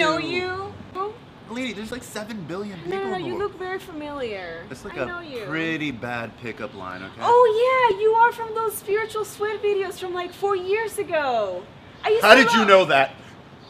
wrong 0.00 0.20
Do 0.20 0.26
with 0.26 0.34
I 0.34 0.38
know 0.38 0.72
you? 0.94 1.14
Lady, 1.50 1.72
there's 1.74 1.92
like 1.92 2.02
7 2.02 2.42
billion 2.44 2.78
people. 2.80 2.98
No, 2.98 3.04
no, 3.04 3.18
no. 3.18 3.26
You 3.26 3.36
look 3.36 3.58
very 3.58 3.78
familiar. 3.78 4.64
It's 4.70 4.84
like 4.84 4.96
I 4.96 5.04
know 5.04 5.20
a 5.20 5.46
pretty 5.46 5.90
bad 5.90 6.36
pickup 6.38 6.74
line, 6.74 7.02
okay? 7.02 7.20
Oh 7.20 7.90
yeah, 7.92 8.00
you 8.00 8.12
are 8.12 8.32
from 8.32 8.54
those 8.54 8.74
spiritual 8.74 9.24
sweat 9.24 9.62
videos 9.62 10.00
from 10.00 10.14
like 10.14 10.32
four 10.32 10.56
years 10.56 10.98
ago. 10.98 11.62
I 12.02 12.08
used 12.08 12.22
to 12.22 12.26
How 12.26 12.34
did 12.34 12.50
you 12.52 12.64
know 12.64 12.86
that? 12.86 13.14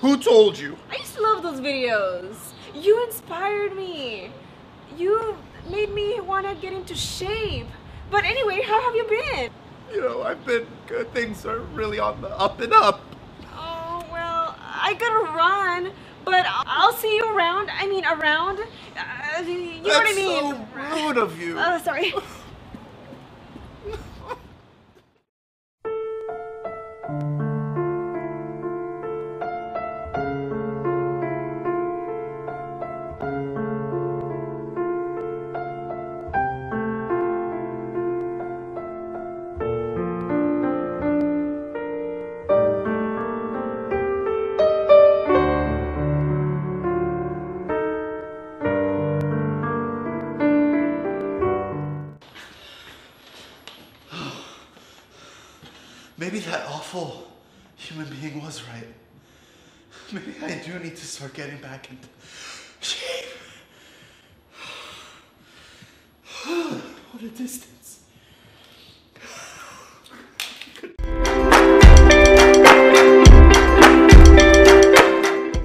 Who 0.00 0.16
told 0.16 0.56
you? 0.56 0.76
I 0.90 0.96
used 0.96 1.14
to 1.14 1.22
love 1.22 1.42
those 1.42 1.60
videos. 1.60 2.36
You 2.74 3.04
inspired 3.04 3.74
me. 3.74 4.30
You 4.96 5.36
made 5.68 5.92
me 5.92 6.20
want 6.20 6.46
to 6.46 6.54
get 6.54 6.72
into 6.72 6.94
shape. 6.94 7.66
But 8.10 8.24
anyway, 8.24 8.62
how 8.62 8.80
have 8.82 8.94
you 8.94 9.04
been? 9.04 9.50
You 9.92 10.00
know, 10.00 10.22
I've 10.22 10.44
been 10.44 10.66
good. 10.86 11.12
Things 11.12 11.44
are 11.44 11.58
really 11.58 11.98
on 11.98 12.20
the 12.20 12.30
up 12.38 12.60
and 12.60 12.72
up. 12.72 13.00
Oh 13.52 14.04
well, 14.12 14.56
I 14.60 14.94
gotta 14.94 15.32
run, 15.32 15.92
but 16.24 16.44
I'll- 16.48 16.92
see 16.94 17.16
you 17.16 17.24
around. 17.36 17.70
I 17.70 17.86
mean, 17.86 18.04
around. 18.04 18.58
Uh, 18.60 19.42
you 19.42 19.82
know 19.82 19.88
what 19.88 20.06
I 20.06 20.12
That's 20.12 20.16
mean? 20.16 20.54
so 20.54 20.66
rude 21.04 21.18
of 21.18 21.38
you. 21.40 21.56
Oh, 21.58 21.78
sorry. 21.84 22.14
start 61.14 61.32
getting 61.32 61.56
back 61.58 61.88
into 61.90 62.08
shape. 62.80 63.26
what 67.12 67.22
a 67.22 67.28
distance. 67.28 68.00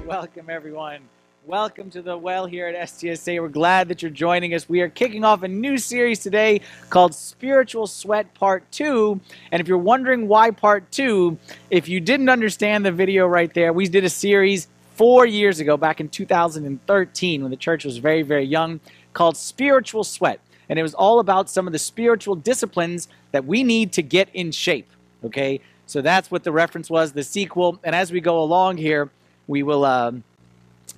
Welcome, 0.06 0.48
everyone. 0.48 1.00
Welcome 1.44 1.90
to 1.90 2.02
the 2.02 2.16
well 2.16 2.46
here 2.46 2.68
at 2.68 2.76
STSA. 2.88 3.40
We're 3.40 3.48
glad 3.48 3.88
that 3.88 4.02
you're 4.02 4.10
joining 4.12 4.54
us. 4.54 4.68
We 4.68 4.82
are 4.82 4.88
kicking 4.88 5.24
off 5.24 5.42
a 5.42 5.48
new 5.48 5.78
series 5.78 6.20
today 6.20 6.60
called 6.90 7.12
Spiritual 7.12 7.88
Sweat 7.88 8.32
Part 8.34 8.70
2. 8.70 9.20
And 9.50 9.60
if 9.60 9.66
you're 9.66 9.78
wondering 9.78 10.28
why 10.28 10.52
Part 10.52 10.88
2, 10.92 11.36
if 11.70 11.88
you 11.88 11.98
didn't 11.98 12.28
understand 12.28 12.86
the 12.86 12.92
video 12.92 13.26
right 13.26 13.52
there, 13.52 13.72
we 13.72 13.88
did 13.88 14.04
a 14.04 14.10
series 14.10 14.68
four 15.00 15.24
years 15.24 15.60
ago, 15.60 15.78
back 15.78 15.98
in 15.98 16.10
2013, 16.10 17.40
when 17.40 17.50
the 17.50 17.56
church 17.56 17.86
was 17.86 17.96
very, 17.96 18.20
very 18.20 18.44
young, 18.44 18.78
called 19.14 19.34
Spiritual 19.34 20.04
Sweat. 20.04 20.40
And 20.68 20.78
it 20.78 20.82
was 20.82 20.92
all 20.92 21.20
about 21.20 21.48
some 21.48 21.66
of 21.66 21.72
the 21.72 21.78
spiritual 21.78 22.34
disciplines 22.34 23.08
that 23.32 23.46
we 23.46 23.64
need 23.64 23.94
to 23.94 24.02
get 24.02 24.28
in 24.34 24.52
shape. 24.52 24.90
Okay? 25.24 25.62
So 25.86 26.02
that's 26.02 26.30
what 26.30 26.44
the 26.44 26.52
reference 26.52 26.90
was, 26.90 27.12
the 27.12 27.24
sequel. 27.24 27.80
And 27.82 27.96
as 27.96 28.12
we 28.12 28.20
go 28.20 28.42
along 28.42 28.76
here, 28.76 29.08
we 29.46 29.62
will 29.62 29.86
um, 29.86 30.22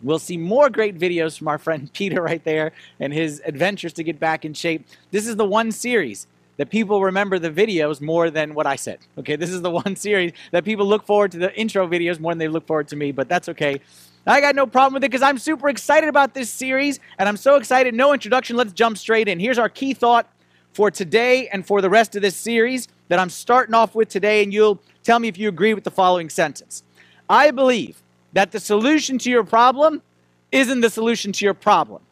we'll 0.02 0.18
see 0.18 0.36
more 0.36 0.68
great 0.68 0.98
videos 0.98 1.38
from 1.38 1.46
our 1.46 1.58
friend 1.58 1.88
Peter 1.94 2.20
right 2.20 2.42
there 2.42 2.72
and 2.98 3.12
his 3.12 3.40
adventures 3.44 3.92
to 3.92 4.02
get 4.02 4.18
back 4.18 4.44
in 4.44 4.52
shape. 4.52 4.84
This 5.12 5.28
is 5.28 5.36
the 5.36 5.44
one 5.44 5.70
series 5.70 6.26
that 6.56 6.70
people 6.70 7.02
remember 7.02 7.38
the 7.38 7.50
videos 7.50 8.00
more 8.00 8.30
than 8.30 8.54
what 8.54 8.66
I 8.66 8.76
said. 8.76 8.98
Okay, 9.18 9.36
this 9.36 9.50
is 9.50 9.62
the 9.62 9.70
one 9.84 9.96
series 9.96 10.32
that 10.50 10.64
people 10.64 10.86
look 10.86 11.04
forward 11.06 11.32
to 11.32 11.38
the 11.38 11.54
intro 11.58 11.86
videos 11.86 12.20
more 12.20 12.32
than 12.32 12.38
they 12.38 12.48
look 12.48 12.66
forward 12.66 12.88
to 12.88 12.96
me, 12.96 13.12
but 13.12 13.28
that's 13.28 13.48
okay. 13.48 13.80
I 14.26 14.40
got 14.40 14.54
no 14.54 14.66
problem 14.66 14.94
with 14.94 15.04
it 15.04 15.10
because 15.10 15.22
I'm 15.22 15.38
super 15.38 15.68
excited 15.68 16.08
about 16.08 16.34
this 16.34 16.48
series 16.48 17.00
and 17.18 17.28
I'm 17.28 17.36
so 17.36 17.56
excited. 17.56 17.94
No 17.94 18.12
introduction, 18.12 18.56
let's 18.56 18.72
jump 18.72 18.96
straight 18.96 19.28
in. 19.28 19.40
Here's 19.40 19.58
our 19.58 19.68
key 19.68 19.94
thought 19.94 20.28
for 20.72 20.90
today 20.90 21.48
and 21.48 21.66
for 21.66 21.80
the 21.80 21.90
rest 21.90 22.16
of 22.16 22.22
this 22.22 22.36
series 22.36 22.88
that 23.08 23.18
I'm 23.18 23.30
starting 23.30 23.74
off 23.74 23.94
with 23.94 24.08
today, 24.08 24.42
and 24.42 24.52
you'll 24.54 24.80
tell 25.02 25.18
me 25.18 25.28
if 25.28 25.36
you 25.36 25.48
agree 25.48 25.74
with 25.74 25.84
the 25.84 25.90
following 25.90 26.30
sentence. 26.30 26.82
I 27.28 27.50
believe 27.50 28.02
that 28.32 28.52
the 28.52 28.60
solution 28.60 29.18
to 29.18 29.30
your 29.30 29.44
problem 29.44 30.02
isn't 30.50 30.80
the 30.80 30.90
solution 30.90 31.32
to 31.32 31.44
your 31.44 31.54
problem. 31.54 32.02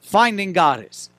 Finding 0.00 0.52
God 0.52 0.86
is. 0.88 1.10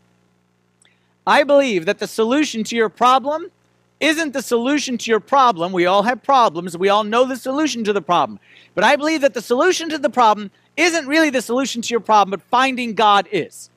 I 1.28 1.44
believe 1.44 1.86
that 1.86 2.00
the 2.00 2.08
solution 2.08 2.64
to 2.64 2.76
your 2.76 2.88
problem 2.88 3.52
isn't 4.00 4.32
the 4.32 4.42
solution 4.42 4.98
to 4.98 5.12
your 5.12 5.20
problem. 5.20 5.74
We 5.74 5.86
all 5.86 6.04
have 6.04 6.24
problems. 6.24 6.78
We 6.78 6.88
all 6.88 7.04
know 7.04 7.26
the 7.26 7.36
solution 7.36 7.84
to 7.84 7.92
the 7.92 8.02
problem. 8.02 8.40
But 8.76 8.86
I 8.86 8.96
believe 8.96 9.20
that 9.22 9.34
the 9.34 9.42
solution 9.42 9.90
to 9.90 9.98
the 9.98 10.10
problem 10.10 10.52
isn't 10.78 11.06
really 11.06 11.30
the 11.30 11.42
solution 11.42 11.82
to 11.82 11.90
your 11.90 12.00
problem, 12.00 12.32
but 12.32 12.42
finding 12.50 12.94
God 12.94 13.28
is. 13.30 13.70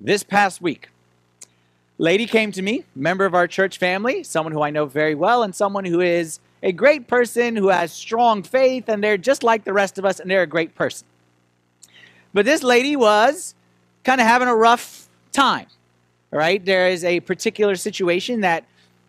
This 0.00 0.22
past 0.22 0.62
week, 0.62 0.88
lady 1.98 2.26
came 2.26 2.50
to 2.52 2.62
me, 2.62 2.84
member 2.94 3.26
of 3.26 3.34
our 3.34 3.46
church 3.46 3.76
family, 3.76 4.22
someone 4.22 4.52
who 4.52 4.62
I 4.62 4.70
know 4.70 4.86
very 4.86 5.14
well, 5.14 5.42
and 5.42 5.54
someone 5.54 5.84
who 5.84 6.00
is 6.00 6.40
a 6.62 6.72
great 6.72 7.08
person 7.08 7.56
who 7.56 7.68
has 7.68 7.92
strong 7.92 8.42
faith, 8.42 8.88
and 8.88 9.04
they're 9.04 9.18
just 9.18 9.42
like 9.42 9.64
the 9.64 9.72
rest 9.74 9.98
of 9.98 10.06
us, 10.06 10.18
and 10.18 10.30
they're 10.30 10.42
a 10.42 10.46
great 10.46 10.74
person. 10.74 11.06
But 12.32 12.46
this 12.46 12.62
lady 12.62 12.96
was 12.96 13.54
kind 14.02 14.18
of 14.20 14.26
having 14.26 14.48
a 14.48 14.56
rough 14.56 15.08
time. 15.32 15.66
Right, 16.32 16.62
there 16.62 16.88
is 16.88 17.04
a 17.04 17.20
particular 17.20 17.76
situation 17.76 18.40
that 18.40 18.64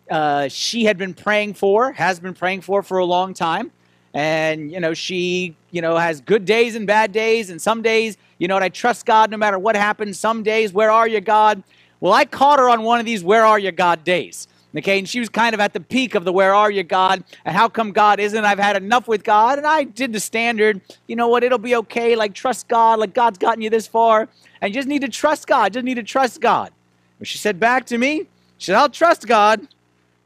uh, 0.08 0.48
she 0.48 0.84
had 0.84 0.96
been 0.96 1.14
praying 1.14 1.54
for, 1.54 1.92
has 1.92 2.20
been 2.20 2.32
praying 2.32 2.60
for 2.60 2.82
for 2.82 2.98
a 2.98 3.04
long 3.04 3.34
time, 3.34 3.72
and 4.14 4.70
you 4.70 4.78
know 4.78 4.94
she, 4.94 5.56
you 5.72 5.82
know, 5.82 5.96
has 5.96 6.20
good 6.20 6.44
days 6.44 6.76
and 6.76 6.86
bad 6.86 7.10
days, 7.10 7.50
and 7.50 7.60
some 7.60 7.82
days, 7.82 8.16
you 8.38 8.46
know, 8.46 8.54
what 8.54 8.62
I 8.62 8.68
trust 8.68 9.04
God 9.04 9.30
no 9.30 9.36
matter 9.36 9.58
what 9.58 9.76
happens. 9.76 10.18
Some 10.18 10.44
days, 10.44 10.72
where 10.72 10.90
are 10.92 11.08
you, 11.08 11.20
God? 11.20 11.62
Well, 12.00 12.12
I 12.12 12.24
caught 12.24 12.60
her 12.60 12.70
on 12.70 12.84
one 12.84 13.00
of 13.00 13.04
these 13.04 13.24
"Where 13.24 13.44
are 13.44 13.58
you, 13.58 13.72
God?" 13.72 14.04
days. 14.04 14.46
Okay, 14.76 14.98
and 14.98 15.08
she 15.08 15.18
was 15.18 15.28
kind 15.28 15.54
of 15.54 15.60
at 15.60 15.72
the 15.72 15.80
peak 15.80 16.14
of 16.14 16.24
the 16.24 16.32
"Where 16.32 16.54
are 16.54 16.70
you, 16.70 16.84
God?" 16.84 17.24
and 17.44 17.54
how 17.54 17.68
come 17.68 17.90
God 17.90 18.20
isn't? 18.20 18.44
I've 18.44 18.60
had 18.60 18.76
enough 18.76 19.08
with 19.08 19.24
God, 19.24 19.58
and 19.58 19.66
I 19.66 19.82
did 19.82 20.12
the 20.12 20.20
standard. 20.20 20.80
You 21.08 21.16
know 21.16 21.28
what? 21.28 21.42
It'll 21.42 21.58
be 21.58 21.74
okay. 21.76 22.14
Like 22.14 22.32
trust 22.32 22.68
God. 22.68 23.00
Like 23.00 23.12
God's 23.12 23.38
gotten 23.38 23.60
you 23.60 23.70
this 23.70 23.88
far, 23.88 24.28
and 24.60 24.72
you 24.72 24.78
just 24.78 24.88
need 24.88 25.02
to 25.02 25.08
trust 25.08 25.48
God. 25.48 25.72
Just 25.72 25.84
need 25.84 25.96
to 25.96 26.04
trust 26.04 26.40
God. 26.40 26.70
But 27.18 27.28
she 27.28 27.38
said 27.38 27.58
back 27.58 27.86
to 27.86 27.98
me, 27.98 28.26
she 28.58 28.66
said, 28.66 28.76
"I'll 28.76 28.88
trust 28.88 29.26
God, 29.26 29.66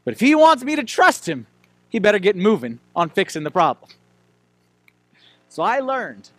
but 0.05 0.13
if 0.13 0.19
He 0.19 0.35
wants 0.35 0.63
me 0.63 0.75
to 0.75 0.83
trust 0.83 1.27
Him, 1.27 1.47
He 1.89 1.99
better 1.99 2.19
get 2.19 2.35
moving 2.35 2.79
on 2.95 3.09
fixing 3.09 3.43
the 3.43 3.51
problem." 3.51 3.89
So 5.49 5.63
I 5.63 5.79
learned 5.79 6.29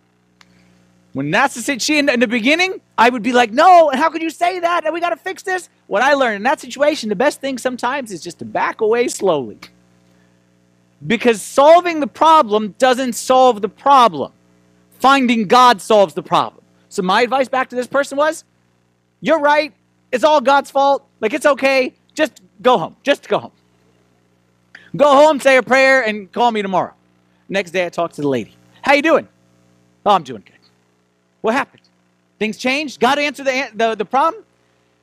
when 1.15 1.31
that's 1.31 1.55
the 1.55 1.61
situation, 1.61 2.09
in 2.09 2.19
the 2.19 2.27
beginning, 2.27 2.81
I 2.97 3.09
would 3.09 3.23
be 3.23 3.31
like, 3.31 3.53
no, 3.53 3.89
and 3.89 3.97
how 3.97 4.09
could 4.09 4.21
you 4.21 4.29
say 4.29 4.59
that? 4.59 4.83
And 4.83 4.93
we 4.93 4.99
got 4.99 5.11
to 5.11 5.15
fix 5.15 5.43
this. 5.43 5.69
What 5.87 6.01
I 6.01 6.13
learned 6.13 6.35
in 6.35 6.43
that 6.43 6.59
situation, 6.59 7.07
the 7.07 7.15
best 7.15 7.39
thing 7.39 7.57
sometimes 7.57 8.11
is 8.11 8.21
just 8.21 8.39
to 8.39 8.45
back 8.45 8.81
away 8.81 9.07
slowly. 9.07 9.57
Because 11.07 11.41
solving 11.41 12.01
the 12.01 12.07
problem 12.07 12.75
doesn't 12.77 13.13
solve 13.13 13.61
the 13.61 13.69
problem. 13.69 14.33
Finding 14.99 15.47
God 15.47 15.79
solves 15.79 16.15
the 16.15 16.21
problem. 16.21 16.61
So 16.89 17.01
my 17.01 17.21
advice 17.21 17.47
back 17.47 17.69
to 17.69 17.77
this 17.77 17.87
person 17.87 18.17
was, 18.17 18.43
you're 19.21 19.39
right. 19.39 19.71
It's 20.15 20.23
all 20.23 20.39
God's 20.39 20.71
fault. 20.71 21.05
Like, 21.19 21.33
it's 21.33 21.45
okay. 21.45 21.93
Just 22.13 22.41
go 22.61 22.77
home. 22.77 22.95
Just 23.03 23.27
go 23.27 23.37
home. 23.37 23.51
Go 24.95 25.11
home, 25.11 25.41
say 25.41 25.57
a 25.57 25.61
prayer, 25.61 26.03
and 26.03 26.31
call 26.31 26.51
me 26.51 26.61
tomorrow. 26.61 26.93
Next 27.49 27.71
day, 27.71 27.85
I 27.85 27.89
talk 27.89 28.13
to 28.13 28.21
the 28.21 28.29
lady. 28.29 28.55
How 28.81 28.93
you 28.93 29.01
doing? 29.01 29.27
Oh, 30.05 30.11
I'm 30.11 30.23
doing 30.23 30.41
good. 30.45 30.55
What 31.41 31.53
happened? 31.53 31.81
Things 32.39 32.55
changed? 32.55 33.01
God 33.01 33.19
answered 33.19 33.45
the, 33.45 33.69
the, 33.73 33.95
the 33.95 34.05
problem? 34.05 34.41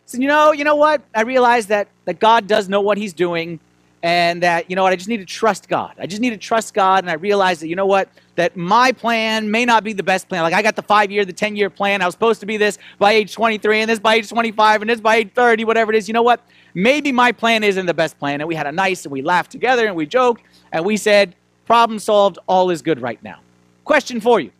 So, 0.07 0.17
you 0.17 0.29
know, 0.29 0.53
you 0.53 0.65
know 0.65 0.77
what? 0.77 1.03
I 1.15 1.23
realized 1.23 1.69
that, 1.69 1.89
that 2.07 2.19
God 2.19 2.47
does 2.47 2.71
know 2.71 2.81
what 2.81 2.97
he's 2.97 3.13
doing 3.13 3.61
and 4.03 4.43
that, 4.43 4.69
you 4.69 4.75
know 4.75 4.83
what, 4.83 4.93
I 4.93 4.97
just 4.97 5.09
need 5.09 5.19
to 5.19 5.25
trust 5.25 5.69
God. 5.69 5.95
I 5.99 6.07
just 6.07 6.21
need 6.21 6.31
to 6.31 6.37
trust 6.37 6.75
God 6.75 7.05
and 7.05 7.11
I 7.11 7.15
realized 7.15 7.63
that, 7.63 7.69
you 7.69 7.77
know 7.77 7.87
what, 7.87 8.09
that 8.35 8.57
my 8.57 8.91
plan 8.91 9.51
may 9.51 9.65
not 9.65 9.85
be 9.85 9.93
the 9.93 10.03
best 10.03 10.29
plan. 10.29 10.43
Like 10.43 10.55
I 10.55 10.63
got 10.63 10.75
the 10.75 10.83
five 10.83 11.13
year, 11.13 11.25
the 11.25 11.33
10 11.33 11.55
year 11.55 11.71
plan. 11.71 12.03
I 12.03 12.07
was 12.07 12.15
supposed 12.15 12.41
to 12.41 12.47
be 12.47 12.57
this 12.57 12.79
by 12.99 13.13
age 13.13 13.33
23 13.33 13.83
and 13.83 13.91
this 13.91 14.01
by 14.01 14.17
age 14.17 14.29
25 14.29 14.83
and 14.83 14.91
this 14.91 15.01
by 15.01 15.17
age 15.17 15.31
30, 15.35 15.65
whatever 15.65 15.93
it 15.93 15.97
is. 15.97 16.09
You 16.09 16.15
know 16.15 16.23
what? 16.23 16.41
Maybe 16.75 17.13
my 17.13 17.31
plan 17.31 17.63
isn't 17.63 17.87
the 17.87 17.95
best 17.95 18.19
plan. 18.19 18.41
And 18.41 18.49
we 18.49 18.57
had 18.57 18.67
a 18.67 18.73
nice 18.73 19.05
and 19.05 19.13
we 19.13 19.23
laughed 19.23 19.53
together 19.53 19.87
and 19.87 19.95
we 19.95 20.07
joked 20.07 20.43
and 20.73 20.85
we 20.85 20.97
said, 20.97 21.37
problem 21.67 22.01
solved, 22.01 22.39
all 22.49 22.71
is 22.71 22.83
good 22.83 23.01
right 23.01 23.23
now. 23.23 23.39
Question 23.85 24.21
for 24.21 24.41
you. 24.41 24.51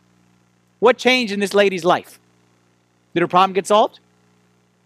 What 0.79 0.97
changed 0.97 1.33
in 1.33 1.39
this 1.41 1.53
lady's 1.53 1.83
life? 1.83 2.19
Did 3.13 3.21
her 3.21 3.27
problem 3.27 3.53
get 3.53 3.67
solved? 3.67 3.99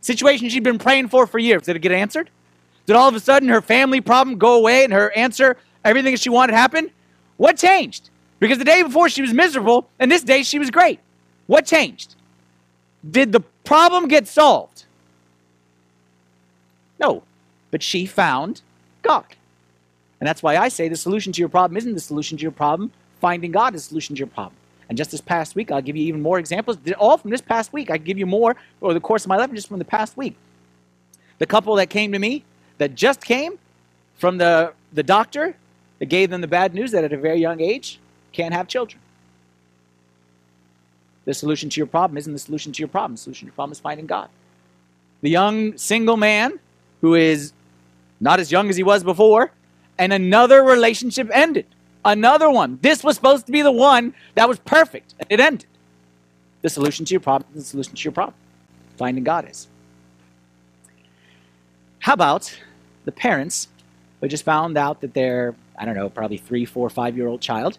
Situation 0.02 0.50
she'd 0.50 0.64
been 0.64 0.80
praying 0.80 1.10
for 1.10 1.28
for 1.28 1.38
years, 1.38 1.64
did 1.64 1.76
it 1.76 1.80
get 1.80 1.92
answered? 1.92 2.30
Did 2.88 2.96
all 2.96 3.08
of 3.08 3.16
a 3.16 3.20
sudden 3.20 3.50
her 3.50 3.62
family 3.62 4.02
problem 4.02 4.38
go 4.38 4.56
away 4.56 4.84
and 4.84 4.92
her 4.94 5.12
answer, 5.12 5.58
everything 5.86 6.14
that 6.14 6.22
she 6.22 6.30
wanted 6.30 6.54
happen? 6.54 6.90
What 7.36 7.58
changed? 7.58 8.10
Because 8.40 8.58
the 8.58 8.66
day 8.66 8.82
before 8.82 9.10
she 9.10 9.22
was 9.22 9.34
miserable, 9.34 9.90
and 10.00 10.12
this 10.12 10.24
day 10.24 10.42
she 10.42 10.58
was 10.58 10.72
great. 10.72 11.00
What 11.48 11.66
changed? 11.66 12.16
Did 13.10 13.32
the 13.32 13.42
problem 13.64 14.08
get 14.08 14.28
solved? 14.28 14.86
No, 17.00 17.24
but 17.72 17.84
she 17.84 18.06
found 18.06 18.62
God. 19.04 19.26
And 20.20 20.28
that's 20.28 20.42
why 20.42 20.58
I 20.58 20.70
say 20.70 20.88
the 20.88 20.96
solution 20.96 21.32
to 21.34 21.40
your 21.40 21.50
problem 21.50 21.78
isn't 21.78 21.94
the 21.94 22.00
solution 22.00 22.38
to 22.38 22.42
your 22.42 22.52
problem. 22.52 22.92
Finding 23.22 23.52
God 23.52 23.76
is 23.76 23.84
the 23.84 23.90
solution 23.90 24.16
to 24.16 24.20
your 24.20 24.28
problem. 24.28 24.56
And 24.90 24.98
just 24.98 25.12
this 25.12 25.22
past 25.22 25.56
week, 25.56 25.72
I'll 25.72 25.82
give 25.82 25.96
you 25.96 26.04
even 26.04 26.22
more 26.22 26.40
examples. 26.40 26.78
All 26.98 27.18
from 27.18 27.32
this 27.32 27.42
past 27.42 27.74
week. 27.74 27.92
I 27.92 27.98
give 27.98 28.18
you 28.18 28.26
more 28.26 28.56
over 28.82 28.94
the 28.94 29.00
course 29.00 29.26
of 29.26 29.30
my 29.30 29.38
life, 29.38 29.52
just 29.52 29.68
from 29.68 29.80
the 29.80 29.86
past 29.86 30.16
week. 30.16 30.36
The 31.40 31.46
couple 31.46 31.76
that 31.76 31.90
came 31.90 32.12
to 32.14 32.20
me, 32.20 32.46
that 32.78 32.96
just 32.96 33.24
came 33.24 33.60
from 34.18 34.38
the, 34.38 34.74
the 34.94 35.04
doctor 35.04 35.56
that 36.00 36.06
gave 36.06 36.30
them 36.30 36.42
the 36.42 36.48
bad 36.48 36.74
news 36.74 36.92
that 36.92 37.04
at 37.04 37.14
a 37.14 37.18
very 37.18 37.40
young 37.40 37.62
age, 37.62 38.00
can't 38.32 38.54
have 38.54 38.68
children. 38.68 39.02
The 41.26 41.34
solution 41.34 41.70
to 41.70 41.80
your 41.80 41.88
problem 41.88 42.18
isn't 42.18 42.32
the 42.32 42.40
solution 42.40 42.72
to 42.72 42.80
your 42.80 42.88
problem. 42.88 43.14
The 43.14 43.22
solution 43.22 43.48
to 43.48 43.50
your 43.50 43.56
problem 43.56 43.72
is 43.74 43.80
finding 43.80 44.06
God. 44.06 44.30
The 45.22 45.30
young 45.30 45.78
single 45.78 46.18
man 46.18 46.60
who 47.02 47.16
is 47.16 47.52
not 48.20 48.40
as 48.40 48.52
young 48.52 48.70
as 48.70 48.78
he 48.78 48.84
was 48.84 49.04
before, 49.04 49.52
and 49.98 50.14
another 50.14 50.64
relationship 50.64 51.30
ended. 51.34 51.66
Another 52.06 52.50
one. 52.50 52.80
This 52.82 53.04
was 53.04 53.16
supposed 53.16 53.46
to 53.48 53.52
be 53.52 53.62
the 53.62 53.72
one 53.72 54.14
that 54.36 54.48
was 54.48 54.60
perfect, 54.60 55.16
and 55.20 55.28
it 55.30 55.40
ended. 55.40 55.68
The 56.62 56.70
solution 56.70 57.06
to 57.06 57.14
your 57.14 57.20
problem 57.20 57.50
is 57.56 57.64
the 57.64 57.70
solution 57.70 57.96
to 57.96 58.04
your 58.04 58.14
problem. 58.14 58.36
Finding 58.98 59.24
God 59.24 59.50
is. 59.50 59.68
How 62.00 62.14
about 62.14 62.58
the 63.08 63.12
parents 63.14 63.70
who 64.20 64.28
just 64.28 64.44
found 64.44 64.78
out 64.78 65.00
that 65.00 65.14
their, 65.14 65.56
I 65.78 65.86
don't 65.86 65.96
know, 65.96 66.10
probably 66.10 66.38
three, 66.38 66.66
four, 66.66 66.90
five 66.90 67.16
year 67.16 67.28
old 67.28 67.40
child 67.40 67.78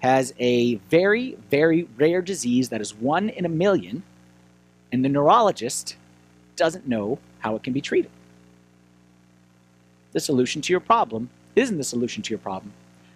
has 0.00 0.34
a 0.38 0.74
very, 0.90 1.38
very 1.50 1.88
rare 1.96 2.20
disease 2.20 2.68
that 2.68 2.82
is 2.82 2.94
one 2.94 3.30
in 3.30 3.46
a 3.46 3.48
million, 3.48 4.02
and 4.92 5.02
the 5.02 5.08
neurologist 5.08 5.96
doesn't 6.54 6.86
know 6.86 7.18
how 7.38 7.56
it 7.56 7.64
can 7.64 7.72
be 7.72 7.80
treated. 7.80 8.10
The 10.12 10.20
solution 10.20 10.60
to 10.62 10.72
your 10.72 10.80
problem 10.80 11.30
isn't 11.56 11.78
the 11.78 11.84
solution 11.84 12.22
to 12.24 12.30
your 12.30 12.38
problem. 12.38 12.72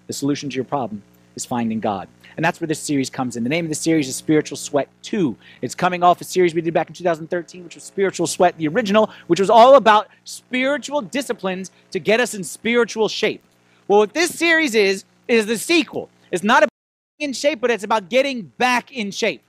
The 0.07 0.15
solution 0.15 0.49
to 0.49 0.57
your 0.57 0.65
problem 0.65 1.03
is 1.35 1.45
finding 1.45 1.81
God. 1.81 2.09
And 2.37 2.45
that's 2.45 2.61
where 2.61 2.69
this 2.69 2.81
series 2.81 3.11
comes 3.11 3.37
in. 3.37 3.45
The 3.45 3.51
name 3.51 3.67
of 3.67 3.69
the 3.69 3.75
series 3.75 4.09
is 4.09 4.17
Spiritual 4.17 4.57
Sweat 4.57 4.89
2. 5.03 5.37
It's 5.61 5.75
coming 5.75 6.03
off 6.03 6.21
a 6.21 6.25
series 6.25 6.55
we 6.55 6.63
did 6.63 6.73
back 6.73 6.89
in 6.89 6.95
2013, 6.95 7.65
which 7.65 7.75
was 7.75 7.85
Spiritual 7.85 8.27
Sweat, 8.27 8.57
the 8.57 8.69
original, 8.69 9.11
which 9.27 9.41
was 9.41 9.51
all 9.51 9.77
about 9.77 10.09
spiritual 10.25 11.03
disciplines 11.03 11.71
to 11.91 11.99
get 11.99 12.21
us 12.21 12.35
in 12.35 12.43
spiritual 12.43 13.09
shape. 13.09 13.43
Well, 13.89 13.99
what 14.01 14.15
this 14.15 14.37
series 14.39 14.75
is, 14.75 15.05
is 15.29 15.47
the 15.47 15.59
sequel. 15.59 16.09
It's 16.31 16.43
not 16.43 16.63
about 16.63 16.71
getting 17.19 17.31
in 17.31 17.35
shape, 17.35 17.61
but 17.61 17.71
it's 17.71 17.85
about 17.85 18.09
getting 18.09 18.43
back 18.59 18.93
in 18.93 19.11
shape. 19.11 19.43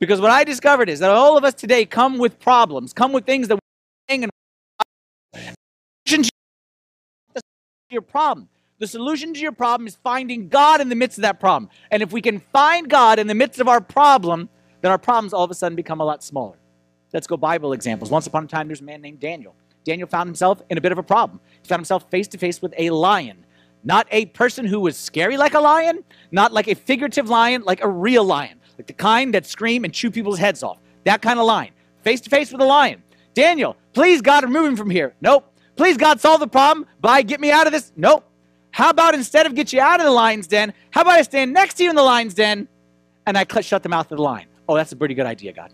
Because 0.00 0.20
what 0.20 0.30
I 0.30 0.44
discovered 0.44 0.88
is 0.88 0.98
that 1.00 1.10
all 1.10 1.36
of 1.36 1.44
us 1.44 1.54
today 1.54 1.84
come 1.84 2.18
with 2.18 2.40
problems, 2.40 2.92
come 2.92 3.12
with 3.12 3.26
things 3.26 3.48
that 3.48 3.56
we're 3.56 3.60
saying 4.08 4.24
and 4.24 4.30
your 7.90 8.02
problem. 8.02 8.48
The 8.80 8.86
solution 8.86 9.34
to 9.34 9.40
your 9.40 9.52
problem 9.52 9.86
is 9.86 9.94
finding 9.96 10.48
God 10.48 10.80
in 10.80 10.88
the 10.88 10.94
midst 10.94 11.18
of 11.18 11.22
that 11.22 11.38
problem. 11.38 11.68
And 11.90 12.02
if 12.02 12.12
we 12.12 12.22
can 12.22 12.40
find 12.40 12.88
God 12.88 13.18
in 13.18 13.26
the 13.26 13.34
midst 13.34 13.60
of 13.60 13.68
our 13.68 13.80
problem, 13.80 14.48
then 14.80 14.90
our 14.90 14.98
problems 14.98 15.34
all 15.34 15.44
of 15.44 15.50
a 15.50 15.54
sudden 15.54 15.76
become 15.76 16.00
a 16.00 16.04
lot 16.04 16.24
smaller. 16.24 16.56
Let's 17.12 17.26
go 17.26 17.36
Bible 17.36 17.74
examples. 17.74 18.10
Once 18.10 18.26
upon 18.26 18.44
a 18.44 18.46
time, 18.46 18.68
there's 18.68 18.80
a 18.80 18.84
man 18.84 19.02
named 19.02 19.20
Daniel. 19.20 19.54
Daniel 19.84 20.08
found 20.08 20.28
himself 20.28 20.62
in 20.70 20.78
a 20.78 20.80
bit 20.80 20.92
of 20.92 20.98
a 20.98 21.02
problem. 21.02 21.40
He 21.60 21.68
found 21.68 21.80
himself 21.80 22.10
face 22.10 22.26
to 22.28 22.38
face 22.38 22.62
with 22.62 22.72
a 22.78 22.88
lion. 22.88 23.44
Not 23.84 24.06
a 24.10 24.26
person 24.26 24.64
who 24.64 24.80
was 24.80 24.96
scary 24.96 25.36
like 25.36 25.52
a 25.52 25.60
lion, 25.60 26.02
not 26.30 26.52
like 26.52 26.68
a 26.68 26.74
figurative 26.74 27.28
lion, 27.28 27.62
like 27.66 27.82
a 27.82 27.88
real 27.88 28.24
lion, 28.24 28.60
like 28.78 28.86
the 28.86 28.94
kind 28.94 29.34
that 29.34 29.44
scream 29.44 29.84
and 29.84 29.92
chew 29.92 30.10
people's 30.10 30.38
heads 30.38 30.62
off. 30.62 30.78
That 31.04 31.20
kind 31.20 31.38
of 31.38 31.44
lion. 31.44 31.72
Face 32.02 32.22
to 32.22 32.30
face 32.30 32.50
with 32.50 32.62
a 32.62 32.66
lion. 32.66 33.02
Daniel, 33.34 33.76
please 33.92 34.22
God, 34.22 34.44
remove 34.44 34.68
him 34.68 34.76
from 34.76 34.88
here. 34.88 35.14
Nope. 35.20 35.52
Please 35.76 35.98
God, 35.98 36.20
solve 36.20 36.40
the 36.40 36.48
problem. 36.48 36.86
by 37.00 37.20
get 37.22 37.40
me 37.40 37.50
out 37.50 37.66
of 37.66 37.72
this. 37.72 37.92
Nope. 37.94 38.29
How 38.72 38.90
about 38.90 39.14
instead 39.14 39.46
of 39.46 39.54
get 39.54 39.72
you 39.72 39.80
out 39.80 40.00
of 40.00 40.06
the 40.06 40.12
lion's 40.12 40.46
den, 40.46 40.72
how 40.90 41.02
about 41.02 41.18
I 41.18 41.22
stand 41.22 41.52
next 41.52 41.74
to 41.74 41.84
you 41.84 41.90
in 41.90 41.96
the 41.96 42.02
lion's 42.02 42.34
den 42.34 42.68
and 43.26 43.36
I 43.36 43.44
shut 43.60 43.82
the 43.82 43.88
mouth 43.88 44.10
of 44.10 44.16
the 44.16 44.22
lion? 44.22 44.46
Oh, 44.68 44.76
that's 44.76 44.92
a 44.92 44.96
pretty 44.96 45.14
good 45.14 45.26
idea, 45.26 45.52
God. 45.52 45.72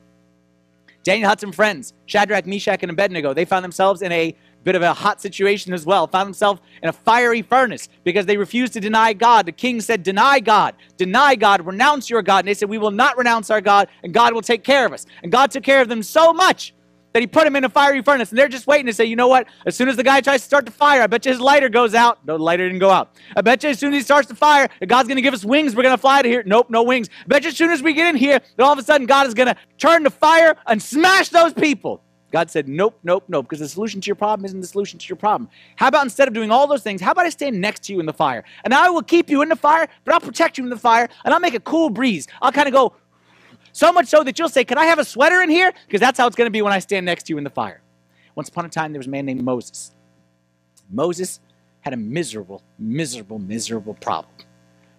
Daniel 1.03 1.29
had 1.29 1.39
some 1.39 1.53
friends, 1.53 1.93
Shadrach, 2.07 2.47
Meshach, 2.47 2.83
and 2.83 2.91
Abednego. 2.91 3.33
They 3.33 3.45
found 3.45 3.65
themselves 3.65 4.03
in 4.03 4.11
a 4.11 4.35
bit 4.65 4.75
of 4.75 4.83
a 4.83 4.93
hot 4.93 5.21
situation 5.21 5.73
as 5.73 5.87
well, 5.87 6.09
found 6.09 6.27
themselves 6.27 6.61
in 6.83 6.89
a 6.89 6.93
fiery 6.93 7.41
furnace 7.41 7.89
because 8.03 8.27
they 8.27 8.37
refused 8.37 8.73
to 8.73 8.81
deny 8.81 9.13
God. 9.13 9.47
The 9.47 9.53
king 9.53 9.81
said, 9.81 10.03
Deny 10.03 10.41
God, 10.41 10.75
deny 10.97 11.37
God, 11.37 11.65
renounce 11.65 12.11
your 12.11 12.23
God. 12.23 12.41
And 12.41 12.49
they 12.49 12.55
said, 12.55 12.69
We 12.69 12.79
will 12.79 12.91
not 12.91 13.17
renounce 13.17 13.49
our 13.51 13.61
God, 13.61 13.89
and 14.03 14.13
God 14.13 14.35
will 14.35 14.43
take 14.43 14.65
care 14.65 14.85
of 14.85 14.93
us. 14.93 15.07
And 15.23 15.31
God 15.31 15.53
took 15.53 15.63
care 15.63 15.81
of 15.81 15.89
them 15.89 16.03
so 16.03 16.33
much 16.33 16.75
that 17.17 17.23
he 17.23 17.27
put 17.27 17.45
them 17.45 17.57
in 17.57 17.65
a 17.65 17.71
fiery 17.71 18.03
furnace. 18.03 18.29
And 18.29 18.39
they're 18.39 18.47
just 18.47 18.67
waiting 18.67 18.85
to 18.85 18.93
say, 18.93 19.07
you 19.07 19.17
know 19.17 19.27
what? 19.27 19.47
As 19.65 19.75
soon 19.75 19.89
as 19.89 19.97
the 19.97 20.03
guy 20.03 20.21
tries 20.21 20.43
to 20.43 20.45
start 20.45 20.67
the 20.67 20.71
fire, 20.71 21.01
I 21.01 21.07
bet 21.07 21.25
you 21.25 21.33
his 21.33 21.41
lighter 21.41 21.71
goes 21.71 21.95
out. 21.95 22.19
No, 22.27 22.37
the 22.37 22.45
lighter 22.45 22.67
didn't 22.67 22.81
go 22.81 22.91
out. 22.91 23.17
I 23.35 23.41
bet 23.41 23.63
you 23.63 23.71
as 23.71 23.79
soon 23.79 23.95
as 23.95 24.01
he 24.01 24.03
starts 24.03 24.29
the 24.29 24.35
fire, 24.35 24.69
God's 24.87 25.09
going 25.09 25.17
to 25.17 25.23
give 25.23 25.33
us 25.33 25.43
wings. 25.43 25.75
We're 25.75 25.83
going 25.83 25.95
to 25.95 26.01
fly 26.01 26.21
to 26.21 26.29
here. 26.29 26.43
Nope, 26.45 26.69
no 26.69 26.83
wings. 26.83 27.09
I 27.25 27.29
bet 27.29 27.45
you 27.45 27.49
as 27.49 27.57
soon 27.57 27.71
as 27.71 27.83
we 27.83 27.95
get 27.95 28.07
in 28.09 28.17
here, 28.17 28.39
then 28.57 28.67
all 28.67 28.73
of 28.75 28.79
a 28.79 28.83
sudden 28.83 29.07
God 29.07 29.27
is 29.27 29.33
going 29.33 29.49
to 29.49 29.57
turn 29.79 30.03
the 30.03 30.11
fire 30.11 30.57
and 30.67 30.83
smash 30.83 31.31
those 31.31 31.55
people. 31.55 32.03
God 32.33 32.51
said, 32.51 32.69
nope, 32.69 32.99
nope, 33.03 33.25
nope, 33.29 33.47
because 33.47 33.61
the 33.61 33.69
solution 33.69 34.03
to 34.03 34.07
your 34.09 34.17
problem 34.17 34.45
isn't 34.45 34.61
the 34.61 34.67
solution 34.67 34.99
to 34.99 35.09
your 35.09 35.17
problem. 35.17 35.49
How 35.77 35.89
about 35.89 36.05
instead 36.05 36.29
of 36.29 36.35
doing 36.35 36.51
all 36.51 36.67
those 36.67 36.83
things, 36.83 37.01
how 37.01 37.13
about 37.13 37.25
I 37.25 37.31
stand 37.31 37.59
next 37.59 37.85
to 37.85 37.95
you 37.95 38.01
in 38.01 38.05
the 38.05 38.13
fire? 38.13 38.45
And 38.65 38.75
I 38.75 38.91
will 38.91 39.03
keep 39.03 39.31
you 39.31 39.41
in 39.41 39.49
the 39.49 39.57
fire, 39.57 39.89
but 40.05 40.13
I'll 40.13 40.21
protect 40.21 40.59
you 40.59 40.65
in 40.65 40.69
the 40.69 40.77
fire, 40.77 41.09
and 41.25 41.33
I'll 41.33 41.41
make 41.41 41.55
a 41.55 41.61
cool 41.61 41.89
breeze. 41.89 42.27
I'll 42.43 42.53
kind 42.53 42.69
of 42.69 42.75
go, 42.75 42.93
so 43.77 43.93
much 43.93 44.07
so 44.07 44.25
that 44.25 44.39
you'll 44.39 44.49
say, 44.49 44.65
Can 44.65 44.79
I 44.79 44.87
have 44.87 44.99
a 44.99 45.05
sweater 45.05 45.43
in 45.43 45.51
here? 45.51 45.71
Because 45.87 46.01
that's 46.01 46.19
how 46.19 46.27
it's 46.27 46.35
going 46.35 46.47
to 46.47 46.51
be 46.51 46.63
when 46.63 46.73
I 46.73 46.79
stand 46.79 47.05
next 47.05 47.25
to 47.25 47.35
you 47.35 47.39
in 47.39 47.45
the 47.45 47.51
fire. 47.51 47.83
Once 48.35 48.49
upon 48.49 48.65
a 48.65 48.71
time, 48.71 48.93
there 48.93 48.99
was 48.99 49.07
a 49.07 49.11
man 49.11 49.27
named 49.27 49.45
Moses. 49.45 49.95
Moses 50.91 51.41
had 51.81 51.93
a 51.93 51.97
miserable, 51.97 52.63
miserable, 52.79 53.39
miserable 53.39 53.93
problem. 53.93 54.33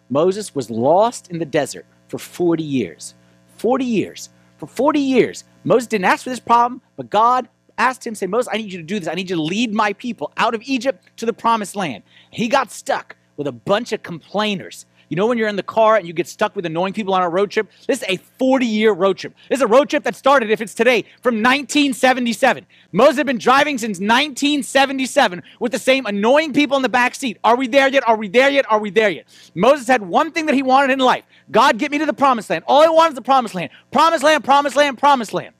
Moses 0.09 0.53
was 0.53 0.69
lost 0.69 1.31
in 1.31 1.39
the 1.39 1.45
desert 1.45 1.87
for 2.07 2.19
40 2.19 2.63
years. 2.63 3.15
40 3.57 3.83
years. 3.83 4.29
For 4.57 4.67
40 4.67 4.99
years, 4.99 5.43
Moses 5.63 5.87
didn't 5.87 6.05
ask 6.05 6.23
for 6.23 6.29
this 6.29 6.39
problem, 6.39 6.81
but 6.97 7.09
God 7.09 7.49
asked 7.79 8.05
him, 8.05 8.13
say, 8.13 8.27
Moses, 8.27 8.49
I 8.53 8.57
need 8.57 8.71
you 8.71 8.77
to 8.77 8.83
do 8.83 8.99
this. 8.99 9.09
I 9.09 9.15
need 9.15 9.29
you 9.29 9.35
to 9.37 9.41
lead 9.41 9.73
my 9.73 9.93
people 9.93 10.31
out 10.37 10.53
of 10.53 10.61
Egypt 10.63 11.03
to 11.17 11.25
the 11.25 11.33
promised 11.33 11.75
land. 11.75 12.03
He 12.29 12.47
got 12.47 12.71
stuck 12.71 13.15
with 13.37 13.47
a 13.47 13.51
bunch 13.51 13.91
of 13.91 14.03
complainers 14.03 14.85
you 15.09 15.15
know 15.15 15.27
when 15.27 15.37
you're 15.37 15.47
in 15.47 15.55
the 15.55 15.63
car 15.63 15.95
and 15.95 16.07
you 16.07 16.13
get 16.13 16.27
stuck 16.27 16.55
with 16.55 16.65
annoying 16.65 16.93
people 16.93 17.13
on 17.13 17.21
a 17.21 17.29
road 17.29 17.51
trip? 17.51 17.69
This 17.87 18.01
is 18.01 18.09
a 18.09 18.17
40 18.37 18.65
year 18.65 18.91
road 18.91 19.17
trip. 19.17 19.33
This 19.49 19.59
is 19.59 19.63
a 19.63 19.67
road 19.67 19.89
trip 19.89 20.03
that 20.03 20.15
started, 20.15 20.49
if 20.49 20.61
it's 20.61 20.73
today, 20.73 21.03
from 21.21 21.35
1977. 21.35 22.65
Moses 22.91 23.17
had 23.17 23.27
been 23.27 23.37
driving 23.37 23.77
since 23.77 23.99
1977 23.99 25.43
with 25.59 25.71
the 25.71 25.79
same 25.79 26.05
annoying 26.05 26.53
people 26.53 26.77
in 26.77 26.83
the 26.83 26.89
back 26.89 27.15
seat. 27.15 27.37
Are 27.43 27.55
we 27.55 27.67
there 27.67 27.87
yet? 27.87 28.07
Are 28.07 28.17
we 28.17 28.27
there 28.27 28.49
yet? 28.49 28.69
Are 28.69 28.79
we 28.79 28.89
there 28.89 29.09
yet? 29.09 29.25
Moses 29.55 29.87
had 29.87 30.01
one 30.01 30.31
thing 30.31 30.45
that 30.47 30.55
he 30.55 30.63
wanted 30.63 30.91
in 30.91 30.99
life 30.99 31.23
God, 31.49 31.77
get 31.77 31.91
me 31.91 31.97
to 31.99 32.05
the 32.05 32.13
promised 32.13 32.49
land. 32.49 32.63
All 32.67 32.81
I 32.81 32.89
want 32.89 33.09
is 33.09 33.15
the 33.15 33.21
promised 33.21 33.55
land. 33.55 33.69
Promised 33.91 34.23
land, 34.23 34.43
promised 34.43 34.75
land, 34.75 34.97
promised 34.97 35.33
land. 35.33 35.53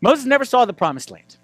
Moses 0.00 0.26
never 0.26 0.44
saw 0.44 0.66
the 0.66 0.74
promised 0.74 1.10
land. 1.10 1.38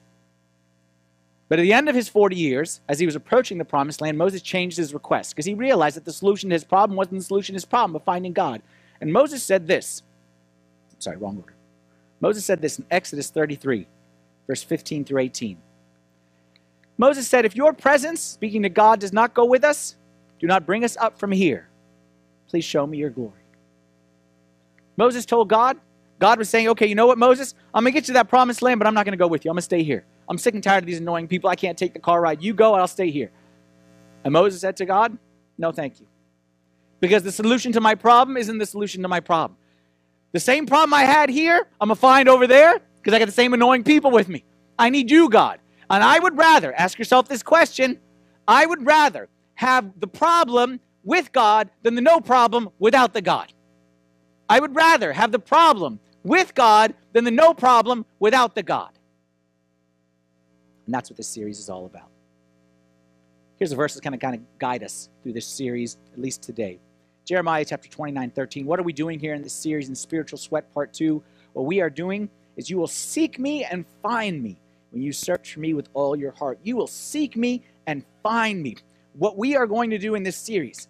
But 1.51 1.59
at 1.59 1.63
the 1.63 1.73
end 1.73 1.89
of 1.89 1.97
his 1.97 2.09
40 2.09 2.37
years, 2.37 2.81
as 2.89 3.01
he 3.01 3.07
was 3.07 3.17
approaching 3.17 3.59
the 3.59 3.65
promised 3.65 4.01
land, 4.01 4.17
Moses 4.17 4.41
changed 4.41 4.77
his 4.77 4.95
request 4.95 5.35
because 5.35 5.47
he 5.47 5.55
realized 5.55 5.97
that 5.97 6.05
the 6.05 6.13
solution 6.13 6.49
to 6.49 6.55
his 6.55 6.63
problem 6.63 6.97
wasn't 6.97 7.19
the 7.19 7.25
solution 7.25 7.55
to 7.55 7.57
his 7.57 7.65
problem, 7.65 7.93
but 7.93 8.05
finding 8.05 8.33
God. 8.33 8.63
And 9.01 9.13
Moses 9.13 9.43
said 9.43 9.67
this. 9.67 10.05
Sorry, 11.01 11.17
wrong 11.17 11.39
order. 11.39 11.55
Moses 12.21 12.45
said 12.45 12.63
this 12.63 12.79
in 12.79 12.85
Exodus 12.89 13.31
33, 13.31 13.89
verse 14.47 14.63
15 14.63 15.05
through 15.05 15.19
18. 15.19 15.59
Moses 16.97 17.27
said, 17.27 17.45
If 17.45 17.57
your 17.57 17.73
presence, 17.73 18.21
speaking 18.21 18.63
to 18.63 18.69
God, 18.69 19.01
does 19.01 19.13
not 19.13 19.35
go 19.35 19.45
with 19.45 19.65
us, 19.65 19.97
do 20.39 20.47
not 20.47 20.67
bring 20.67 20.85
us 20.85 20.97
up 20.99 21.19
from 21.19 21.33
here. 21.33 21.69
Please 22.49 22.65
show 22.65 22.87
me 22.87 22.99
your 22.99 23.11
glory. 23.11 23.33
Moses 24.97 25.27
told 25.27 25.49
God, 25.49 25.79
God 26.21 26.39
was 26.39 26.49
saying, 26.49 26.69
Okay, 26.69 26.87
you 26.87 26.95
know 26.95 27.07
what, 27.09 27.19
Moses? 27.19 27.57
I'm 27.75 27.83
going 27.83 27.93
to 27.93 28.01
get 28.01 28.07
you 28.07 28.15
that 28.15 28.29
promised 28.29 28.63
land, 28.63 28.79
but 28.79 28.87
I'm 28.87 28.95
not 28.95 29.05
going 29.05 29.15
to 29.15 29.19
go 29.19 29.27
with 29.27 29.45
you. 29.45 29.51
I'm 29.51 29.55
going 29.55 29.63
to 29.63 29.63
stay 29.63 29.83
here. 29.83 30.05
I'm 30.31 30.39
sick 30.39 30.55
and 30.55 30.63
tired 30.63 30.85
of 30.85 30.87
these 30.87 31.01
annoying 31.01 31.27
people. 31.27 31.51
I 31.51 31.57
can't 31.57 31.77
take 31.77 31.93
the 31.93 31.99
car 31.99 32.21
ride. 32.21 32.41
You 32.41 32.55
go, 32.55 32.75
I'll 32.75 32.87
stay 32.87 33.11
here. 33.11 33.33
And 34.23 34.33
Moses 34.33 34.61
said 34.61 34.77
to 34.77 34.87
God, 34.87 35.19
No, 35.59 35.73
thank 35.73 35.99
you. 35.99 36.07
Because 37.01 37.25
the 37.25 37.33
solution 37.33 37.73
to 37.73 37.81
my 37.81 37.97
problem 37.97 38.37
isn't 38.37 38.59
the 38.59 38.67
solution 38.67 39.03
to 39.03 39.09
my 39.09 39.19
problem. 39.19 39.59
The 40.33 40.39
same 40.39 40.67
problem 40.67 40.95
I 40.95 41.03
had 41.03 41.31
here, 41.31 41.67
I'm 41.81 41.89
going 41.89 41.97
to 41.97 42.01
find 42.01 42.29
over 42.29 42.47
there 42.47 42.81
because 42.97 43.13
I 43.13 43.19
got 43.19 43.25
the 43.25 43.33
same 43.33 43.53
annoying 43.55 43.83
people 43.83 44.13
with 44.13 44.29
me. 44.29 44.45
I 44.79 44.91
need 44.91 45.11
you, 45.11 45.29
God. 45.29 45.59
And 45.89 46.05
I 46.05 46.21
would 46.21 46.39
rather, 46.39 46.73
ask 46.75 46.97
yourself 46.97 47.27
this 47.27 47.43
question, 47.43 47.99
I 48.47 48.65
would 48.65 48.87
rather 48.87 49.29
have 49.55 49.99
the 49.99 50.07
problem 50.07 50.79
with 51.03 51.33
God 51.33 51.71
than 51.83 51.97
the 51.97 52.01
no 52.03 52.21
problem 52.21 52.69
without 52.79 53.13
the 53.13 53.23
God. 53.23 53.53
I 54.49 54.61
would 54.61 54.77
rather 54.77 55.13
have 55.13 55.33
the 55.33 55.41
problem 55.41 55.99
with 56.23 56.55
God 56.55 56.95
than 57.13 57.25
the 57.25 57.31
no 57.33 57.53
problem 57.53 58.07
without 58.21 58.55
the 58.55 58.63
God. 58.63 58.91
And 60.91 60.95
that's 60.97 61.09
what 61.09 61.17
this 61.17 61.29
series 61.29 61.61
is 61.61 61.71
all 61.71 61.87
about. 61.87 62.09
Here's 63.61 63.71
a 63.71 63.77
verse 63.77 63.95
that's 63.95 64.03
kind 64.03 64.13
of 64.13 64.21
kind 64.21 64.35
of 64.35 64.41
guide 64.59 64.83
us 64.83 65.09
through 65.23 65.35
this 65.35 65.47
series, 65.47 65.99
at 66.13 66.19
least 66.19 66.43
today. 66.43 66.81
Jeremiah 67.25 67.65
chapter 67.65 67.89
29, 67.89 68.31
13. 68.31 68.67
What 68.67 68.81
are 68.81 68.83
we 68.83 68.93
doing 68.93 69.21
here 69.21 69.35
in 69.35 69.41
this 69.41 69.53
series 69.53 69.89
in 69.89 69.95
Spiritual 69.95 70.37
Sweat 70.37 70.75
Part 70.75 70.93
2? 70.93 71.23
What 71.53 71.67
we 71.67 71.81
are 71.81 71.91
doing 71.91 72.29
is 72.57 72.69
you 72.69 72.77
will 72.77 72.89
seek 72.89 73.39
me 73.39 73.63
and 73.63 73.85
find 74.03 74.43
me 74.43 74.61
when 74.91 75.01
you 75.01 75.13
search 75.13 75.55
for 75.55 75.61
me 75.61 75.75
with 75.75 75.89
all 75.95 76.17
your 76.17 76.33
heart. 76.33 76.59
You 76.65 76.75
will 76.75 76.89
seek 76.89 77.37
me 77.37 77.63
and 77.87 78.05
find 78.25 78.61
me. 78.61 78.77
What 79.13 79.39
we 79.39 79.55
are 79.55 79.69
going 79.69 79.91
to 79.91 79.99
do 79.99 80.17
in 80.17 80.25
this 80.25 80.37
series 80.37 80.89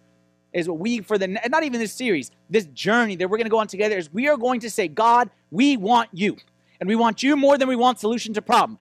is 0.54 0.66
what 0.66 0.78
we, 0.78 1.02
for 1.02 1.18
the, 1.18 1.28
not 1.28 1.62
even 1.62 1.78
this 1.78 1.92
series, 1.92 2.30
this 2.48 2.64
journey 2.68 3.16
that 3.16 3.28
we're 3.28 3.36
going 3.36 3.44
to 3.44 3.50
go 3.50 3.58
on 3.58 3.66
together, 3.66 3.98
is 3.98 4.10
we 4.10 4.28
are 4.28 4.38
going 4.38 4.60
to 4.60 4.70
say, 4.70 4.88
God, 4.88 5.28
we 5.50 5.76
want 5.76 6.08
you. 6.14 6.38
And 6.80 6.88
we 6.88 6.96
want 6.96 7.22
you 7.22 7.36
more 7.36 7.58
than 7.58 7.68
we 7.68 7.76
want 7.76 8.00
solution 8.00 8.32
to 8.32 8.40
problem. 8.40 8.78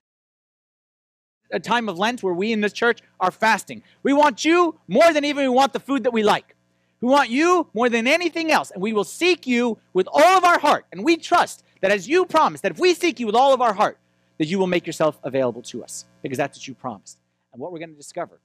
A 1.52 1.60
time 1.60 1.88
of 1.88 1.98
Lent 1.98 2.22
where 2.22 2.34
we 2.34 2.52
in 2.52 2.60
this 2.60 2.72
church 2.72 3.00
are 3.18 3.30
fasting. 3.30 3.82
We 4.02 4.12
want 4.12 4.44
you 4.44 4.76
more 4.88 5.12
than 5.12 5.24
even 5.24 5.44
we 5.44 5.48
want 5.48 5.72
the 5.72 5.80
food 5.80 6.04
that 6.04 6.12
we 6.12 6.22
like. 6.22 6.54
We 7.00 7.08
want 7.08 7.30
you 7.30 7.68
more 7.72 7.88
than 7.88 8.06
anything 8.06 8.50
else. 8.50 8.70
And 8.70 8.82
we 8.82 8.92
will 8.92 9.04
seek 9.04 9.46
you 9.46 9.78
with 9.92 10.06
all 10.12 10.36
of 10.38 10.44
our 10.44 10.58
heart. 10.58 10.84
And 10.92 11.04
we 11.04 11.16
trust 11.16 11.64
that 11.80 11.90
as 11.90 12.06
you 12.06 12.26
promised, 12.26 12.62
that 12.62 12.72
if 12.72 12.78
we 12.78 12.94
seek 12.94 13.18
you 13.18 13.26
with 13.26 13.34
all 13.34 13.54
of 13.54 13.60
our 13.60 13.72
heart, 13.72 13.98
that 14.38 14.46
you 14.46 14.58
will 14.58 14.66
make 14.66 14.86
yourself 14.86 15.18
available 15.22 15.62
to 15.62 15.82
us. 15.82 16.04
Because 16.22 16.38
that's 16.38 16.58
what 16.58 16.68
you 16.68 16.74
promised. 16.74 17.18
And 17.52 17.60
what 17.60 17.72
we're 17.72 17.78
going 17.78 17.90
to 17.90 17.96
discover 17.96 18.38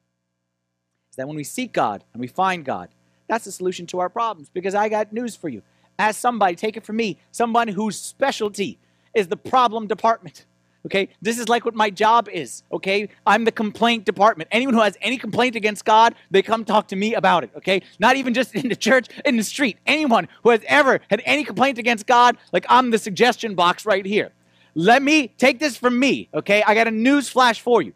is 1.09 1.15
that 1.17 1.27
when 1.27 1.35
we 1.35 1.43
seek 1.43 1.73
God 1.73 2.03
and 2.13 2.21
we 2.21 2.27
find 2.27 2.65
God, 2.65 2.89
that's 3.27 3.45
the 3.45 3.51
solution 3.51 3.85
to 3.87 3.99
our 3.99 4.09
problems. 4.09 4.49
Because 4.49 4.75
I 4.75 4.89
got 4.89 5.11
news 5.11 5.35
for 5.35 5.49
you. 5.49 5.61
As 5.99 6.17
somebody, 6.17 6.55
take 6.55 6.75
it 6.75 6.83
from 6.83 6.97
me, 6.97 7.17
someone 7.31 7.67
whose 7.67 7.97
specialty 7.97 8.77
is 9.13 9.27
the 9.27 9.37
problem 9.37 9.87
department. 9.87 10.45
Okay, 10.85 11.09
this 11.21 11.39
is 11.39 11.49
like 11.49 11.65
what 11.65 11.73
my 11.73 11.89
job 11.89 12.29
is. 12.29 12.61
Okay, 12.71 13.09
I'm 13.25 13.43
the 13.43 13.51
complaint 13.51 14.05
department. 14.05 14.49
Anyone 14.51 14.75
who 14.75 14.81
has 14.81 14.97
any 15.01 15.17
complaint 15.17 15.55
against 15.55 15.83
God, 15.83 16.13
they 16.29 16.43
come 16.43 16.63
talk 16.63 16.87
to 16.89 16.95
me 16.95 17.15
about 17.15 17.43
it. 17.43 17.49
Okay, 17.57 17.81
not 17.99 18.15
even 18.17 18.33
just 18.35 18.53
in 18.53 18.69
the 18.69 18.75
church, 18.75 19.07
in 19.25 19.37
the 19.37 19.43
street. 19.43 19.77
Anyone 19.87 20.27
who 20.43 20.51
has 20.51 20.61
ever 20.67 20.99
had 21.09 21.23
any 21.25 21.43
complaint 21.43 21.79
against 21.79 22.05
God, 22.05 22.37
like 22.53 22.65
I'm 22.69 22.91
the 22.91 22.99
suggestion 22.99 23.55
box 23.55 23.85
right 23.85 24.05
here. 24.05 24.31
Let 24.75 25.01
me 25.01 25.29
take 25.37 25.59
this 25.59 25.75
from 25.75 25.97
me. 25.97 26.29
Okay, 26.33 26.61
I 26.61 26.75
got 26.75 26.87
a 26.87 26.91
news 26.91 27.29
flash 27.29 27.61
for 27.61 27.81
you 27.81 27.93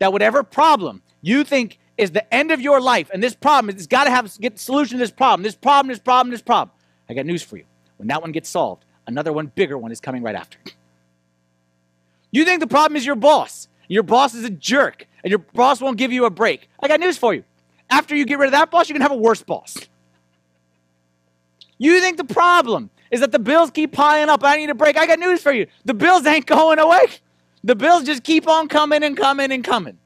that 0.00 0.12
whatever 0.12 0.42
problem 0.42 1.02
you 1.20 1.44
think 1.44 1.78
is 1.96 2.10
the 2.10 2.34
end 2.34 2.50
of 2.50 2.60
your 2.60 2.80
life, 2.80 3.08
and 3.14 3.22
this 3.22 3.36
problem 3.36 3.74
is 3.76 3.86
got 3.86 4.04
to 4.04 4.10
have 4.10 4.36
get 4.40 4.58
solution 4.58 4.98
to 4.98 4.98
this 4.98 5.12
problem, 5.12 5.44
this 5.44 5.54
problem, 5.54 5.88
this 5.88 6.00
problem, 6.00 6.32
this 6.32 6.42
problem. 6.42 6.74
I 7.08 7.14
got 7.14 7.24
news 7.26 7.42
for 7.42 7.56
you. 7.56 7.64
When 7.98 8.08
that 8.08 8.20
one 8.20 8.32
gets 8.32 8.48
solved, 8.48 8.84
another 9.06 9.32
one 9.32 9.46
bigger 9.54 9.78
one 9.78 9.92
is 9.92 10.00
coming 10.00 10.24
right 10.24 10.34
after. 10.34 10.58
You 12.32 12.44
think 12.44 12.60
the 12.60 12.66
problem 12.66 12.96
is 12.96 13.06
your 13.06 13.14
boss. 13.14 13.68
Your 13.88 14.02
boss 14.02 14.34
is 14.34 14.44
a 14.44 14.50
jerk, 14.50 15.06
and 15.22 15.30
your 15.30 15.38
boss 15.38 15.80
won't 15.80 15.98
give 15.98 16.10
you 16.10 16.24
a 16.24 16.30
break. 16.30 16.68
I 16.82 16.88
got 16.88 16.98
news 16.98 17.18
for 17.18 17.32
you. 17.34 17.44
After 17.90 18.16
you 18.16 18.24
get 18.24 18.38
rid 18.38 18.46
of 18.46 18.52
that 18.52 18.70
boss, 18.70 18.88
you're 18.88 18.98
going 18.98 19.06
to 19.06 19.12
have 19.12 19.18
a 19.18 19.22
worse 19.22 19.42
boss. 19.42 19.76
You 21.78 22.00
think 22.00 22.16
the 22.16 22.24
problem 22.24 22.90
is 23.10 23.20
that 23.20 23.32
the 23.32 23.38
bills 23.38 23.70
keep 23.70 23.92
piling 23.92 24.30
up. 24.30 24.42
I 24.42 24.56
need 24.56 24.70
a 24.70 24.74
break. 24.74 24.96
I 24.96 25.06
got 25.06 25.18
news 25.18 25.42
for 25.42 25.52
you. 25.52 25.66
The 25.84 25.94
bills 25.94 26.24
ain't 26.26 26.46
going 26.46 26.78
away. 26.78 27.04
The 27.62 27.76
bills 27.76 28.04
just 28.04 28.24
keep 28.24 28.48
on 28.48 28.68
coming 28.68 29.02
and 29.04 29.16
coming 29.16 29.52
and 29.52 29.62
coming. 29.62 29.98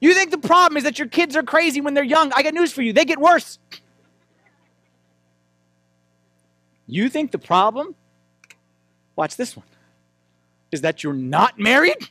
You 0.00 0.14
think 0.14 0.30
the 0.30 0.38
problem 0.38 0.76
is 0.76 0.84
that 0.84 0.98
your 0.98 1.08
kids 1.08 1.36
are 1.36 1.42
crazy 1.42 1.80
when 1.80 1.94
they're 1.94 2.04
young. 2.04 2.32
I 2.32 2.42
got 2.42 2.54
news 2.54 2.72
for 2.72 2.82
you. 2.82 2.92
They 2.92 3.04
get 3.04 3.18
worse. 3.18 3.58
You 6.86 7.08
think 7.08 7.30
the 7.30 7.38
problem, 7.38 7.94
watch 9.16 9.36
this 9.36 9.56
one, 9.56 9.66
is 10.72 10.80
that 10.80 11.04
you're 11.04 11.12
not 11.12 11.58
married? 11.58 12.08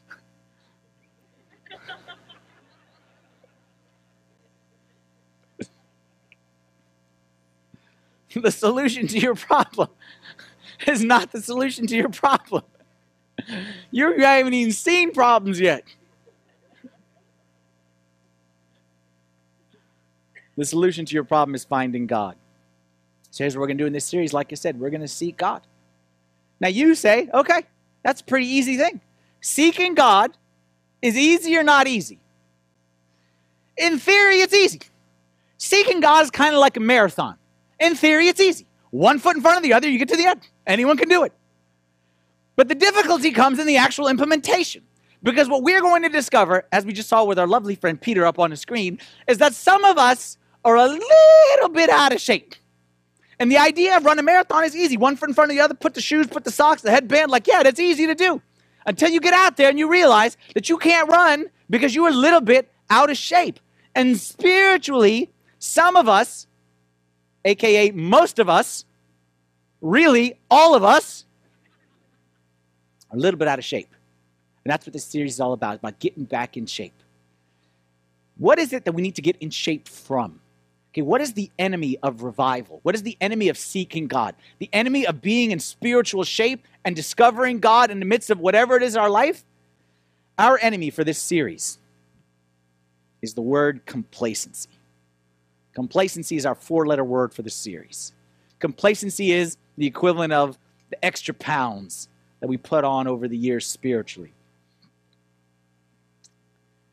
the 8.36 8.52
solution 8.52 9.08
to 9.08 9.20
your 9.20 9.36
problem 9.36 9.90
is 10.88 11.04
not 11.04 11.32
the 11.32 11.42
solution 11.42 11.86
to 11.88 11.96
your 11.96 12.10
problem. 12.10 12.64
You 13.90 14.20
haven't 14.20 14.54
even 14.54 14.72
seen 14.72 15.12
problems 15.12 15.60
yet. 15.60 15.84
The 20.56 20.66
solution 20.66 21.06
to 21.06 21.14
your 21.14 21.24
problem 21.24 21.56
is 21.56 21.64
finding 21.64 22.08
God. 22.08 22.36
So 23.32 23.44
here's 23.44 23.56
what 23.56 23.62
we're 23.62 23.68
going 23.68 23.78
to 23.78 23.84
do 23.84 23.88
in 23.88 23.94
this 23.94 24.06
series. 24.06 24.34
Like 24.34 24.52
I 24.52 24.56
said, 24.56 24.80
we're 24.80 24.90
going 24.90 25.02
to 25.02 25.08
seek 25.08 25.38
God. 25.38 25.62
Now 26.60 26.68
you 26.68 26.94
say, 26.94 27.30
okay, 27.34 27.64
that's 28.04 28.22
a 28.22 28.24
pretty 28.24 28.48
easy 28.48 28.78
thing. 28.78 29.02
Seeking 29.42 29.96
God 29.96 30.38
is 31.02 31.18
easy 31.18 31.58
or 31.58 31.64
not 31.64 31.88
easy? 31.88 32.20
In 33.78 33.98
theory, 33.98 34.42
it's 34.42 34.54
easy. 34.54 34.82
Seeking 35.58 36.00
God 36.00 36.24
is 36.24 36.32
kind 36.32 36.54
of 36.54 36.60
like 36.60 36.78
a 36.78 36.80
marathon. 36.80 37.36
In 37.80 37.96
theory, 37.96 38.28
it's 38.28 38.40
easy. 38.40 38.68
One 38.92 39.20
foot 39.20 39.36
in 39.36 39.42
front 39.42 39.58
of 39.58 39.64
the 39.64 39.74
other, 39.74 39.90
you 39.90 39.98
get 39.98 40.10
to 40.10 40.18
the 40.18 40.26
end. 40.26 40.48
Anyone 40.68 40.98
can 40.98 41.08
do 41.08 41.24
it. 41.24 41.34
But 42.56 42.68
the 42.68 42.76
difficulty 42.76 43.32
comes 43.32 43.60
in 43.60 43.66
the 43.66 43.78
actual 43.78 44.08
implementation. 44.08 44.84
Because 45.24 45.48
what 45.48 45.64
we're 45.64 45.82
going 45.82 46.02
to 46.02 46.10
discover, 46.10 46.66
as 46.72 46.86
we 46.86 46.94
just 46.94 47.08
saw 47.08 47.24
with 47.24 47.38
our 47.38 47.48
lovely 47.48 47.76
friend 47.76 48.00
Peter 48.00 48.26
up 48.26 48.40
on 48.40 48.50
the 48.50 48.58
screen, 48.58 49.00
is 49.28 49.38
that 49.38 49.54
some 49.54 49.84
of 49.84 49.98
us 49.98 50.38
are 50.66 50.76
a 50.76 50.88
little 50.88 51.70
bit 51.70 51.90
out 51.90 52.14
of 52.14 52.20
shape. 52.20 52.56
And 53.42 53.52
the 53.52 53.58
idea 53.58 53.98
of 53.98 54.06
running 54.06 54.20
a 54.20 54.24
marathon 54.24 54.64
is 54.66 54.76
easy. 54.76 54.98
One 54.98 55.16
foot 55.16 55.28
in 55.28 55.34
front 55.34 55.50
of 55.50 55.58
the 55.58 55.64
other, 55.64 55.74
put 55.74 55.96
the 55.96 56.00
shoes, 56.00 56.28
put 56.28 56.44
the 56.44 56.52
socks, 56.52 56.84
the 56.84 56.92
headband. 56.92 57.32
Like, 57.32 57.48
yeah, 57.48 57.64
that's 57.64 57.80
easy 57.80 58.06
to 58.06 58.14
do. 58.14 58.40
Until 58.86 59.10
you 59.10 59.20
get 59.20 59.34
out 59.34 59.58
there 59.58 59.68
and 59.68 59.80
you 59.80 59.90
realize 59.90 60.38
that 60.54 60.70
you 60.70 60.78
can't 60.78 61.10
run 61.10 61.48
because 61.68 61.96
you're 61.96 62.10
a 62.10 62.14
little 62.14 62.42
bit 62.42 62.72
out 62.92 63.10
of 63.10 63.18
shape. 63.18 63.60
And 63.96 64.16
spiritually, 64.16 65.32
some 65.58 65.96
of 65.96 66.08
us, 66.08 66.46
aka 67.44 67.90
most 67.90 68.38
of 68.38 68.48
us, 68.48 68.86
really 69.82 70.38
all 70.52 70.76
of 70.76 70.84
us, 70.84 71.26
are 73.10 73.18
a 73.18 73.20
little 73.20 73.40
bit 73.40 73.48
out 73.48 73.58
of 73.58 73.66
shape. 73.66 73.90
And 74.64 74.72
that's 74.72 74.86
what 74.86 74.94
this 74.94 75.06
series 75.06 75.34
is 75.34 75.40
all 75.40 75.54
about, 75.54 75.78
about 75.78 75.98
getting 75.98 76.26
back 76.26 76.58
in 76.58 76.68
shape. 76.68 77.02
What 78.38 78.60
is 78.60 78.72
it 78.72 78.86
that 78.86 78.92
we 78.92 79.02
need 79.02 79.16
to 79.16 79.24
get 79.24 79.36
in 79.38 79.50
shape 79.50 79.88
from? 79.88 80.41
Okay, 80.92 81.02
what 81.02 81.22
is 81.22 81.34
the 81.34 81.50
enemy 81.58 81.98
of 82.04 82.22
revival? 82.22 82.82
What 82.84 82.96
is 82.96 83.04
the 83.04 83.18
enemy 83.22 83.48
of 83.48 83.58
seeking 83.58 84.08
God? 84.08 84.36
The 84.60 84.70
enemy 84.74 85.08
of 85.08 85.22
being 85.22 85.52
in 85.52 85.60
spiritual 85.60 86.26
shape 86.26 86.68
and 86.84 86.96
discovering 86.96 87.60
God 87.60 87.92
in 87.92 88.00
the 88.00 88.06
midst 88.06 88.30
of 88.30 88.40
whatever 88.40 88.76
it 88.76 88.84
is 88.84 88.96
in 88.96 89.02
our 89.02 89.10
life? 89.10 89.46
Our 90.38 90.60
enemy 90.62 90.90
for 90.90 91.06
this 91.06 91.18
series 91.18 91.78
is 93.22 93.36
the 93.36 93.42
word 93.42 93.86
complacency. 93.86 94.70
Complacency 95.74 96.36
is 96.36 96.46
our 96.46 96.56
four 96.56 96.86
letter 96.86 97.06
word 97.06 97.34
for 97.34 97.42
this 97.42 97.56
series. 97.56 98.12
Complacency 98.60 99.32
is 99.32 99.58
the 99.78 99.88
equivalent 99.88 100.34
of 100.34 100.58
the 100.90 101.04
extra 101.06 101.34
pounds 101.34 102.10
that 102.42 102.48
we 102.48 102.58
put 102.58 102.84
on 102.84 103.08
over 103.08 103.30
the 103.30 103.38
years 103.38 103.66
spiritually. 103.66 104.34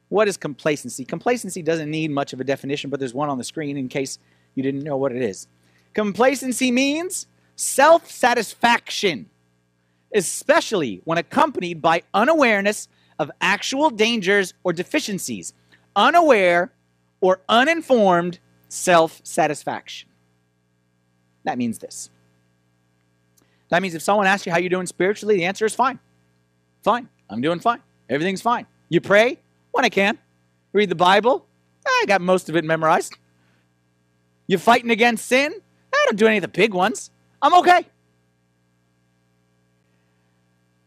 What 0.08 0.28
is 0.28 0.36
complacency? 0.36 1.04
Complacency 1.04 1.62
doesn't 1.62 1.90
need 1.90 2.10
much 2.10 2.32
of 2.32 2.40
a 2.40 2.44
definition, 2.44 2.90
but 2.90 2.98
there's 2.98 3.14
one 3.14 3.28
on 3.28 3.38
the 3.38 3.44
screen 3.44 3.76
in 3.76 3.88
case 3.88 4.18
you 4.54 4.62
didn't 4.62 4.82
know 4.82 4.96
what 4.96 5.12
it 5.12 5.22
is. 5.22 5.48
Complacency 5.92 6.70
means 6.70 7.26
self 7.56 8.10
satisfaction, 8.10 9.28
especially 10.14 11.02
when 11.04 11.18
accompanied 11.18 11.82
by 11.82 12.02
unawareness 12.14 12.88
of 13.18 13.30
actual 13.40 13.90
dangers 13.90 14.54
or 14.64 14.72
deficiencies, 14.72 15.52
unaware 15.96 16.72
or 17.20 17.40
uninformed 17.48 18.38
self 18.68 19.20
satisfaction. 19.24 20.08
That 21.44 21.58
means 21.58 21.78
this. 21.78 22.10
That 23.70 23.82
means 23.82 23.94
if 23.94 24.02
someone 24.02 24.26
asks 24.26 24.46
you 24.46 24.52
how 24.52 24.58
you're 24.58 24.70
doing 24.70 24.86
spiritually, 24.86 25.36
the 25.36 25.44
answer 25.44 25.66
is 25.66 25.74
fine. 25.74 25.98
Fine. 26.82 27.08
I'm 27.28 27.40
doing 27.40 27.60
fine. 27.60 27.82
Everything's 28.08 28.40
fine. 28.40 28.66
You 28.88 29.00
pray? 29.00 29.38
When 29.72 29.84
I 29.84 29.88
can. 29.88 30.18
Read 30.72 30.88
the 30.88 30.94
Bible? 30.94 31.46
I 31.86 32.04
got 32.06 32.20
most 32.20 32.48
of 32.48 32.56
it 32.56 32.64
memorized. 32.64 33.16
You 34.46 34.58
fighting 34.58 34.90
against 34.90 35.26
sin? 35.26 35.52
I 35.92 36.04
don't 36.06 36.16
do 36.16 36.26
any 36.26 36.36
of 36.38 36.42
the 36.42 36.48
big 36.48 36.74
ones. 36.74 37.10
I'm 37.40 37.54
okay. 37.54 37.86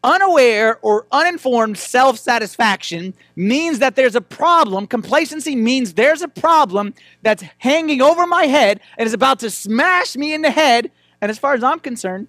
Unaware 0.03 0.79
or 0.81 1.05
uninformed 1.11 1.77
self 1.77 2.17
satisfaction 2.17 3.13
means 3.35 3.79
that 3.79 3.95
there's 3.95 4.15
a 4.15 4.21
problem. 4.21 4.87
Complacency 4.87 5.55
means 5.55 5.93
there's 5.93 6.23
a 6.23 6.27
problem 6.27 6.95
that's 7.21 7.43
hanging 7.59 8.01
over 8.01 8.25
my 8.25 8.45
head 8.45 8.79
and 8.97 9.05
is 9.05 9.13
about 9.13 9.39
to 9.39 9.51
smash 9.51 10.15
me 10.15 10.33
in 10.33 10.41
the 10.41 10.49
head. 10.49 10.91
And 11.21 11.29
as 11.29 11.37
far 11.37 11.53
as 11.53 11.63
I'm 11.63 11.79
concerned, 11.79 12.27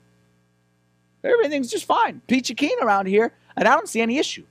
everything's 1.25 1.71
just 1.71 1.87
fine. 1.87 2.21
Peachy 2.26 2.54
keen 2.54 2.78
around 2.82 3.06
here, 3.06 3.32
and 3.56 3.66
I 3.66 3.75
don't 3.75 3.88
see 3.88 4.02
any 4.02 4.18
issue. 4.18 4.44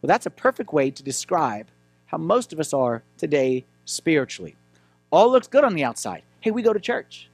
Well, 0.00 0.08
that's 0.08 0.26
a 0.26 0.30
perfect 0.30 0.72
way 0.72 0.90
to 0.90 1.02
describe 1.02 1.66
how 2.06 2.18
most 2.18 2.52
of 2.52 2.60
us 2.60 2.72
are 2.72 3.02
today 3.16 3.64
spiritually. 3.84 4.56
All 5.10 5.30
looks 5.30 5.48
good 5.48 5.64
on 5.64 5.74
the 5.74 5.84
outside. 5.84 6.22
Hey, 6.40 6.50
we 6.50 6.62
go 6.62 6.72
to 6.72 6.80
church. 6.80 7.28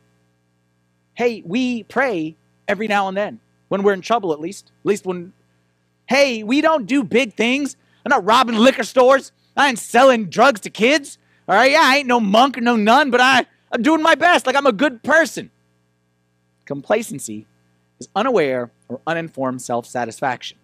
Hey, 1.14 1.42
we 1.44 1.82
pray 1.84 2.36
every 2.66 2.88
now 2.88 3.08
and 3.08 3.16
then 3.16 3.40
when 3.68 3.82
we're 3.82 3.92
in 3.92 4.00
trouble, 4.00 4.32
at 4.32 4.40
least. 4.40 4.72
At 4.82 4.86
least 4.86 5.06
when, 5.06 5.32
hey, 6.06 6.42
we 6.42 6.60
don't 6.60 6.86
do 6.86 7.04
big 7.04 7.34
things. 7.34 7.76
I'm 8.04 8.10
not 8.10 8.24
robbing 8.24 8.56
liquor 8.56 8.84
stores. 8.84 9.32
I 9.56 9.68
ain't 9.68 9.78
selling 9.78 10.26
drugs 10.26 10.60
to 10.60 10.70
kids. 10.70 11.18
All 11.48 11.54
right, 11.54 11.70
yeah, 11.70 11.82
I 11.82 11.98
ain't 11.98 12.08
no 12.08 12.20
monk 12.20 12.56
or 12.58 12.62
no 12.62 12.76
nun, 12.76 13.10
but 13.10 13.20
I, 13.20 13.46
I'm 13.70 13.82
doing 13.82 14.02
my 14.02 14.14
best. 14.14 14.46
Like 14.46 14.56
I'm 14.56 14.66
a 14.66 14.72
good 14.72 15.02
person. 15.02 15.50
Complacency 16.64 17.46
is 18.00 18.08
unaware 18.16 18.70
or 18.88 19.00
uninformed 19.06 19.60
self 19.62 19.86
satisfaction. 19.86 20.56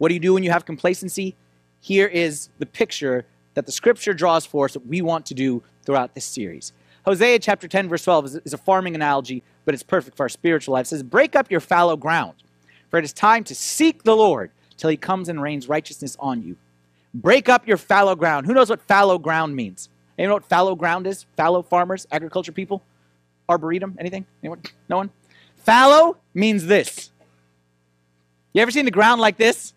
What 0.00 0.08
do 0.08 0.14
you 0.14 0.20
do 0.20 0.32
when 0.32 0.42
you 0.42 0.50
have 0.50 0.64
complacency? 0.64 1.36
Here 1.82 2.06
is 2.06 2.48
the 2.58 2.64
picture 2.64 3.26
that 3.52 3.66
the 3.66 3.72
scripture 3.72 4.14
draws 4.14 4.46
for 4.46 4.64
us 4.64 4.72
that 4.72 4.86
we 4.86 5.02
want 5.02 5.26
to 5.26 5.34
do 5.34 5.62
throughout 5.84 6.14
this 6.14 6.24
series. 6.24 6.72
Hosea 7.04 7.38
chapter 7.38 7.68
10, 7.68 7.86
verse 7.90 8.04
12 8.04 8.36
is, 8.46 8.54
a 8.54 8.56
farming 8.56 8.94
analogy, 8.94 9.42
but 9.66 9.74
it's 9.74 9.82
perfect 9.82 10.16
for 10.16 10.22
our 10.22 10.30
spiritual 10.30 10.72
life. 10.72 10.86
It 10.86 10.88
says, 10.88 11.02
Break 11.02 11.36
up 11.36 11.50
your 11.50 11.60
fallow 11.60 11.98
ground, 11.98 12.36
for 12.88 12.98
it 12.98 13.04
is 13.04 13.12
time 13.12 13.44
to 13.44 13.54
seek 13.54 14.02
the 14.02 14.16
Lord 14.16 14.50
till 14.78 14.88
he 14.88 14.96
comes 14.96 15.28
and 15.28 15.42
rains 15.42 15.68
righteousness 15.68 16.16
on 16.18 16.42
you. 16.42 16.56
Break 17.12 17.50
up 17.50 17.68
your 17.68 17.76
fallow 17.76 18.16
ground. 18.16 18.46
Who 18.46 18.54
knows 18.54 18.70
what 18.70 18.80
fallow 18.80 19.18
ground 19.18 19.54
means? 19.54 19.90
You 20.16 20.28
know 20.28 20.32
what 20.32 20.46
fallow 20.46 20.76
ground 20.76 21.06
is? 21.06 21.26
Fallow 21.36 21.60
farmers, 21.60 22.06
agriculture 22.10 22.52
people? 22.52 22.82
Arboretum? 23.50 23.96
Anything? 23.98 24.24
Anyone? 24.42 24.62
No 24.88 24.96
one? 24.96 25.10
Fallow 25.56 26.16
means 26.32 26.64
this. 26.64 27.10
You 28.54 28.62
ever 28.62 28.70
seen 28.70 28.86
the 28.86 28.90
ground 28.90 29.20
like 29.20 29.36
this? 29.36 29.74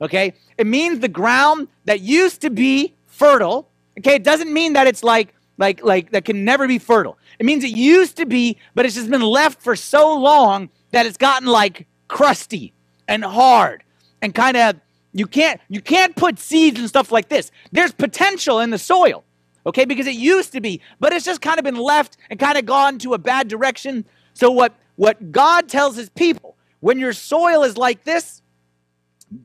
Okay? 0.00 0.34
It 0.58 0.66
means 0.66 1.00
the 1.00 1.08
ground 1.08 1.68
that 1.84 2.00
used 2.00 2.40
to 2.42 2.50
be 2.50 2.94
fertile. 3.06 3.68
Okay? 3.98 4.16
It 4.16 4.24
doesn't 4.24 4.52
mean 4.52 4.74
that 4.74 4.86
it's 4.86 5.02
like 5.02 5.34
like 5.56 5.82
like 5.84 6.10
that 6.10 6.24
can 6.24 6.44
never 6.44 6.66
be 6.66 6.78
fertile. 6.78 7.18
It 7.38 7.46
means 7.46 7.64
it 7.64 7.76
used 7.76 8.16
to 8.16 8.26
be, 8.26 8.58
but 8.74 8.86
it's 8.86 8.94
just 8.94 9.10
been 9.10 9.22
left 9.22 9.62
for 9.62 9.76
so 9.76 10.16
long 10.16 10.68
that 10.90 11.06
it's 11.06 11.16
gotten 11.16 11.48
like 11.48 11.86
crusty 12.08 12.72
and 13.08 13.24
hard 13.24 13.84
and 14.22 14.34
kind 14.34 14.56
of 14.56 14.76
you 15.12 15.26
can't 15.26 15.60
you 15.68 15.80
can't 15.80 16.16
put 16.16 16.38
seeds 16.38 16.78
and 16.80 16.88
stuff 16.88 17.12
like 17.12 17.28
this. 17.28 17.50
There's 17.72 17.92
potential 17.92 18.60
in 18.60 18.70
the 18.70 18.78
soil. 18.78 19.24
Okay? 19.66 19.84
Because 19.84 20.06
it 20.06 20.14
used 20.14 20.52
to 20.52 20.60
be, 20.60 20.80
but 21.00 21.12
it's 21.12 21.24
just 21.24 21.40
kind 21.40 21.58
of 21.58 21.64
been 21.64 21.76
left 21.76 22.16
and 22.28 22.38
kind 22.38 22.58
of 22.58 22.66
gone 22.66 22.98
to 22.98 23.14
a 23.14 23.18
bad 23.18 23.48
direction. 23.48 24.04
So 24.34 24.50
what 24.50 24.74
what 24.96 25.32
God 25.32 25.68
tells 25.68 25.96
his 25.96 26.10
people, 26.10 26.56
when 26.80 26.98
your 26.98 27.12
soil 27.12 27.62
is 27.62 27.76
like 27.76 28.04
this, 28.04 28.42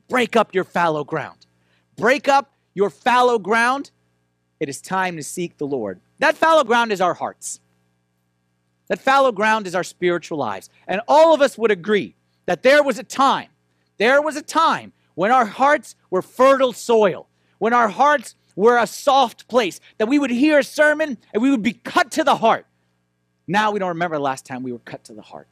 break 0.08 0.36
up 0.36 0.54
your 0.54 0.64
fallow 0.64 1.04
ground. 1.04 1.46
Break 1.96 2.28
up 2.28 2.52
your 2.74 2.90
fallow 2.90 3.38
ground 3.38 3.90
it 4.60 4.68
is 4.68 4.82
time 4.82 5.16
to 5.16 5.22
seek 5.22 5.56
the 5.56 5.66
Lord. 5.66 6.00
That 6.18 6.36
fallow 6.36 6.64
ground 6.64 6.92
is 6.92 7.00
our 7.00 7.14
hearts. 7.14 7.60
That 8.88 9.00
fallow 9.00 9.32
ground 9.32 9.66
is 9.66 9.74
our 9.74 9.82
spiritual 9.82 10.36
lives. 10.36 10.68
And 10.86 11.00
all 11.08 11.32
of 11.32 11.40
us 11.40 11.56
would 11.56 11.70
agree 11.70 12.14
that 12.44 12.62
there 12.62 12.82
was 12.82 12.98
a 12.98 13.02
time, 13.02 13.48
there 13.96 14.20
was 14.20 14.36
a 14.36 14.42
time 14.42 14.92
when 15.14 15.32
our 15.32 15.46
hearts 15.46 15.96
were 16.10 16.22
fertile 16.22 16.72
soil, 16.72 17.26
when 17.58 17.72
our 17.72 17.88
hearts 17.88 18.36
were 18.54 18.76
a 18.76 18.86
soft 18.86 19.48
place, 19.48 19.80
that 19.98 20.08
we 20.08 20.18
would 20.18 20.30
hear 20.30 20.58
a 20.58 20.64
sermon 20.64 21.16
and 21.32 21.42
we 21.42 21.50
would 21.50 21.62
be 21.62 21.72
cut 21.72 22.10
to 22.12 22.24
the 22.24 22.36
heart. 22.36 22.66
Now 23.46 23.70
we 23.70 23.78
don't 23.78 23.88
remember 23.88 24.16
the 24.16 24.22
last 24.22 24.44
time 24.44 24.62
we 24.62 24.72
were 24.72 24.78
cut 24.80 25.04
to 25.04 25.14
the 25.14 25.22
heart. 25.22 25.48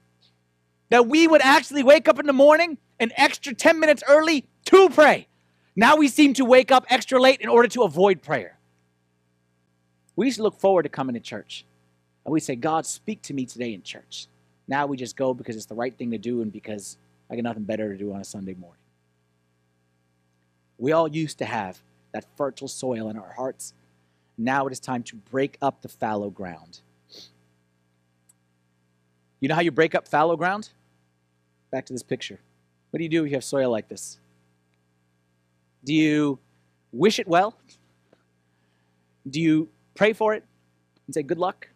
That 0.90 1.06
we 1.06 1.26
would 1.26 1.42
actually 1.42 1.82
wake 1.82 2.08
up 2.08 2.18
in 2.18 2.26
the 2.26 2.32
morning 2.32 2.78
an 2.98 3.12
extra 3.16 3.54
10 3.54 3.78
minutes 3.78 4.02
early 4.08 4.46
to 4.66 4.88
pray. 4.88 5.28
Now 5.76 5.96
we 5.96 6.08
seem 6.08 6.34
to 6.34 6.44
wake 6.44 6.72
up 6.72 6.86
extra 6.88 7.20
late 7.20 7.40
in 7.40 7.48
order 7.48 7.68
to 7.68 7.82
avoid 7.82 8.22
prayer. 8.22 8.58
We 10.16 10.26
used 10.26 10.38
to 10.38 10.42
look 10.42 10.58
forward 10.58 10.82
to 10.82 10.88
coming 10.88 11.14
to 11.14 11.20
church. 11.20 11.64
And 12.24 12.32
we 12.32 12.40
say, 12.40 12.56
God, 12.56 12.84
speak 12.84 13.22
to 13.22 13.34
me 13.34 13.46
today 13.46 13.72
in 13.72 13.82
church. 13.82 14.26
Now 14.66 14.86
we 14.86 14.96
just 14.96 15.16
go 15.16 15.32
because 15.32 15.56
it's 15.56 15.66
the 15.66 15.74
right 15.74 15.96
thing 15.96 16.10
to 16.10 16.18
do 16.18 16.42
and 16.42 16.52
because 16.52 16.96
I 17.30 17.36
got 17.36 17.44
nothing 17.44 17.62
better 17.64 17.92
to 17.92 17.98
do 17.98 18.12
on 18.12 18.20
a 18.20 18.24
Sunday 18.24 18.54
morning. 18.54 18.82
We 20.78 20.92
all 20.92 21.08
used 21.08 21.38
to 21.38 21.44
have 21.44 21.80
that 22.12 22.24
fertile 22.36 22.68
soil 22.68 23.08
in 23.08 23.16
our 23.16 23.32
hearts. 23.32 23.74
Now 24.36 24.66
it 24.66 24.72
is 24.72 24.80
time 24.80 25.02
to 25.04 25.16
break 25.16 25.58
up 25.62 25.82
the 25.82 25.88
fallow 25.88 26.30
ground. 26.30 26.80
You 29.40 29.48
know 29.48 29.54
how 29.54 29.60
you 29.60 29.70
break 29.70 29.94
up 29.94 30.08
fallow 30.08 30.36
ground? 30.36 30.70
Back 31.70 31.86
to 31.86 31.92
this 31.92 32.02
picture. 32.02 32.38
What 32.90 32.98
do 32.98 33.02
you 33.02 33.08
do 33.08 33.24
if 33.24 33.30
you 33.30 33.36
have 33.36 33.44
soil 33.44 33.70
like 33.70 33.88
this? 33.88 34.18
Do 35.84 35.94
you 35.94 36.38
wish 36.92 37.18
it 37.18 37.28
well? 37.28 37.54
Do 39.28 39.40
you 39.40 39.68
pray 39.94 40.12
for 40.12 40.34
it 40.34 40.44
and 41.06 41.14
say 41.14 41.22
good 41.22 41.38
luck? 41.38 41.68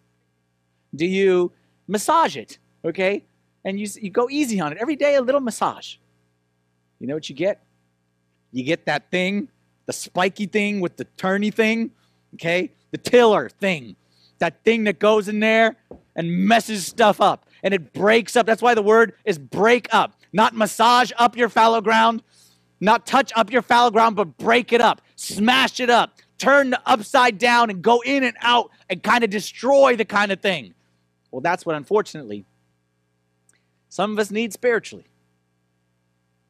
Do 0.95 1.07
you 1.07 1.53
massage 1.87 2.37
it, 2.37 2.59
okay? 2.85 3.25
And 3.65 3.79
you, 3.79 3.87
you 4.01 4.11
go 4.11 4.29
easy 4.31 4.61
on 4.61 4.73
it. 4.73 4.79
Every 4.79 4.97
day, 4.97 5.15
a 5.17 5.23
little 5.23 5.41
massage. 5.41 5.97
You 6.99 7.07
know 7.07 7.15
what 7.15 7.29
you 7.29 7.35
get? 7.35 7.63
You 8.53 8.65
get 8.65 8.87
that 8.87 9.11
thing, 9.11 9.49
the 9.87 9.93
spiky 9.93 10.47
thing 10.47 10.81
with 10.81 10.97
the 10.97 11.05
turny 11.17 11.53
thing, 11.53 11.91
okay? 12.35 12.71
The 12.91 12.99
tiller 12.99 13.49
thing. 13.49 13.97
That 14.39 14.63
thing 14.65 14.85
that 14.85 14.99
goes 14.99 15.29
in 15.29 15.41
there 15.41 15.77
and 16.17 16.31
messes 16.47 16.87
stuff 16.87 17.21
up 17.21 17.47
and 17.63 17.73
it 17.75 17.93
breaks 17.93 18.37
up. 18.37 18.47
That's 18.47 18.63
why 18.63 18.75
the 18.75 18.83
word 18.83 19.15
is 19.25 19.39
break 19.39 19.89
up, 19.93 20.15
not 20.33 20.55
massage 20.55 21.13
up 21.19 21.37
your 21.37 21.49
fallow 21.49 21.81
ground, 21.81 22.23
not 22.81 23.07
touch 23.07 23.33
up 23.37 23.53
your 23.53 23.63
fallow 23.63 23.91
ground, 23.91 24.17
but 24.17 24.37
break 24.37 24.73
it 24.73 24.81
up, 24.81 25.03
smash 25.17 25.79
it 25.81 25.91
up, 25.91 26.19
turn 26.39 26.75
upside 26.87 27.39
down 27.39 27.71
and 27.71 27.83
go 27.83 28.03
in 28.05 28.25
and 28.25 28.37
out 28.41 28.71
and 28.91 29.03
kind 29.03 29.23
of 29.23 29.31
destroy 29.31 29.95
the 29.97 30.05
kind 30.05 30.33
of 30.33 30.41
thing. 30.41 30.75
Well, 31.31 31.41
that's 31.41 31.65
what 31.65 31.77
unfortunately 31.77 32.45
some 33.89 34.13
of 34.13 34.19
us 34.19 34.31
need 34.31 34.53
spiritually. 34.53 35.07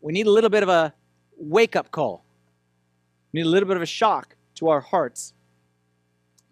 We 0.01 0.12
need 0.12 0.27
a 0.27 0.31
little 0.31 0.51
bit 0.51 0.62
of 0.62 0.68
a 0.68 0.94
wake 1.37 1.77
up 1.77 1.90
call. 1.90 2.25
We 3.33 3.40
need 3.40 3.46
a 3.46 3.51
little 3.51 3.68
bit 3.68 3.77
of 3.77 3.83
a 3.83 3.87
shock 3.87 4.37
to 4.57 4.68
our 4.68 4.81
hearts 4.81 5.35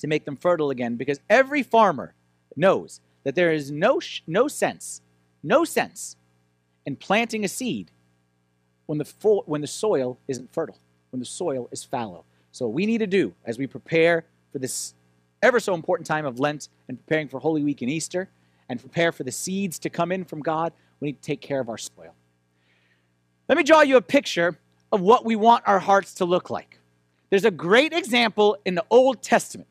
to 0.01 0.07
make 0.07 0.25
them 0.25 0.37
fertile 0.37 0.71
again 0.71 0.97
because 0.97 1.21
every 1.29 1.63
farmer 1.63 2.15
knows 2.57 3.01
that 3.25 3.35
there 3.35 3.53
is 3.53 3.71
no, 3.71 4.01
sh- 4.01 4.23
no 4.27 4.49
sense, 4.49 5.03
no 5.43 5.65
sense 5.65 6.17
in 6.87 6.97
planting 6.97 7.45
a 7.45 7.49
seed 7.49 7.91
when 8.87 8.99
the, 8.99 9.05
fo- 9.05 9.45
when 9.47 9.61
the 9.61 9.67
soil 9.67 10.19
isn't 10.29 10.53
fertile, 10.53 10.79
when 11.11 11.21
the 11.21 11.27
soil 11.27 11.69
is 11.71 11.85
fallow. 11.85 12.25
So, 12.53 12.67
what 12.67 12.75
we 12.75 12.87
need 12.87 12.99
to 12.99 13.07
do 13.07 13.35
as 13.45 13.59
we 13.59 13.67
prepare 13.67 14.25
for 14.53 14.59
this 14.59 14.95
ever 15.43 15.61
so 15.61 15.75
important 15.75 16.07
time 16.07 16.27
of 16.27 16.41
Lent 16.41 16.69
and 16.89 16.99
preparing 16.99 17.29
for 17.29 17.39
Holy 17.39 17.63
Week 17.63 17.83
and 17.83 17.91
Easter 17.91 18.29
and 18.69 18.81
prepare 18.81 19.13
for 19.13 19.25
the 19.25 19.33
seeds 19.33 19.79
to 19.81 19.91
come 19.91 20.13
in 20.13 20.25
from 20.25 20.41
God, 20.41 20.73
we 21.01 21.09
need 21.09 21.23
to 21.23 21.27
take 21.27 21.41
care 21.41 21.61
of 21.61 21.69
our 21.69 21.79
soil. 21.79 22.15
Let 23.49 23.59
me 23.59 23.65
draw 23.65 23.81
you 23.81 23.97
a 23.97 24.03
picture 24.03 24.59
of 24.93 25.01
what 25.01 25.25
we 25.25 25.37
want 25.37 25.65
our 25.67 25.79
hearts 25.79 26.15
to 26.15 26.25
look 26.25 26.51
like. 26.51 26.79
There's 27.31 27.45
a 27.45 27.51
great 27.51 27.93
example 27.93 28.59
in 28.65 28.75
the 28.75 28.85
Old 28.91 29.23
Testament. 29.23 29.69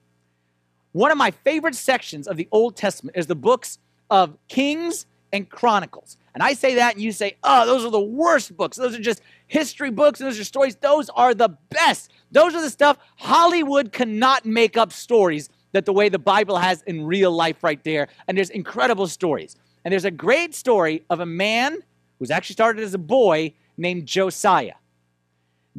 One 0.92 1.12
of 1.12 1.18
my 1.18 1.32
favorite 1.32 1.76
sections 1.76 2.28
of 2.28 2.38
the 2.38 2.48
Old 2.52 2.76
Testament 2.76 3.18
is 3.18 3.28
the 3.28 3.36
books 3.36 3.78
of 4.10 4.38
Kings 4.48 5.06
and 5.32 5.48
Chronicles. 5.48 6.18
And 6.34 6.42
I 6.42 6.54
say 6.54 6.76
that, 6.76 6.96
and 6.96 7.04
you 7.04 7.12
say, 7.12 7.38
oh, 7.44 7.66
those 7.66 7.86
are 7.86 7.92
the 7.92 8.00
worst 8.00 8.56
books. 8.58 8.78
Those 8.78 8.96
are 8.96 9.02
just 9.02 9.22
history 9.48 9.92
books, 9.92 10.20
and 10.20 10.28
those 10.28 10.40
are 10.40 10.44
stories. 10.44 10.76
Those 10.76 11.10
are 11.10 11.34
the 11.34 11.50
best. 11.70 12.12
Those 12.32 12.56
are 12.56 12.62
the 12.62 12.70
stuff 12.70 12.98
Hollywood 13.18 13.92
cannot 13.92 14.46
make 14.46 14.78
up 14.78 14.92
stories 14.92 15.50
that 15.72 15.86
the 15.86 15.94
way 15.94 16.10
the 16.10 16.20
Bible 16.20 16.58
has 16.58 16.82
in 16.84 17.06
real 17.06 17.32
life 17.32 17.64
right 17.64 17.84
there. 17.84 18.08
And 18.28 18.38
there's 18.38 18.50
incredible 18.50 19.08
stories. 19.08 19.56
And 19.86 19.92
there's 19.92 20.06
a 20.06 20.12
great 20.12 20.56
story 20.56 21.04
of 21.10 21.20
a 21.20 21.26
man 21.26 21.78
who's 22.18 22.32
actually 22.32 22.54
started 22.54 22.84
as 22.84 22.94
a 22.94 23.00
boy 23.00 23.54
named 23.78 24.08
Josiah. 24.08 24.74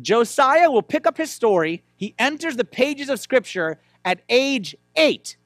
Josiah 0.01 0.70
will 0.70 0.83
pick 0.83 1.07
up 1.07 1.16
his 1.16 1.31
story. 1.31 1.83
He 1.96 2.14
enters 2.18 2.57
the 2.57 2.64
pages 2.64 3.09
of 3.09 3.18
Scripture 3.20 3.79
at 4.04 4.20
age 4.28 4.76
eight. 4.96 5.36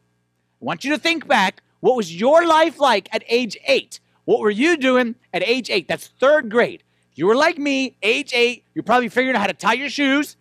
I 0.61 0.65
want 0.65 0.85
you 0.85 0.91
to 0.93 0.99
think 0.99 1.27
back 1.27 1.63
what 1.81 1.97
was 1.97 2.15
your 2.15 2.47
life 2.47 2.81
like 2.81 3.09
at 3.13 3.23
age 3.29 3.59
eight? 3.67 4.01
What 4.25 4.41
were 4.41 4.51
you 4.51 4.77
doing 4.77 5.17
at 5.33 5.43
age 5.43 5.69
eight? 5.71 5.87
That's 5.87 6.07
third 6.07 6.51
grade. 6.51 6.83
You 7.15 7.27
were 7.27 7.37
like 7.37 7.59
me, 7.59 7.97
age 8.03 8.33
eight, 8.35 8.65
you're 8.75 8.83
probably 8.83 9.09
figuring 9.09 9.37
out 9.37 9.41
how 9.41 9.47
to 9.47 9.53
tie 9.53 9.75
your 9.75 9.91
shoes, 9.91 10.37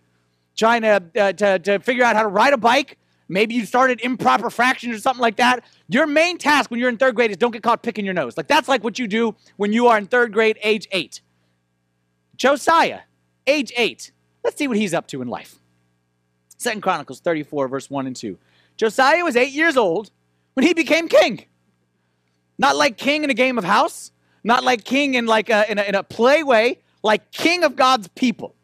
trying 0.56 0.82
to, 0.84 1.04
uh, 1.20 1.34
to, 1.34 1.60
to 1.60 1.80
figure 1.80 2.04
out 2.04 2.16
how 2.16 2.24
to 2.24 2.30
ride 2.30 2.54
a 2.54 2.58
bike. 2.58 2.98
Maybe 3.30 3.56
you 3.56 3.66
started 3.66 4.00
improper 4.02 4.50
fractions 4.50 4.96
or 4.96 5.00
something 5.00 5.22
like 5.22 5.38
that. 5.38 5.64
Your 5.90 6.08
main 6.08 6.38
task 6.38 6.72
when 6.72 6.80
you're 6.80 6.90
in 6.90 6.98
third 6.98 7.16
grade 7.16 7.32
is 7.32 7.38
don't 7.38 7.52
get 7.52 7.64
caught 7.64 7.84
picking 7.84 8.06
your 8.06 8.14
nose. 8.14 8.38
Like 8.38 8.48
that's 8.48 8.68
like 8.68 8.84
what 8.84 8.98
you 9.00 9.08
do 9.08 9.36
when 9.58 9.74
you 9.74 9.88
are 9.88 9.98
in 9.98 10.08
third 10.08 10.34
grade, 10.34 10.58
age 10.64 10.88
eight. 10.92 11.22
Josiah, 12.36 13.02
age 13.48 13.72
eight. 13.76 14.12
Let's 14.44 14.58
see 14.58 14.68
what 14.68 14.78
he's 14.78 14.94
up 14.94 15.08
to 15.08 15.22
in 15.22 15.28
life. 15.28 15.60
Second 16.64 16.82
Chronicles 16.82 17.20
34, 17.20 17.68
verse 17.68 17.90
1 17.90 18.08
and 18.08 18.16
2. 18.16 18.38
Josiah 18.78 19.24
was 19.24 19.36
eight 19.36 19.52
years 19.52 19.78
old 19.78 20.12
when 20.54 20.66
he 20.66 20.74
became 20.74 21.08
king. 21.08 21.46
Not 22.58 22.76
like 22.76 22.98
king 22.98 23.24
in 23.24 23.30
a 23.30 23.36
game 23.36 23.58
of 23.58 23.64
house, 23.64 24.12
not 24.44 24.64
like 24.64 24.84
king 24.84 25.16
in 25.16 25.26
like 25.26 25.50
a, 25.50 25.70
in 25.70 25.78
a, 25.78 25.84
in 25.84 25.96
a 25.96 26.04
play 26.04 26.44
way, 26.44 26.80
like 27.04 27.32
king 27.32 27.64
of 27.64 27.76
God's 27.76 28.08
people. 28.10 28.56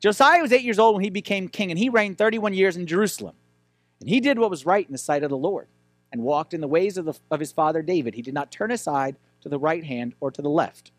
Josiah 0.00 0.42
was 0.42 0.52
eight 0.52 0.62
years 0.64 0.78
old 0.78 0.96
when 0.96 1.04
he 1.04 1.10
became 1.10 1.48
king, 1.48 1.70
and 1.70 1.78
he 1.78 1.88
reigned 1.88 2.18
31 2.18 2.54
years 2.54 2.76
in 2.76 2.86
Jerusalem. 2.86 3.36
And 4.00 4.08
he 4.08 4.20
did 4.20 4.38
what 4.38 4.50
was 4.50 4.66
right 4.66 4.84
in 4.84 4.92
the 4.92 4.98
sight 4.98 5.22
of 5.22 5.30
the 5.30 5.36
Lord 5.36 5.68
and 6.10 6.22
walked 6.22 6.52
in 6.52 6.60
the 6.60 6.68
ways 6.68 6.98
of, 6.98 7.04
the, 7.04 7.14
of 7.30 7.38
his 7.38 7.52
father 7.52 7.82
David. 7.82 8.14
He 8.14 8.22
did 8.22 8.34
not 8.34 8.50
turn 8.50 8.72
aside 8.72 9.16
to 9.42 9.48
the 9.48 9.58
right 9.58 9.84
hand 9.84 10.14
or 10.20 10.30
to 10.32 10.42
the 10.42 10.50
left. 10.50 10.90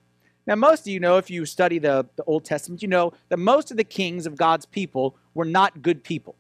Now, 0.48 0.56
most 0.56 0.82
of 0.82 0.88
you 0.88 1.00
know, 1.00 1.18
if 1.18 1.30
you 1.30 1.46
study 1.46 1.80
the, 1.80 2.06
the 2.16 2.24
Old 2.24 2.44
Testament, 2.44 2.82
you 2.82 2.88
know 2.88 3.14
that 3.30 3.38
most 3.38 3.72
of 3.72 3.78
the 3.78 3.84
kings 3.84 4.26
of 4.26 4.36
God's 4.36 4.66
people 4.66 5.16
were 5.34 5.46
not 5.46 5.82
good 5.82 6.04
people. 6.04 6.36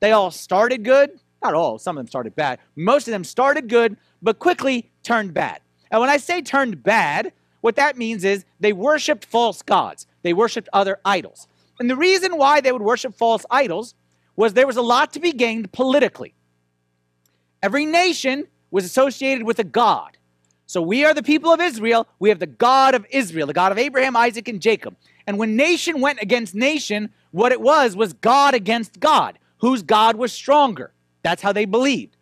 They 0.00 0.12
all 0.12 0.30
started 0.30 0.84
good. 0.84 1.18
Not 1.42 1.54
all, 1.54 1.78
some 1.78 1.96
of 1.96 2.04
them 2.04 2.08
started 2.08 2.34
bad. 2.34 2.58
Most 2.74 3.06
of 3.08 3.12
them 3.12 3.24
started 3.24 3.68
good, 3.68 3.96
but 4.22 4.38
quickly 4.38 4.90
turned 5.02 5.34
bad. 5.34 5.60
And 5.90 6.00
when 6.00 6.10
I 6.10 6.16
say 6.16 6.42
turned 6.42 6.82
bad, 6.82 7.32
what 7.60 7.76
that 7.76 7.96
means 7.96 8.24
is 8.24 8.44
they 8.58 8.72
worshiped 8.72 9.24
false 9.24 9.62
gods, 9.62 10.06
they 10.22 10.32
worshiped 10.32 10.68
other 10.72 10.98
idols. 11.04 11.46
And 11.78 11.90
the 11.90 11.96
reason 11.96 12.36
why 12.36 12.60
they 12.60 12.72
would 12.72 12.82
worship 12.82 13.14
false 13.14 13.44
idols 13.50 13.94
was 14.34 14.54
there 14.54 14.66
was 14.66 14.76
a 14.76 14.82
lot 14.82 15.12
to 15.12 15.20
be 15.20 15.32
gained 15.32 15.72
politically. 15.72 16.34
Every 17.62 17.86
nation 17.86 18.46
was 18.70 18.84
associated 18.84 19.44
with 19.44 19.58
a 19.58 19.64
god. 19.64 20.16
So 20.66 20.82
we 20.82 21.04
are 21.04 21.14
the 21.14 21.22
people 21.22 21.52
of 21.52 21.60
Israel. 21.60 22.08
We 22.18 22.28
have 22.28 22.40
the 22.40 22.46
God 22.46 22.94
of 22.94 23.06
Israel, 23.10 23.46
the 23.46 23.52
God 23.52 23.72
of 23.72 23.78
Abraham, 23.78 24.16
Isaac, 24.16 24.48
and 24.48 24.60
Jacob. 24.60 24.96
And 25.26 25.38
when 25.38 25.56
nation 25.56 26.00
went 26.00 26.20
against 26.20 26.54
nation, 26.54 27.10
what 27.36 27.52
it 27.52 27.60
was 27.60 27.94
was 27.94 28.14
God 28.14 28.54
against 28.54 28.98
God, 28.98 29.38
whose 29.58 29.82
God 29.82 30.16
was 30.16 30.32
stronger. 30.32 30.94
That's 31.22 31.42
how 31.42 31.52
they 31.52 31.66
believed. 31.66 32.16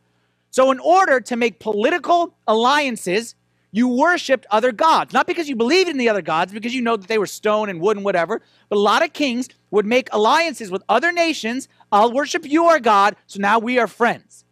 So, 0.50 0.72
in 0.72 0.80
order 0.80 1.20
to 1.20 1.36
make 1.36 1.60
political 1.60 2.34
alliances, 2.48 3.36
you 3.70 3.86
worshiped 3.86 4.44
other 4.50 4.72
gods. 4.72 5.12
Not 5.12 5.28
because 5.28 5.48
you 5.48 5.54
believed 5.54 5.88
in 5.88 5.98
the 5.98 6.08
other 6.08 6.20
gods, 6.20 6.52
because 6.52 6.74
you 6.74 6.82
know 6.82 6.96
that 6.96 7.06
they 7.06 7.18
were 7.18 7.26
stone 7.26 7.68
and 7.68 7.80
wood 7.80 7.96
and 7.96 8.04
whatever, 8.04 8.42
but 8.68 8.76
a 8.76 8.80
lot 8.80 9.04
of 9.04 9.12
kings 9.12 9.48
would 9.70 9.86
make 9.86 10.08
alliances 10.12 10.68
with 10.72 10.82
other 10.88 11.12
nations. 11.12 11.68
I'll 11.92 12.12
worship 12.12 12.44
your 12.44 12.80
God, 12.80 13.14
so 13.28 13.38
now 13.38 13.60
we 13.60 13.78
are 13.78 13.86
friends. 13.86 14.44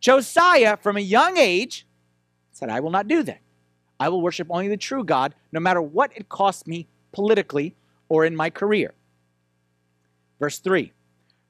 Josiah, 0.00 0.76
from 0.76 0.98
a 0.98 1.00
young 1.00 1.38
age, 1.38 1.86
said, 2.52 2.68
I 2.68 2.80
will 2.80 2.90
not 2.90 3.08
do 3.08 3.22
that. 3.22 3.40
I 3.98 4.10
will 4.10 4.20
worship 4.20 4.48
only 4.50 4.68
the 4.68 4.76
true 4.76 5.02
God, 5.02 5.34
no 5.50 5.60
matter 5.60 5.80
what 5.80 6.12
it 6.14 6.28
costs 6.28 6.66
me 6.66 6.88
politically 7.12 7.74
or 8.10 8.26
in 8.26 8.36
my 8.36 8.50
career. 8.50 8.92
Verse 10.40 10.58
3 10.58 10.92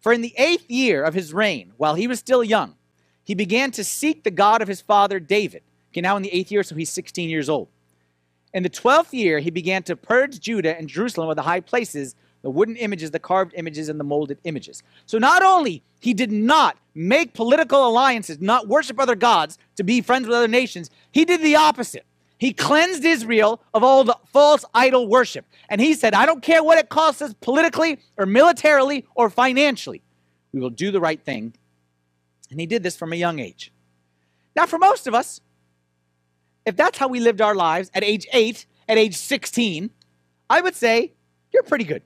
For 0.00 0.12
in 0.12 0.20
the 0.20 0.35
eighth 0.37 0.70
year 0.70 1.03
of 1.03 1.14
his 1.14 1.33
reign, 1.33 1.72
while 1.79 1.94
he 1.94 2.07
was 2.07 2.18
still 2.18 2.44
young, 2.44 2.74
he 3.24 3.35
began 3.35 3.70
to 3.70 3.85
seek 3.85 4.24
the 4.24 4.31
God 4.31 4.61
of 4.61 4.68
his 4.68 4.83
father 4.83 5.18
David. 5.18 5.62
Okay, 5.92 6.03
now 6.03 6.16
in 6.16 6.22
the 6.22 6.33
eighth 6.35 6.53
year, 6.53 6.62
so 6.62 6.74
he's 6.74 6.90
16 6.90 7.31
years 7.31 7.48
old. 7.48 7.68
In 8.53 8.64
the 8.64 8.68
twelfth 8.68 9.14
year, 9.14 9.38
he 9.38 9.50
began 9.50 9.83
to 9.85 9.96
purge 9.96 10.40
Judah 10.40 10.76
and 10.76 10.88
Jerusalem 10.88 11.29
with 11.29 11.37
the 11.37 11.42
high 11.42 11.61
places, 11.61 12.16
the 12.42 12.50
wooden 12.50 12.76
images, 12.76 13.12
the 13.12 13.18
carved 13.20 13.55
images, 13.57 13.88
and 13.88 14.00
the 14.00 14.05
molded 14.05 14.38
images. 14.44 14.83
So 15.07 15.18
not 15.18 15.42
only 15.42 15.83
he 16.00 16.14
did 16.14 16.33
not 16.33 16.76
make 16.94 17.33
political 17.35 17.87
alliances, 17.87 18.40
not 18.40 18.66
worship 18.66 18.98
other 18.98 19.14
gods 19.14 19.59
to 19.76 19.85
be 19.85 20.00
friends 20.00 20.26
with 20.26 20.37
other 20.37 20.48
nations, 20.48 20.90
he 21.12 21.24
did 21.24 21.42
the 21.42 21.55
opposite. 21.55 22.05
He 22.40 22.55
cleansed 22.55 23.05
Israel 23.05 23.61
of 23.74 23.85
all 23.85 24.03
the 24.03 24.16
false 24.33 24.64
idol 24.72 25.07
worship. 25.07 25.44
And 25.68 25.79
he 25.79 25.92
said, 25.92 26.14
I 26.14 26.24
don't 26.24 26.42
care 26.42 26.64
what 26.64 26.79
it 26.79 26.88
costs 26.88 27.20
us 27.20 27.35
politically 27.42 27.98
or 28.16 28.24
militarily 28.24 29.05
or 29.14 29.29
financially. 29.29 30.00
We 30.53 30.59
will 30.59 30.70
do 30.70 30.90
the 30.90 31.00
right 31.00 31.22
thing. 31.22 31.53
And 32.50 32.59
he 32.59 32.64
did 32.64 32.83
this 32.83 32.96
from 32.96 33.12
a 33.12 33.16
young 33.16 33.40
age. 33.40 33.74
Now, 34.57 34.64
for 34.64 34.79
most 34.79 35.07
of 35.07 35.14
us, 35.14 35.42
if 36.64 36.76
that's 36.76 36.96
how 36.96 37.09
we 37.09 37.20
lived 37.20 37.42
our 37.42 37.55
lives 37.55 37.90
at 37.92 38.03
age 38.03 38.26
8, 38.33 38.64
at 38.88 38.96
age 38.96 39.16
16, 39.16 39.90
I 40.48 40.62
would 40.62 40.74
say, 40.74 41.12
you're 41.53 41.62
pretty 41.62 41.85
good. 41.85 42.03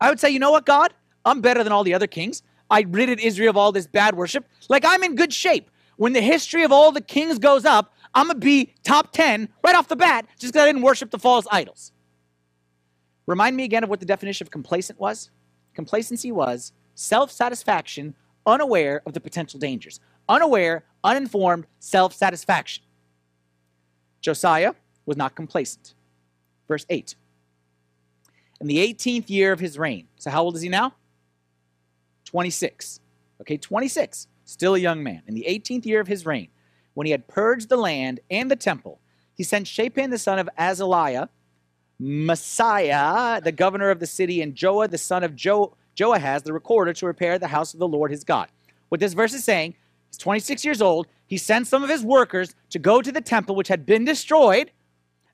I 0.00 0.08
would 0.08 0.20
say, 0.20 0.30
you 0.30 0.38
know 0.38 0.52
what, 0.52 0.66
God? 0.66 0.94
I'm 1.24 1.40
better 1.40 1.64
than 1.64 1.72
all 1.72 1.82
the 1.82 1.94
other 1.94 2.06
kings. 2.06 2.44
I 2.70 2.82
ridded 2.88 3.18
Israel 3.18 3.50
of 3.50 3.56
all 3.56 3.72
this 3.72 3.88
bad 3.88 4.14
worship. 4.14 4.46
Like, 4.68 4.84
I'm 4.86 5.02
in 5.02 5.16
good 5.16 5.32
shape. 5.32 5.68
When 5.96 6.12
the 6.12 6.20
history 6.20 6.62
of 6.62 6.70
all 6.70 6.92
the 6.92 7.00
kings 7.00 7.40
goes 7.40 7.64
up, 7.64 7.93
I'm 8.14 8.26
going 8.26 8.40
to 8.40 8.44
be 8.44 8.74
top 8.84 9.12
10 9.12 9.48
right 9.64 9.74
off 9.74 9.88
the 9.88 9.96
bat 9.96 10.26
just 10.38 10.52
because 10.52 10.62
I 10.62 10.66
didn't 10.66 10.82
worship 10.82 11.10
the 11.10 11.18
false 11.18 11.46
idols. 11.50 11.92
Remind 13.26 13.56
me 13.56 13.64
again 13.64 13.82
of 13.82 13.90
what 13.90 14.00
the 14.00 14.06
definition 14.06 14.46
of 14.46 14.50
complacent 14.50 15.00
was? 15.00 15.30
Complacency 15.74 16.30
was 16.30 16.72
self 16.94 17.30
satisfaction, 17.30 18.14
unaware 18.46 19.02
of 19.06 19.14
the 19.14 19.20
potential 19.20 19.58
dangers, 19.58 19.98
unaware, 20.28 20.84
uninformed 21.02 21.66
self 21.80 22.14
satisfaction. 22.14 22.84
Josiah 24.20 24.74
was 25.06 25.16
not 25.16 25.34
complacent. 25.34 25.94
Verse 26.68 26.86
8. 26.88 27.14
In 28.60 28.66
the 28.66 28.78
18th 28.78 29.28
year 29.28 29.52
of 29.52 29.60
his 29.60 29.78
reign, 29.78 30.06
so 30.16 30.30
how 30.30 30.42
old 30.42 30.56
is 30.56 30.62
he 30.62 30.68
now? 30.68 30.94
26. 32.24 33.00
Okay, 33.40 33.56
26. 33.56 34.28
Still 34.44 34.74
a 34.74 34.78
young 34.78 35.02
man. 35.02 35.22
In 35.26 35.34
the 35.34 35.44
18th 35.48 35.84
year 35.84 36.00
of 36.00 36.06
his 36.06 36.24
reign, 36.24 36.48
when 36.94 37.06
he 37.06 37.10
had 37.10 37.28
purged 37.28 37.68
the 37.68 37.76
land 37.76 38.20
and 38.30 38.50
the 38.50 38.56
temple, 38.56 39.00
he 39.34 39.42
sent 39.42 39.66
Shaphan 39.66 40.10
the 40.10 40.18
son 40.18 40.38
of 40.38 40.48
Azaliah, 40.58 41.28
Maaseiah, 42.00 43.42
the 43.42 43.52
governor 43.52 43.90
of 43.90 44.00
the 44.00 44.06
city, 44.06 44.40
and 44.42 44.54
Joah 44.54 44.90
the 44.90 44.98
son 44.98 45.22
of 45.22 45.34
jo- 45.34 45.76
Joahaz, 45.96 46.42
the 46.42 46.52
recorder, 46.52 46.92
to 46.92 47.06
repair 47.06 47.38
the 47.38 47.48
house 47.48 47.74
of 47.74 47.80
the 47.80 47.88
Lord 47.88 48.10
his 48.10 48.24
God. 48.24 48.48
What 48.88 49.00
this 49.00 49.12
verse 49.12 49.34
is 49.34 49.44
saying, 49.44 49.74
he's 50.10 50.18
26 50.18 50.64
years 50.64 50.82
old. 50.82 51.06
He 51.26 51.38
sends 51.38 51.68
some 51.68 51.82
of 51.82 51.90
his 51.90 52.04
workers 52.04 52.54
to 52.70 52.78
go 52.78 53.00
to 53.00 53.10
the 53.10 53.20
temple, 53.20 53.54
which 53.54 53.68
had 53.68 53.86
been 53.86 54.04
destroyed, 54.04 54.70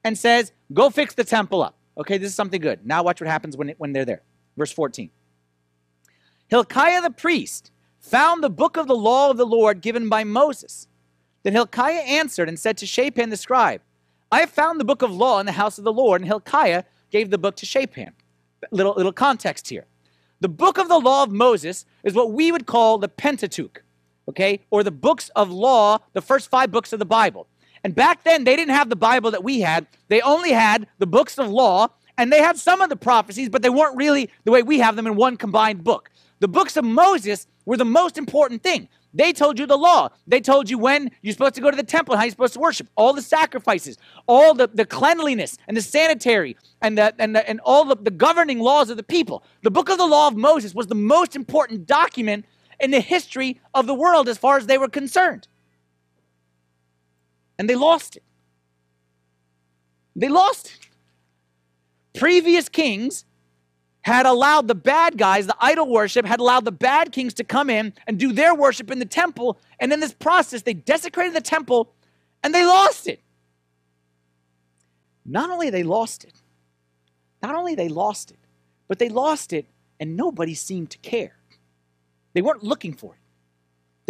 and 0.05 0.17
says, 0.17 0.53
Go 0.73 0.91
fix 0.91 1.15
the 1.15 1.25
temple 1.25 1.63
up. 1.63 1.77
Okay, 1.99 2.17
this 2.17 2.31
is 2.31 2.35
something 2.35 2.61
good. 2.61 2.87
Now 2.87 3.03
watch 3.03 3.21
what 3.21 3.29
happens 3.29 3.57
when, 3.57 3.71
it, 3.71 3.77
when 3.79 3.93
they're 3.93 4.05
there. 4.05 4.23
Verse 4.57 4.73
14. 4.73 5.11
Hilkiah 6.49 7.03
the 7.03 7.11
priest 7.11 7.71
found 7.99 8.43
the 8.43 8.51
book 8.51 8.77
of 8.77 8.87
the 8.87 8.97
law 8.97 9.31
of 9.31 9.37
the 9.37 9.47
Lord 9.47 9.81
given 9.81 10.09
by 10.09 10.25
Moses. 10.25 10.89
Then 11.43 11.53
Hilkiah 11.53 12.03
answered 12.03 12.49
and 12.49 12.59
said 12.59 12.77
to 12.79 12.87
Shaphan 12.87 13.31
the 13.31 13.37
scribe, 13.37 13.81
I 14.33 14.41
have 14.41 14.51
found 14.51 14.79
the 14.79 14.85
book 14.85 15.03
of 15.03 15.11
law 15.11 15.41
in 15.41 15.47
the 15.47 15.53
house 15.53 15.79
of 15.79 15.85
the 15.85 15.93
Lord. 15.93 16.21
And 16.21 16.29
Hilkiah 16.29 16.85
gave 17.11 17.31
the 17.31 17.39
book 17.39 17.57
to 17.57 17.67
Shaphan. 17.67 18.13
Little, 18.71 18.95
little 18.95 19.13
context 19.13 19.69
here. 19.69 19.87
The 20.41 20.49
book 20.49 20.79
of 20.79 20.89
the 20.89 20.99
law 20.99 21.23
of 21.23 21.31
Moses 21.31 21.85
is 22.05 22.15
what 22.15 22.33
we 22.33 22.53
would 22.53 22.67
call 22.67 22.99
the 22.99 23.09
Pentateuch 23.09 23.83
okay, 24.31 24.61
or 24.71 24.83
the 24.83 24.91
books 24.91 25.29
of 25.37 25.51
law, 25.51 25.99
the 26.13 26.23
first 26.23 26.49
five 26.49 26.71
books 26.71 26.93
of 26.93 26.99
the 26.99 27.05
Bible. 27.05 27.47
And 27.83 27.95
back 27.95 28.23
then, 28.25 28.45
they 28.45 28.57
didn't 28.57 28.75
have 28.75 28.89
the 28.89 28.97
Bible 28.97 29.31
that 29.33 29.43
we 29.43 29.61
had. 29.61 29.87
They 30.09 30.21
only 30.21 30.53
had 30.53 30.87
the 30.99 31.07
books 31.07 31.39
of 31.39 31.49
law, 31.49 31.89
and 32.17 32.33
they 32.33 32.41
had 32.41 32.57
some 32.59 32.81
of 32.81 32.89
the 32.89 32.97
prophecies, 32.97 33.49
but 33.49 33.63
they 33.63 33.71
weren't 33.71 33.97
really 33.97 34.31
the 34.45 34.53
way 34.53 34.63
we 34.63 34.79
have 34.79 34.97
them 34.97 35.07
in 35.07 35.17
one 35.17 35.37
combined 35.37 35.83
book. 35.83 36.11
The 36.39 36.49
books 36.49 36.77
of 36.77 36.85
Moses 36.85 37.47
were 37.65 37.77
the 37.77 37.85
most 37.85 38.17
important 38.17 38.63
thing. 38.63 38.89
They 39.13 39.33
told 39.33 39.59
you 39.59 39.67
the 39.67 39.77
law. 39.77 40.11
They 40.27 40.41
told 40.41 40.71
you 40.71 40.79
when 40.79 41.11
you're 41.23 41.33
supposed 41.33 41.55
to 41.57 41.61
go 41.61 41.71
to 41.71 41.77
the 41.77 41.83
temple, 41.83 42.17
how 42.17 42.23
you're 42.23 42.31
supposed 42.31 42.55
to 42.55 42.61
worship, 42.61 42.89
all 42.95 43.13
the 43.13 43.23
sacrifices, 43.23 43.99
all 44.29 44.55
the, 44.55 44.69
the 44.69 44.85
cleanliness 44.85 45.59
and 45.67 45.77
the 45.77 45.83
sanitary 45.83 46.57
and 46.81 46.97
the, 46.97 47.15
and, 47.19 47.35
the, 47.35 47.49
and 47.49 47.61
all 47.61 47.85
the, 47.85 47.97
the 47.97 48.13
governing 48.13 48.61
laws 48.61 48.89
of 48.89 48.97
the 48.97 49.03
people. 49.03 49.43
The 49.63 49.71
book 49.71 49.89
of 49.89 49.99
the 49.99 50.07
law 50.07 50.29
of 50.29 50.37
Moses 50.37 50.75
was 50.75 50.87
the 50.87 50.95
most 50.95 51.35
important 51.35 51.87
document 51.87 52.45
in 52.79 52.93
the 52.93 53.01
history 53.01 53.61
of 53.75 53.87
the 53.87 53.95
world 53.95 54.29
as 54.29 54.39
far 54.39 54.57
as 54.57 54.67
they 54.67 54.79
were 54.79 54.89
concerned. 54.89 55.49
And 57.59 57.69
they 57.69 57.77
lost 57.77 58.17
it. 58.17 58.23
They 60.15 60.29
lost 60.29 60.67
it. 60.67 60.89
Previous 62.19 62.69
kings 62.69 63.25
had 64.03 64.27
allowed 64.27 64.69
the 64.69 64.75
bad 64.75 65.19
guys, 65.19 65.47
the 65.47 65.57
idol 65.61 65.89
worship, 65.89 66.25
had 66.25 66.41
allowed 66.41 66.65
the 66.65 66.73
bad 66.73 67.13
kings 67.13 67.35
to 67.35 67.45
come 67.45 67.69
in 67.69 67.93
and 68.07 68.19
do 68.19 68.33
their 68.33 68.55
worship 68.55 68.91
in 68.91 68.99
the 68.99 69.05
temple. 69.05 69.59
And 69.79 69.93
in 69.93 70.01
this 70.01 70.15
process, 70.15 70.63
they 70.63 70.75
desecrated 70.75 71.35
the 71.35 71.41
temple 71.41 71.93
and 72.43 72.55
they 72.55 72.65
lost 72.65 73.07
it. 73.07 73.21
Not 75.25 75.51
only 75.51 75.71
they 75.71 75.83
lost 75.83 76.25
it, 76.25 76.33
not 77.43 77.55
only 77.55 77.75
they 77.75 77.89
lost 77.89 78.31
it, 78.31 78.39
but 78.89 78.99
they 78.99 79.09
lost 79.09 79.53
it 79.53 79.67
and 79.99 80.17
nobody 80.17 80.55
seemed 80.55 80.91
to 80.91 80.99
care. 80.99 81.37
They 82.33 82.43
weren't 82.43 82.63
looking 82.63 82.95
for 82.95 83.15
it. 83.15 83.20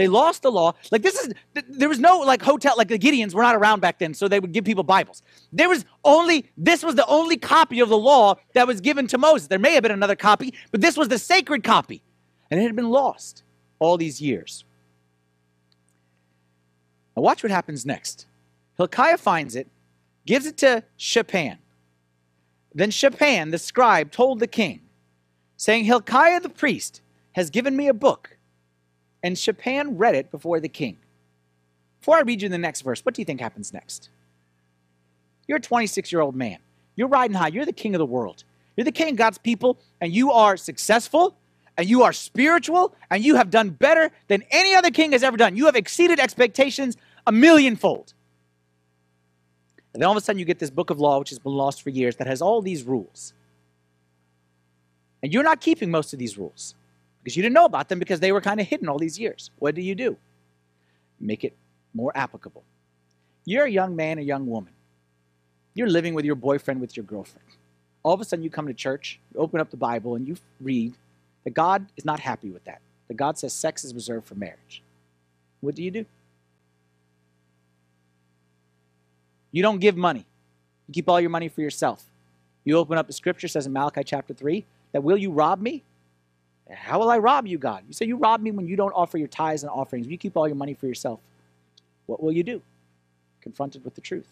They 0.00 0.08
lost 0.08 0.40
the 0.40 0.50
law. 0.50 0.72
Like 0.90 1.02
this 1.02 1.14
is 1.14 1.34
there 1.68 1.90
was 1.90 1.98
no 1.98 2.20
like 2.20 2.40
hotel 2.40 2.72
like 2.78 2.88
the 2.88 2.98
Gideons 2.98 3.34
were 3.34 3.42
not 3.42 3.54
around 3.54 3.80
back 3.80 3.98
then, 3.98 4.14
so 4.14 4.28
they 4.28 4.40
would 4.40 4.52
give 4.52 4.64
people 4.64 4.82
Bibles. 4.82 5.20
There 5.52 5.68
was 5.68 5.84
only 6.04 6.50
this 6.56 6.82
was 6.82 6.94
the 6.94 7.04
only 7.04 7.36
copy 7.36 7.80
of 7.80 7.90
the 7.90 7.98
law 7.98 8.36
that 8.54 8.66
was 8.66 8.80
given 8.80 9.06
to 9.08 9.18
Moses. 9.18 9.48
There 9.48 9.58
may 9.58 9.74
have 9.74 9.82
been 9.82 9.92
another 9.92 10.16
copy, 10.16 10.54
but 10.70 10.80
this 10.80 10.96
was 10.96 11.08
the 11.08 11.18
sacred 11.18 11.64
copy. 11.64 12.02
And 12.50 12.58
it 12.58 12.62
had 12.62 12.74
been 12.74 12.88
lost 12.88 13.42
all 13.78 13.98
these 13.98 14.22
years. 14.22 14.64
Now 17.14 17.20
watch 17.20 17.42
what 17.42 17.52
happens 17.52 17.84
next. 17.84 18.26
Hilkiah 18.78 19.18
finds 19.18 19.54
it, 19.54 19.68
gives 20.24 20.46
it 20.46 20.56
to 20.56 20.82
Shaphan. 20.96 21.58
Then 22.74 22.90
Shaphan, 22.90 23.50
the 23.50 23.58
scribe, 23.58 24.12
told 24.12 24.40
the 24.40 24.46
king, 24.46 24.80
saying, 25.58 25.84
Hilkiah 25.84 26.40
the 26.40 26.48
priest 26.48 27.02
has 27.32 27.50
given 27.50 27.76
me 27.76 27.88
a 27.88 27.92
book. 27.92 28.38
And 29.22 29.38
Shaphan 29.38 29.98
read 29.98 30.14
it 30.14 30.30
before 30.30 30.60
the 30.60 30.68
king. 30.68 30.98
Before 32.00 32.16
I 32.16 32.22
read 32.22 32.42
you 32.42 32.48
the 32.48 32.58
next 32.58 32.80
verse, 32.80 33.04
what 33.04 33.14
do 33.14 33.20
you 33.20 33.26
think 33.26 33.40
happens 33.40 33.72
next? 33.72 34.08
You're 35.46 35.58
a 35.58 35.60
26 35.60 36.10
year 36.12 36.20
old 36.20 36.34
man. 36.34 36.58
You're 36.96 37.08
riding 37.08 37.36
high. 37.36 37.48
You're 37.48 37.66
the 37.66 37.72
king 37.72 37.94
of 37.94 37.98
the 37.98 38.06
world. 38.06 38.44
You're 38.76 38.84
the 38.84 38.92
king 38.92 39.10
of 39.10 39.16
God's 39.16 39.38
people, 39.38 39.78
and 40.00 40.12
you 40.12 40.32
are 40.32 40.56
successful, 40.56 41.36
and 41.76 41.88
you 41.88 42.02
are 42.02 42.12
spiritual, 42.12 42.94
and 43.10 43.22
you 43.22 43.36
have 43.36 43.50
done 43.50 43.70
better 43.70 44.10
than 44.28 44.42
any 44.50 44.74
other 44.74 44.90
king 44.90 45.12
has 45.12 45.22
ever 45.22 45.36
done. 45.36 45.56
You 45.56 45.66
have 45.66 45.76
exceeded 45.76 46.18
expectations 46.18 46.96
a 47.26 47.32
millionfold. 47.32 48.14
And 49.92 50.00
then 50.00 50.06
all 50.06 50.12
of 50.12 50.22
a 50.22 50.24
sudden, 50.24 50.38
you 50.38 50.44
get 50.44 50.58
this 50.58 50.70
book 50.70 50.90
of 50.90 51.00
law, 51.00 51.18
which 51.18 51.30
has 51.30 51.38
been 51.38 51.52
lost 51.52 51.82
for 51.82 51.90
years, 51.90 52.16
that 52.16 52.26
has 52.26 52.40
all 52.40 52.62
these 52.62 52.84
rules. 52.84 53.34
And 55.22 55.32
you're 55.32 55.42
not 55.42 55.60
keeping 55.60 55.90
most 55.90 56.12
of 56.12 56.18
these 56.18 56.38
rules. 56.38 56.74
Because 57.22 57.36
you 57.36 57.42
didn't 57.42 57.54
know 57.54 57.64
about 57.64 57.88
them 57.88 57.98
because 57.98 58.20
they 58.20 58.32
were 58.32 58.40
kind 58.40 58.60
of 58.60 58.66
hidden 58.66 58.88
all 58.88 58.98
these 58.98 59.18
years. 59.18 59.50
What 59.58 59.74
do 59.74 59.82
you 59.82 59.94
do? 59.94 60.16
Make 61.20 61.44
it 61.44 61.54
more 61.94 62.12
applicable. 62.14 62.64
You're 63.44 63.66
a 63.66 63.70
young 63.70 63.94
man, 63.96 64.18
a 64.18 64.22
young 64.22 64.46
woman. 64.46 64.72
You're 65.74 65.88
living 65.88 66.14
with 66.14 66.24
your 66.24 66.34
boyfriend, 66.34 66.80
with 66.80 66.96
your 66.96 67.04
girlfriend. 67.04 67.46
All 68.02 68.14
of 68.14 68.20
a 68.20 68.24
sudden, 68.24 68.42
you 68.42 68.50
come 68.50 68.66
to 68.66 68.74
church, 68.74 69.20
you 69.34 69.40
open 69.40 69.60
up 69.60 69.70
the 69.70 69.76
Bible, 69.76 70.14
and 70.14 70.26
you 70.26 70.36
read 70.60 70.94
that 71.44 71.50
God 71.50 71.86
is 71.96 72.04
not 72.04 72.20
happy 72.20 72.50
with 72.50 72.64
that. 72.64 72.80
That 73.08 73.14
God 73.14 73.38
says 73.38 73.52
sex 73.52 73.84
is 73.84 73.94
reserved 73.94 74.26
for 74.26 74.34
marriage. 74.34 74.82
What 75.60 75.74
do 75.74 75.82
you 75.82 75.90
do? 75.90 76.06
You 79.52 79.62
don't 79.62 79.78
give 79.78 79.96
money. 79.96 80.26
You 80.88 80.94
keep 80.94 81.08
all 81.08 81.20
your 81.20 81.30
money 81.30 81.48
for 81.48 81.60
yourself. 81.60 82.04
You 82.64 82.76
open 82.76 82.98
up 82.98 83.06
the 83.06 83.12
scripture 83.12 83.48
says 83.48 83.66
in 83.66 83.72
Malachi 83.72 84.04
chapter 84.04 84.32
3 84.32 84.64
that 84.92 85.02
will 85.02 85.16
you 85.16 85.30
rob 85.30 85.60
me? 85.60 85.82
How 86.72 86.98
will 86.98 87.10
I 87.10 87.18
rob 87.18 87.46
you, 87.46 87.58
God? 87.58 87.84
You 87.86 87.92
say 87.92 88.06
you 88.06 88.16
rob 88.16 88.40
me 88.40 88.50
when 88.50 88.66
you 88.66 88.76
don't 88.76 88.92
offer 88.92 89.18
your 89.18 89.28
tithes 89.28 89.62
and 89.62 89.70
offerings. 89.70 90.06
You 90.06 90.16
keep 90.16 90.36
all 90.36 90.46
your 90.46 90.56
money 90.56 90.74
for 90.74 90.86
yourself. 90.86 91.20
What 92.06 92.22
will 92.22 92.32
you 92.32 92.42
do? 92.42 92.62
Confronted 93.40 93.84
with 93.84 93.94
the 93.94 94.00
truth. 94.00 94.28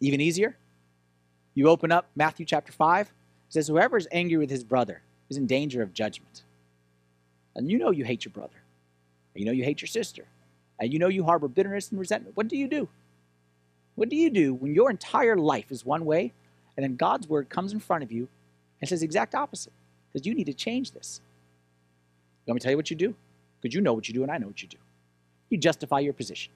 Even 0.00 0.20
easier, 0.20 0.56
you 1.54 1.68
open 1.68 1.90
up 1.90 2.06
Matthew 2.14 2.46
chapter 2.46 2.72
5. 2.72 3.06
It 3.06 3.12
says, 3.48 3.66
Whoever 3.68 3.96
is 3.96 4.08
angry 4.12 4.36
with 4.36 4.50
his 4.50 4.64
brother 4.64 5.02
is 5.28 5.36
in 5.36 5.46
danger 5.46 5.82
of 5.82 5.92
judgment. 5.92 6.42
And 7.56 7.70
you 7.70 7.78
know 7.78 7.90
you 7.90 8.04
hate 8.04 8.24
your 8.24 8.32
brother. 8.32 8.62
And 9.34 9.40
you 9.40 9.46
know 9.46 9.52
you 9.52 9.64
hate 9.64 9.80
your 9.82 9.88
sister. 9.88 10.24
And 10.78 10.92
you 10.92 10.98
know 10.98 11.08
you 11.08 11.24
harbor 11.24 11.48
bitterness 11.48 11.90
and 11.90 11.98
resentment. 11.98 12.36
What 12.36 12.48
do 12.48 12.56
you 12.56 12.68
do? 12.68 12.88
What 13.96 14.08
do 14.08 14.16
you 14.16 14.30
do 14.30 14.54
when 14.54 14.74
your 14.74 14.90
entire 14.90 15.36
life 15.36 15.72
is 15.72 15.84
one 15.84 16.04
way 16.04 16.32
and 16.76 16.84
then 16.84 16.94
God's 16.94 17.28
word 17.28 17.48
comes 17.48 17.72
in 17.72 17.80
front 17.80 18.04
of 18.04 18.12
you 18.12 18.28
and 18.80 18.88
says 18.88 19.02
exact 19.02 19.34
opposite? 19.34 19.72
Because 20.12 20.26
you 20.26 20.34
need 20.34 20.46
to 20.46 20.54
change 20.54 20.92
this. 20.92 21.20
Let 22.46 22.54
me 22.54 22.60
tell 22.60 22.70
you 22.70 22.76
what 22.76 22.90
you 22.90 22.96
do? 22.96 23.14
Because 23.60 23.74
you 23.74 23.80
know 23.80 23.92
what 23.92 24.08
you 24.08 24.14
do 24.14 24.22
and 24.22 24.32
I 24.32 24.38
know 24.38 24.46
what 24.46 24.62
you 24.62 24.68
do. 24.68 24.78
You 25.50 25.58
justify 25.58 26.00
your 26.00 26.12
position. 26.12 26.52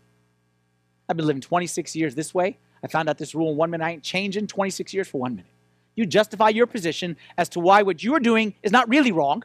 I've 1.08 1.16
been 1.16 1.26
living 1.26 1.42
26 1.42 1.94
years 1.96 2.14
this 2.14 2.32
way. 2.32 2.58
I 2.82 2.86
found 2.86 3.08
out 3.08 3.18
this 3.18 3.34
rule 3.34 3.50
in 3.50 3.56
one 3.56 3.70
minute. 3.70 3.84
I 3.84 3.90
ain't 3.90 4.02
changing 4.02 4.46
26 4.46 4.94
years 4.94 5.08
for 5.08 5.18
one 5.20 5.36
minute. 5.36 5.50
You 5.94 6.06
justify 6.06 6.48
your 6.48 6.66
position 6.66 7.16
as 7.36 7.48
to 7.50 7.60
why 7.60 7.82
what 7.82 8.02
you're 8.02 8.20
doing 8.20 8.54
is 8.62 8.72
not 8.72 8.88
really 8.88 9.12
wrong 9.12 9.44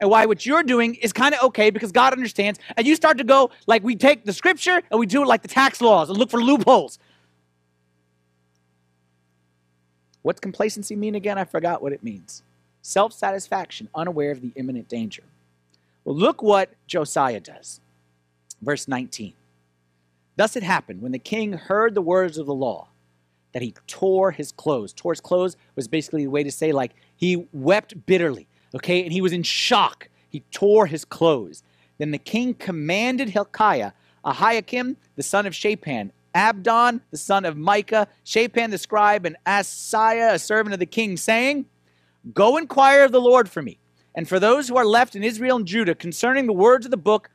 and 0.00 0.10
why 0.10 0.26
what 0.26 0.44
you're 0.46 0.62
doing 0.62 0.94
is 0.96 1.12
kind 1.12 1.34
of 1.34 1.42
okay 1.44 1.70
because 1.70 1.92
God 1.92 2.12
understands. 2.12 2.58
And 2.76 2.86
you 2.86 2.94
start 2.94 3.18
to 3.18 3.24
go 3.24 3.50
like 3.66 3.82
we 3.82 3.96
take 3.96 4.24
the 4.24 4.32
scripture 4.32 4.82
and 4.90 5.00
we 5.00 5.06
do 5.06 5.22
it 5.22 5.26
like 5.26 5.42
the 5.42 5.48
tax 5.48 5.80
laws 5.80 6.08
and 6.08 6.18
look 6.18 6.30
for 6.30 6.42
loopholes. 6.42 6.98
What's 10.22 10.40
complacency 10.40 10.94
mean 10.94 11.14
again? 11.14 11.38
I 11.38 11.44
forgot 11.44 11.82
what 11.82 11.92
it 11.92 12.02
means. 12.02 12.42
Self 12.82 13.12
satisfaction, 13.12 13.88
unaware 13.94 14.30
of 14.30 14.40
the 14.40 14.52
imminent 14.56 14.88
danger. 14.88 15.22
Well, 16.04 16.16
look 16.16 16.42
what 16.42 16.70
Josiah 16.86 17.40
does. 17.40 17.80
Verse 18.62 18.88
19. 18.88 19.34
Thus 20.36 20.56
it 20.56 20.62
happened 20.62 21.02
when 21.02 21.12
the 21.12 21.18
king 21.18 21.52
heard 21.52 21.94
the 21.94 22.02
words 22.02 22.38
of 22.38 22.46
the 22.46 22.54
law 22.54 22.88
that 23.52 23.62
he 23.62 23.74
tore 23.86 24.30
his 24.30 24.52
clothes. 24.52 24.92
Tore 24.92 25.12
his 25.12 25.20
clothes 25.20 25.56
was 25.74 25.88
basically 25.88 26.24
the 26.24 26.30
way 26.30 26.42
to 26.42 26.52
say, 26.52 26.72
like, 26.72 26.92
he 27.16 27.48
wept 27.52 28.06
bitterly, 28.06 28.46
okay? 28.74 29.02
And 29.02 29.12
he 29.12 29.20
was 29.20 29.32
in 29.32 29.42
shock. 29.42 30.08
He 30.28 30.40
tore 30.52 30.86
his 30.86 31.04
clothes. 31.04 31.62
Then 31.98 32.10
the 32.12 32.18
king 32.18 32.54
commanded 32.54 33.30
Hilkiah, 33.30 33.92
Ahikam, 34.24 34.96
the 35.16 35.22
son 35.22 35.46
of 35.46 35.54
Shaphan, 35.54 36.12
Abdon, 36.34 37.00
the 37.10 37.16
son 37.16 37.44
of 37.44 37.56
Micah, 37.56 38.06
Shaphan 38.24 38.70
the 38.70 38.78
scribe, 38.78 39.26
and 39.26 39.36
Asaiah, 39.46 40.34
a 40.34 40.38
servant 40.38 40.74
of 40.74 40.78
the 40.78 40.86
king, 40.86 41.16
saying, 41.16 41.66
Go 42.32 42.56
inquire 42.56 43.04
of 43.04 43.12
the 43.12 43.20
Lord 43.20 43.48
for 43.48 43.62
me, 43.62 43.78
and 44.14 44.28
for 44.28 44.38
those 44.38 44.68
who 44.68 44.76
are 44.76 44.84
left 44.86 45.16
in 45.16 45.22
Israel 45.24 45.56
and 45.56 45.66
Judah 45.66 45.94
concerning 45.94 46.46
the 46.46 46.52
words 46.52 46.84
of 46.84 46.90
the 46.90 46.96
book 46.96 47.30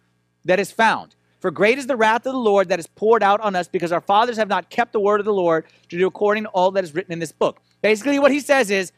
that 0.46 0.60
is 0.60 0.72
found 0.72 1.16
for 1.44 1.52
great 1.52 1.78
is 1.78 1.88
the 1.88 1.98
wrath 1.98 2.26
of 2.26 2.32
the 2.32 2.40
Lord 2.40 2.70
that 2.70 2.80
is 2.80 2.88
poured 2.88 3.22
out 3.22 3.42
on 3.42 3.54
us 3.54 3.68
because 3.68 3.92
our 3.92 4.00
fathers 4.00 4.38
have 4.38 4.48
not 4.48 4.70
kept 4.70 4.94
the 4.94 5.00
word 5.02 5.20
of 5.20 5.26
the 5.26 5.34
Lord 5.34 5.66
to 5.90 5.98
do 5.98 6.08
according 6.08 6.44
to 6.44 6.50
all 6.52 6.72
that 6.72 6.86
is 6.86 6.96
written 6.96 7.12
in 7.12 7.20
this 7.20 7.34
book. 7.34 7.60
Basically, 7.82 8.18
what 8.18 8.32
he 8.32 8.40
says 8.40 8.72
is 8.72 8.94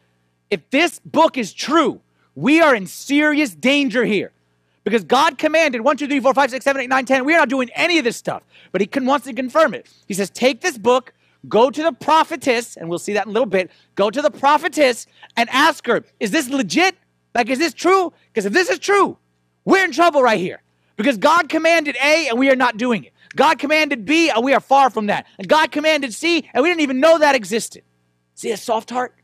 if 0.48 0.60
this 0.70 1.00
book 1.00 1.36
is 1.36 1.52
true, 1.52 2.00
we 2.36 2.60
are 2.60 2.72
in 2.72 2.86
serious 2.86 3.52
danger 3.52 4.04
here. 4.04 4.30
Because 4.84 5.02
God 5.02 5.38
commanded 5.38 5.80
1, 5.80 5.96
2, 5.96 6.06
3, 6.06 6.20
4, 6.20 6.34
5, 6.34 6.50
6, 6.52 6.64
7, 6.64 6.82
8, 6.82 6.88
9, 6.88 7.04
10. 7.04 7.24
We 7.24 7.34
are 7.34 7.38
not 7.38 7.48
doing 7.48 7.68
any 7.74 7.98
of 7.98 8.04
this 8.04 8.16
stuff. 8.16 8.44
But 8.70 8.80
he 8.80 8.88
wants 9.00 9.26
to 9.26 9.32
confirm 9.32 9.74
it. 9.74 9.88
He 10.06 10.14
says, 10.14 10.30
take 10.30 10.60
this 10.60 10.78
book, 10.78 11.12
go 11.48 11.70
to 11.70 11.82
the 11.82 11.92
prophetess, 11.92 12.76
and 12.76 12.88
we'll 12.88 12.98
see 12.98 13.12
that 13.14 13.26
in 13.26 13.30
a 13.30 13.32
little 13.32 13.46
bit. 13.46 13.70
Go 13.94 14.10
to 14.10 14.22
the 14.22 14.30
prophetess 14.30 15.06
and 15.36 15.48
ask 15.50 15.86
her, 15.86 16.04
is 16.20 16.30
this 16.30 16.48
legit? 16.48 16.96
Like, 17.34 17.48
is 17.48 17.58
this 17.58 17.74
true? 17.74 18.12
Because 18.28 18.46
if 18.46 18.52
this 18.52 18.70
is 18.70 18.78
true, 18.78 19.18
we're 19.64 19.84
in 19.84 19.92
trouble 19.92 20.22
right 20.22 20.38
here. 20.38 20.62
Because 20.96 21.18
God 21.18 21.48
commanded 21.48 21.96
A 22.02 22.28
and 22.28 22.38
we 22.38 22.48
are 22.50 22.56
not 22.56 22.78
doing 22.78 23.04
it. 23.04 23.12
God 23.34 23.58
commanded 23.58 24.06
B 24.06 24.30
and 24.30 24.42
we 24.42 24.54
are 24.54 24.60
far 24.60 24.88
from 24.88 25.06
that. 25.06 25.26
And 25.38 25.46
God 25.46 25.70
commanded 25.70 26.14
C 26.14 26.48
and 26.54 26.62
we 26.62 26.70
didn't 26.70 26.80
even 26.80 27.00
know 27.00 27.18
that 27.18 27.34
existed. 27.34 27.82
See 28.34 28.50
a 28.50 28.56
soft 28.56 28.90
heart? 28.90 29.14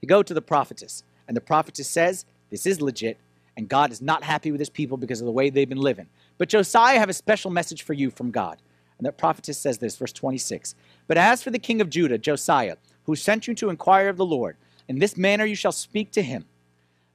You 0.00 0.08
go 0.08 0.22
to 0.22 0.34
the 0.34 0.42
prophetess, 0.42 1.02
and 1.26 1.36
the 1.36 1.40
prophetess 1.40 1.88
says, 1.88 2.24
This 2.50 2.66
is 2.66 2.80
legit, 2.80 3.18
and 3.56 3.68
God 3.68 3.90
is 3.90 4.00
not 4.00 4.22
happy 4.22 4.52
with 4.52 4.60
his 4.60 4.70
people 4.70 4.96
because 4.96 5.20
of 5.20 5.26
the 5.26 5.32
way 5.32 5.50
they've 5.50 5.68
been 5.68 5.78
living. 5.78 6.06
But 6.38 6.48
Josiah, 6.48 6.94
I 6.96 6.98
have 6.98 7.08
a 7.08 7.14
special 7.14 7.50
message 7.50 7.82
for 7.82 7.92
you 7.92 8.10
from 8.10 8.30
God. 8.30 8.58
And 8.98 9.06
the 9.06 9.12
prophetess 9.12 9.58
says 9.58 9.78
this, 9.78 9.96
verse 9.96 10.12
26. 10.12 10.74
But 11.06 11.16
as 11.16 11.42
for 11.42 11.50
the 11.50 11.58
king 11.58 11.80
of 11.80 11.88
Judah, 11.88 12.18
Josiah, 12.18 12.76
who 13.04 13.16
sent 13.16 13.46
you 13.46 13.54
to 13.54 13.70
inquire 13.70 14.08
of 14.08 14.16
the 14.16 14.26
Lord, 14.26 14.56
in 14.88 14.98
this 14.98 15.16
manner 15.16 15.44
you 15.44 15.54
shall 15.54 15.72
speak 15.72 16.10
to 16.12 16.22
him. 16.22 16.44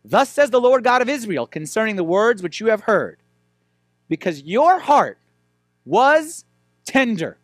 Thus 0.06 0.30
says 0.30 0.50
the 0.50 0.62
Lord 0.62 0.84
God 0.84 1.02
of 1.02 1.10
Israel 1.10 1.46
concerning 1.46 1.96
the 1.96 2.04
words 2.04 2.42
which 2.42 2.60
you 2.60 2.68
have 2.68 2.82
heard, 2.82 3.18
because 4.10 4.42
your 4.42 4.80
heart 4.80 5.18
was 5.86 6.46
tender. 6.86 7.38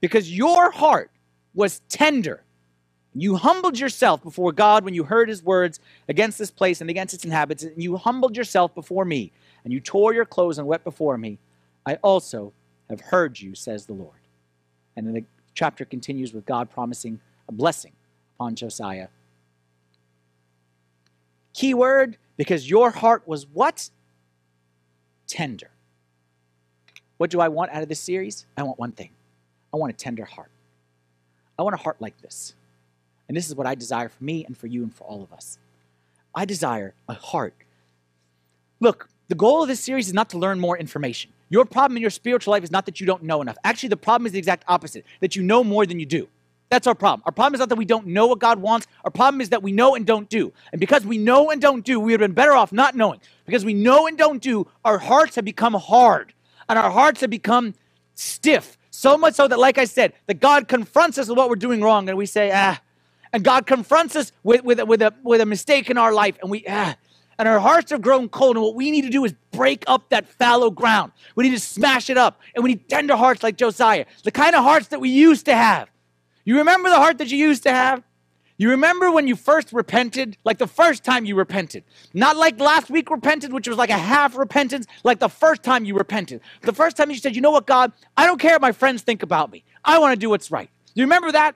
Because 0.00 0.34
your 0.34 0.70
heart 0.70 1.10
was 1.54 1.80
tender. 1.88 2.42
You 3.14 3.36
humbled 3.36 3.78
yourself 3.78 4.22
before 4.22 4.52
God 4.52 4.84
when 4.84 4.94
you 4.94 5.04
heard 5.04 5.28
his 5.28 5.42
words 5.42 5.80
against 6.08 6.38
this 6.38 6.50
place 6.50 6.80
and 6.80 6.88
against 6.88 7.12
its 7.12 7.24
inhabitants, 7.24 7.64
and 7.64 7.82
you 7.82 7.96
humbled 7.96 8.36
yourself 8.36 8.74
before 8.74 9.04
me, 9.04 9.32
and 9.64 9.72
you 9.72 9.80
tore 9.80 10.14
your 10.14 10.24
clothes 10.24 10.58
and 10.58 10.66
wept 10.66 10.84
before 10.84 11.18
me. 11.18 11.38
I 11.84 11.96
also 11.96 12.52
have 12.90 13.00
heard 13.00 13.40
you, 13.40 13.54
says 13.54 13.86
the 13.86 13.94
Lord. 13.94 14.18
And 14.96 15.06
then 15.06 15.14
the 15.14 15.24
chapter 15.54 15.86
continues 15.86 16.34
with 16.34 16.44
God 16.44 16.70
promising 16.70 17.20
a 17.48 17.52
blessing 17.52 17.92
upon 18.36 18.54
Josiah 18.54 19.08
Keyword, 21.52 22.16
because 22.36 22.70
your 22.70 22.90
heart 22.90 23.26
was 23.26 23.46
what? 23.46 23.90
Tender. 25.26 25.70
What 27.18 27.30
do 27.30 27.40
I 27.40 27.48
want 27.48 27.72
out 27.72 27.82
of 27.82 27.88
this 27.88 28.00
series? 28.00 28.46
I 28.56 28.62
want 28.62 28.78
one 28.78 28.92
thing 28.92 29.10
I 29.72 29.76
want 29.76 29.92
a 29.92 29.96
tender 29.96 30.24
heart. 30.24 30.50
I 31.58 31.62
want 31.62 31.74
a 31.74 31.82
heart 31.82 31.96
like 32.00 32.20
this. 32.22 32.54
And 33.28 33.36
this 33.36 33.48
is 33.48 33.54
what 33.54 33.66
I 33.66 33.74
desire 33.74 34.08
for 34.08 34.24
me 34.24 34.44
and 34.44 34.56
for 34.56 34.66
you 34.66 34.82
and 34.82 34.94
for 34.94 35.04
all 35.04 35.22
of 35.22 35.32
us. 35.32 35.58
I 36.34 36.44
desire 36.44 36.94
a 37.08 37.14
heart. 37.14 37.54
Look, 38.80 39.08
the 39.28 39.34
goal 39.34 39.62
of 39.62 39.68
this 39.68 39.80
series 39.80 40.08
is 40.08 40.14
not 40.14 40.30
to 40.30 40.38
learn 40.38 40.58
more 40.58 40.78
information. 40.78 41.30
Your 41.50 41.64
problem 41.64 41.96
in 41.96 42.00
your 42.00 42.10
spiritual 42.10 42.52
life 42.52 42.64
is 42.64 42.70
not 42.70 42.86
that 42.86 43.00
you 43.00 43.06
don't 43.06 43.24
know 43.24 43.42
enough. 43.42 43.58
Actually, 43.64 43.90
the 43.90 43.96
problem 43.96 44.26
is 44.26 44.32
the 44.32 44.38
exact 44.38 44.64
opposite 44.68 45.04
that 45.20 45.36
you 45.36 45.42
know 45.42 45.62
more 45.62 45.84
than 45.84 46.00
you 46.00 46.06
do. 46.06 46.28
That's 46.70 46.86
our 46.86 46.94
problem. 46.94 47.22
Our 47.26 47.32
problem 47.32 47.54
is 47.54 47.58
not 47.58 47.68
that 47.70 47.76
we 47.76 47.84
don't 47.84 48.06
know 48.06 48.28
what 48.28 48.38
God 48.38 48.60
wants. 48.60 48.86
Our 49.04 49.10
problem 49.10 49.40
is 49.40 49.48
that 49.48 49.60
we 49.60 49.72
know 49.72 49.96
and 49.96 50.06
don't 50.06 50.28
do. 50.28 50.52
And 50.70 50.78
because 50.78 51.04
we 51.04 51.18
know 51.18 51.50
and 51.50 51.60
don't 51.60 51.84
do, 51.84 51.98
we 51.98 52.12
would 52.12 52.20
have 52.20 52.28
been 52.28 52.34
better 52.34 52.52
off 52.52 52.72
not 52.72 52.94
knowing. 52.94 53.20
Because 53.44 53.64
we 53.64 53.74
know 53.74 54.06
and 54.06 54.16
don't 54.16 54.40
do, 54.40 54.68
our 54.84 54.98
hearts 54.98 55.34
have 55.34 55.44
become 55.44 55.74
hard 55.74 56.32
and 56.68 56.78
our 56.78 56.90
hearts 56.90 57.20
have 57.22 57.30
become 57.30 57.74
stiff. 58.14 58.78
So 58.92 59.18
much 59.18 59.34
so 59.34 59.48
that, 59.48 59.58
like 59.58 59.78
I 59.78 59.84
said, 59.84 60.12
that 60.26 60.38
God 60.38 60.68
confronts 60.68 61.18
us 61.18 61.28
with 61.28 61.36
what 61.36 61.48
we're 61.48 61.56
doing 61.56 61.80
wrong 61.80 62.08
and 62.08 62.16
we 62.16 62.26
say, 62.26 62.52
ah. 62.54 62.80
And 63.32 63.42
God 63.42 63.66
confronts 63.66 64.14
us 64.14 64.30
with, 64.44 64.62
with, 64.62 64.80
with, 64.84 65.02
a, 65.02 65.12
with 65.24 65.40
a 65.40 65.46
mistake 65.46 65.90
in 65.90 65.98
our 65.98 66.12
life 66.12 66.38
and 66.40 66.50
we, 66.52 66.64
ah. 66.68 66.94
And 67.40 67.48
our 67.48 67.58
hearts 67.58 67.90
have 67.90 68.02
grown 68.02 68.28
cold. 68.28 68.56
And 68.56 68.64
what 68.64 68.74
we 68.74 68.90
need 68.90 69.02
to 69.02 69.10
do 69.10 69.24
is 69.24 69.34
break 69.50 69.82
up 69.86 70.10
that 70.10 70.28
fallow 70.28 70.70
ground. 70.70 71.12
We 71.34 71.44
need 71.44 71.54
to 71.54 71.60
smash 71.60 72.10
it 72.10 72.18
up. 72.18 72.40
And 72.54 72.62
we 72.62 72.70
need 72.70 72.88
tender 72.88 73.16
hearts 73.16 73.42
like 73.42 73.56
Josiah, 73.56 74.04
the 74.24 74.30
kind 74.30 74.54
of 74.54 74.62
hearts 74.62 74.88
that 74.88 75.00
we 75.00 75.08
used 75.08 75.46
to 75.46 75.56
have 75.56 75.88
you 76.44 76.58
remember 76.58 76.88
the 76.88 76.96
heart 76.96 77.18
that 77.18 77.30
you 77.30 77.38
used 77.38 77.62
to 77.64 77.70
have? 77.70 78.02
You 78.56 78.70
remember 78.70 79.10
when 79.10 79.26
you 79.26 79.36
first 79.36 79.72
repented? 79.72 80.36
Like 80.44 80.58
the 80.58 80.66
first 80.66 81.04
time 81.04 81.24
you 81.24 81.34
repented. 81.34 81.84
Not 82.12 82.36
like 82.36 82.60
last 82.60 82.90
week 82.90 83.10
repented, 83.10 83.52
which 83.52 83.68
was 83.68 83.78
like 83.78 83.90
a 83.90 83.96
half 83.96 84.36
repentance, 84.36 84.86
like 85.04 85.18
the 85.18 85.28
first 85.28 85.62
time 85.62 85.84
you 85.84 85.94
repented. 85.94 86.40
The 86.62 86.72
first 86.72 86.96
time 86.96 87.10
you 87.10 87.16
said, 87.16 87.36
you 87.36 87.40
know 87.40 87.50
what, 87.50 87.66
God, 87.66 87.92
I 88.16 88.26
don't 88.26 88.38
care 88.38 88.52
what 88.52 88.62
my 88.62 88.72
friends 88.72 89.02
think 89.02 89.22
about 89.22 89.50
me. 89.50 89.64
I 89.84 89.98
want 89.98 90.12
to 90.12 90.18
do 90.18 90.28
what's 90.28 90.50
right. 90.50 90.68
You 90.94 91.04
remember 91.04 91.32
that? 91.32 91.54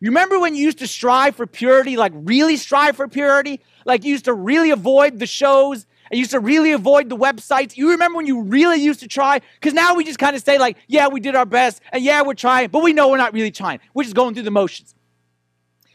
You 0.00 0.10
remember 0.10 0.40
when 0.40 0.54
you 0.54 0.64
used 0.64 0.78
to 0.78 0.86
strive 0.86 1.36
for 1.36 1.46
purity, 1.46 1.96
like 1.96 2.12
really 2.14 2.56
strive 2.56 2.96
for 2.96 3.06
purity? 3.06 3.60
Like 3.84 4.04
you 4.04 4.10
used 4.10 4.24
to 4.24 4.34
really 4.34 4.70
avoid 4.70 5.18
the 5.18 5.26
shows 5.26 5.86
I 6.12 6.16
used 6.16 6.32
to 6.32 6.40
really 6.40 6.72
avoid 6.72 7.08
the 7.08 7.16
websites. 7.16 7.76
You 7.76 7.90
remember 7.90 8.16
when 8.16 8.26
you 8.26 8.42
really 8.42 8.78
used 8.82 9.00
to 9.00 9.08
try? 9.08 9.40
Because 9.54 9.74
now 9.74 9.94
we 9.94 10.04
just 10.04 10.18
kind 10.18 10.34
of 10.34 10.42
say, 10.42 10.58
like, 10.58 10.76
yeah, 10.88 11.06
we 11.06 11.20
did 11.20 11.36
our 11.36 11.46
best, 11.46 11.80
and 11.92 12.02
yeah, 12.02 12.22
we're 12.22 12.34
trying, 12.34 12.68
but 12.70 12.82
we 12.82 12.92
know 12.92 13.08
we're 13.08 13.16
not 13.16 13.32
really 13.32 13.52
trying. 13.52 13.78
We're 13.94 14.02
just 14.02 14.16
going 14.16 14.34
through 14.34 14.42
the 14.42 14.50
motions. 14.50 14.94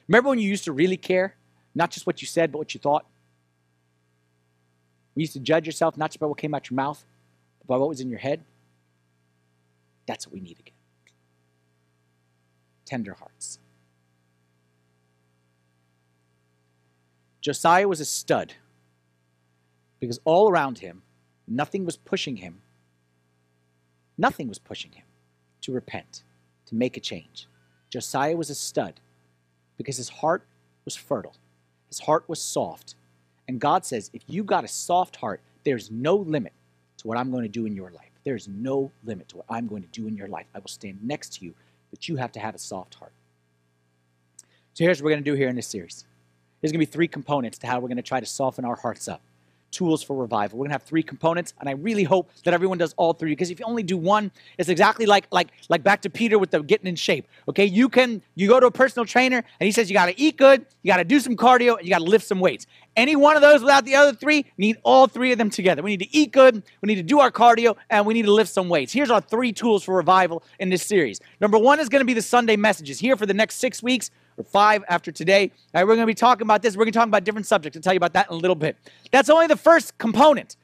Remember 0.07 0.29
when 0.29 0.39
you 0.39 0.47
used 0.47 0.63
to 0.65 0.71
really 0.71 0.97
care? 0.97 1.35
Not 1.73 1.91
just 1.91 2.07
what 2.07 2.21
you 2.21 2.27
said, 2.27 2.51
but 2.51 2.59
what 2.59 2.73
you 2.73 2.79
thought. 2.79 3.05
We 5.15 5.23
used 5.23 5.33
to 5.33 5.39
judge 5.39 5.65
yourself 5.65 5.97
not 5.97 6.11
just 6.11 6.19
by 6.19 6.27
what 6.27 6.37
came 6.37 6.53
out 6.53 6.69
your 6.69 6.75
mouth, 6.75 7.03
but 7.59 7.67
by 7.67 7.77
what 7.77 7.89
was 7.89 7.99
in 7.99 8.09
your 8.09 8.19
head. 8.19 8.41
That's 10.07 10.25
what 10.25 10.33
we 10.33 10.39
need 10.39 10.59
again. 10.59 10.73
Tender 12.85 13.15
hearts. 13.15 13.59
Josiah 17.45 17.88
was 17.88 17.99
a 17.99 18.05
stud 18.05 18.53
because 19.99 20.19
all 20.25 20.49
around 20.49 20.79
him, 20.79 21.03
nothing 21.47 21.86
was 21.86 21.95
pushing 21.95 22.38
him. 22.38 22.63
Nothing 24.17 24.49
was 24.49 24.58
pushing 24.58 24.93
him 24.93 25.05
to 25.62 25.71
repent, 25.71 26.23
to 26.65 26.73
make 26.73 26.97
a 26.97 26.99
change. 26.99 27.47
Josiah 27.91 28.36
was 28.36 28.49
a 28.49 28.55
stud 28.55 28.99
because 29.77 29.97
his 29.97 30.10
heart 30.10 30.47
was 30.86 30.95
fertile, 30.95 31.36
his 31.88 31.99
heart 31.99 32.27
was 32.27 32.41
soft. 32.41 32.95
And 33.47 33.62
God 33.62 33.86
says, 33.86 34.10
if 34.12 34.23
you 34.25 34.43
got 34.43 34.63
a 34.63 34.67
soft 34.67 35.17
heart, 35.17 35.39
there's 35.65 35.91
no 35.91 36.15
limit 36.15 36.53
to 36.97 37.08
what 37.08 37.15
I'm 37.15 37.29
going 37.29 37.43
to 37.43 37.47
do 37.47 37.67
in 37.67 37.75
your 37.75 37.91
life. 37.91 38.10
There's 38.23 38.47
no 38.47 38.91
limit 39.03 39.29
to 39.29 39.38
what 39.38 39.45
I'm 39.51 39.67
going 39.67 39.84
to 39.84 39.89
do 39.89 40.08
in 40.08 40.17
your 40.17 40.29
life. 40.29 40.47
I 40.55 40.58
will 40.58 40.67
stand 40.67 40.97
next 41.03 41.36
to 41.36 41.45
you, 41.45 41.53
but 41.91 42.08
you 42.08 42.15
have 42.15 42.31
to 42.31 42.39
have 42.39 42.55
a 42.55 42.58
soft 42.58 42.95
heart. 42.95 43.13
So 44.73 44.84
here's 44.84 44.99
what 44.99 45.05
we're 45.05 45.12
going 45.12 45.23
to 45.23 45.29
do 45.29 45.38
here 45.38 45.47
in 45.49 45.55
this 45.55 45.67
series. 45.67 46.05
There's 46.61 46.71
going 46.71 46.79
to 46.79 46.85
be 46.85 46.91
three 46.91 47.07
components 47.07 47.57
to 47.59 47.67
how 47.67 47.79
we're 47.79 47.87
going 47.87 47.97
to 47.97 48.03
try 48.03 48.19
to 48.19 48.25
soften 48.25 48.65
our 48.65 48.75
hearts 48.75 49.07
up 49.07 49.21
tools 49.75 50.01
for 50.01 50.15
revival. 50.15 50.57
We're 50.57 50.63
going 50.63 50.69
to 50.69 50.75
have 50.75 50.83
three 50.83 51.03
components, 51.03 51.53
and 51.59 51.67
I 51.67 51.73
really 51.73 52.03
hope 52.03 52.31
that 52.45 52.53
everyone 52.53 52.77
does 52.77 52.93
all 52.97 53.13
three 53.13 53.31
because 53.31 53.51
if 53.51 53.59
you 53.59 53.65
only 53.65 53.83
do 53.83 53.97
one, 53.97 54.31
it's 54.57 54.69
exactly 54.69 55.05
like 55.05 55.27
like 55.31 55.49
like 55.69 55.83
back 55.83 56.01
to 56.03 56.09
Peter 56.09 56.39
with 56.39 56.51
the 56.51 56.63
getting 56.63 56.87
in 56.87 56.95
shape. 56.95 57.27
Okay, 57.49 57.65
you 57.65 57.89
can 57.89 58.21
you 58.35 58.47
go 58.47 58.59
to 58.59 58.67
a 58.67 58.71
personal 58.71 59.05
trainer 59.05 59.37
and 59.37 59.65
he 59.65 59.71
says 59.71 59.89
you 59.89 59.93
got 59.93 60.05
to 60.05 60.19
eat 60.19 60.37
good, 60.37 60.65
you 60.81 60.91
got 60.91 60.97
to 60.97 61.03
do 61.03 61.19
some 61.19 61.35
cardio, 61.35 61.77
and 61.77 61.85
you 61.85 61.89
got 61.89 61.99
to 61.99 62.05
lift 62.05 62.25
some 62.25 62.39
weights. 62.39 62.65
Any 62.95 63.17
one 63.17 63.35
of 63.35 63.41
those 63.41 63.61
without 63.61 63.83
the 63.83 63.95
other 63.95 64.13
three, 64.13 64.45
need 64.57 64.77
all 64.83 65.07
three 65.07 65.33
of 65.33 65.37
them 65.37 65.49
together. 65.49 65.81
We 65.81 65.91
need 65.91 66.05
to 66.05 66.15
eat 66.15 66.31
good, 66.31 66.63
we 66.81 66.87
need 66.87 66.95
to 66.95 67.03
do 67.03 67.19
our 67.19 67.31
cardio, 67.31 67.75
and 67.89 68.05
we 68.05 68.13
need 68.13 68.25
to 68.25 68.33
lift 68.33 68.51
some 68.51 68.69
weights. 68.69 68.93
Here's 68.93 69.11
our 69.11 69.21
three 69.21 69.51
tools 69.51 69.83
for 69.83 69.95
revival 69.95 70.43
in 70.59 70.69
this 70.69 70.83
series. 70.83 71.19
Number 71.41 71.57
one 71.57 71.81
is 71.81 71.89
going 71.89 72.01
to 72.01 72.05
be 72.05 72.13
the 72.13 72.21
Sunday 72.21 72.55
messages. 72.55 72.99
Here 72.99 73.17
for 73.17 73.25
the 73.25 73.33
next 73.33 73.55
six 73.55 73.83
weeks, 73.83 74.09
or 74.38 74.43
five 74.43 74.84
after 74.89 75.12
today. 75.12 75.52
Right, 75.74 75.84
we're 75.84 75.95
going 75.95 76.00
to 76.00 76.06
be 76.06 76.13
talking 76.13 76.45
about 76.45 76.62
this. 76.62 76.76
We're 76.76 76.86
going 76.86 76.93
to 76.93 77.00
talk 77.00 77.08
about 77.08 77.24
different 77.24 77.48
subjects. 77.48 77.78
I'll 77.78 77.82
tell 77.82 77.93
you 77.93 77.98
about 77.98 78.13
that 78.13 78.28
in 78.30 78.34
a 78.34 78.38
little 78.38 78.56
bit. 78.56 78.78
That's 79.12 79.30
only 79.30 79.48
the 79.48 79.58
first 79.58 79.98
component. 79.98 80.58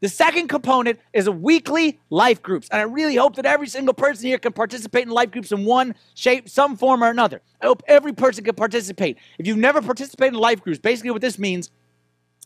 The 0.00 0.08
second 0.10 0.48
component 0.48 1.00
is 1.14 1.26
a 1.26 1.32
weekly 1.32 1.98
life 2.10 2.42
groups. 2.42 2.68
And 2.70 2.80
I 2.80 2.84
really 2.84 3.16
hope 3.16 3.36
that 3.36 3.46
every 3.46 3.66
single 3.66 3.94
person 3.94 4.26
here 4.26 4.38
can 4.38 4.52
participate 4.52 5.04
in 5.04 5.10
life 5.10 5.30
groups 5.30 5.52
in 5.52 5.64
one 5.64 5.94
shape, 6.14 6.50
some 6.50 6.76
form 6.76 7.02
or 7.02 7.08
another. 7.08 7.40
I 7.62 7.66
hope 7.66 7.82
every 7.88 8.12
person 8.12 8.44
can 8.44 8.54
participate. 8.54 9.16
If 9.38 9.46
you've 9.46 9.56
never 9.56 9.80
participated 9.80 10.34
in 10.34 10.40
life 10.40 10.62
groups, 10.62 10.78
basically 10.78 11.12
what 11.12 11.22
this 11.22 11.38
means 11.38 11.70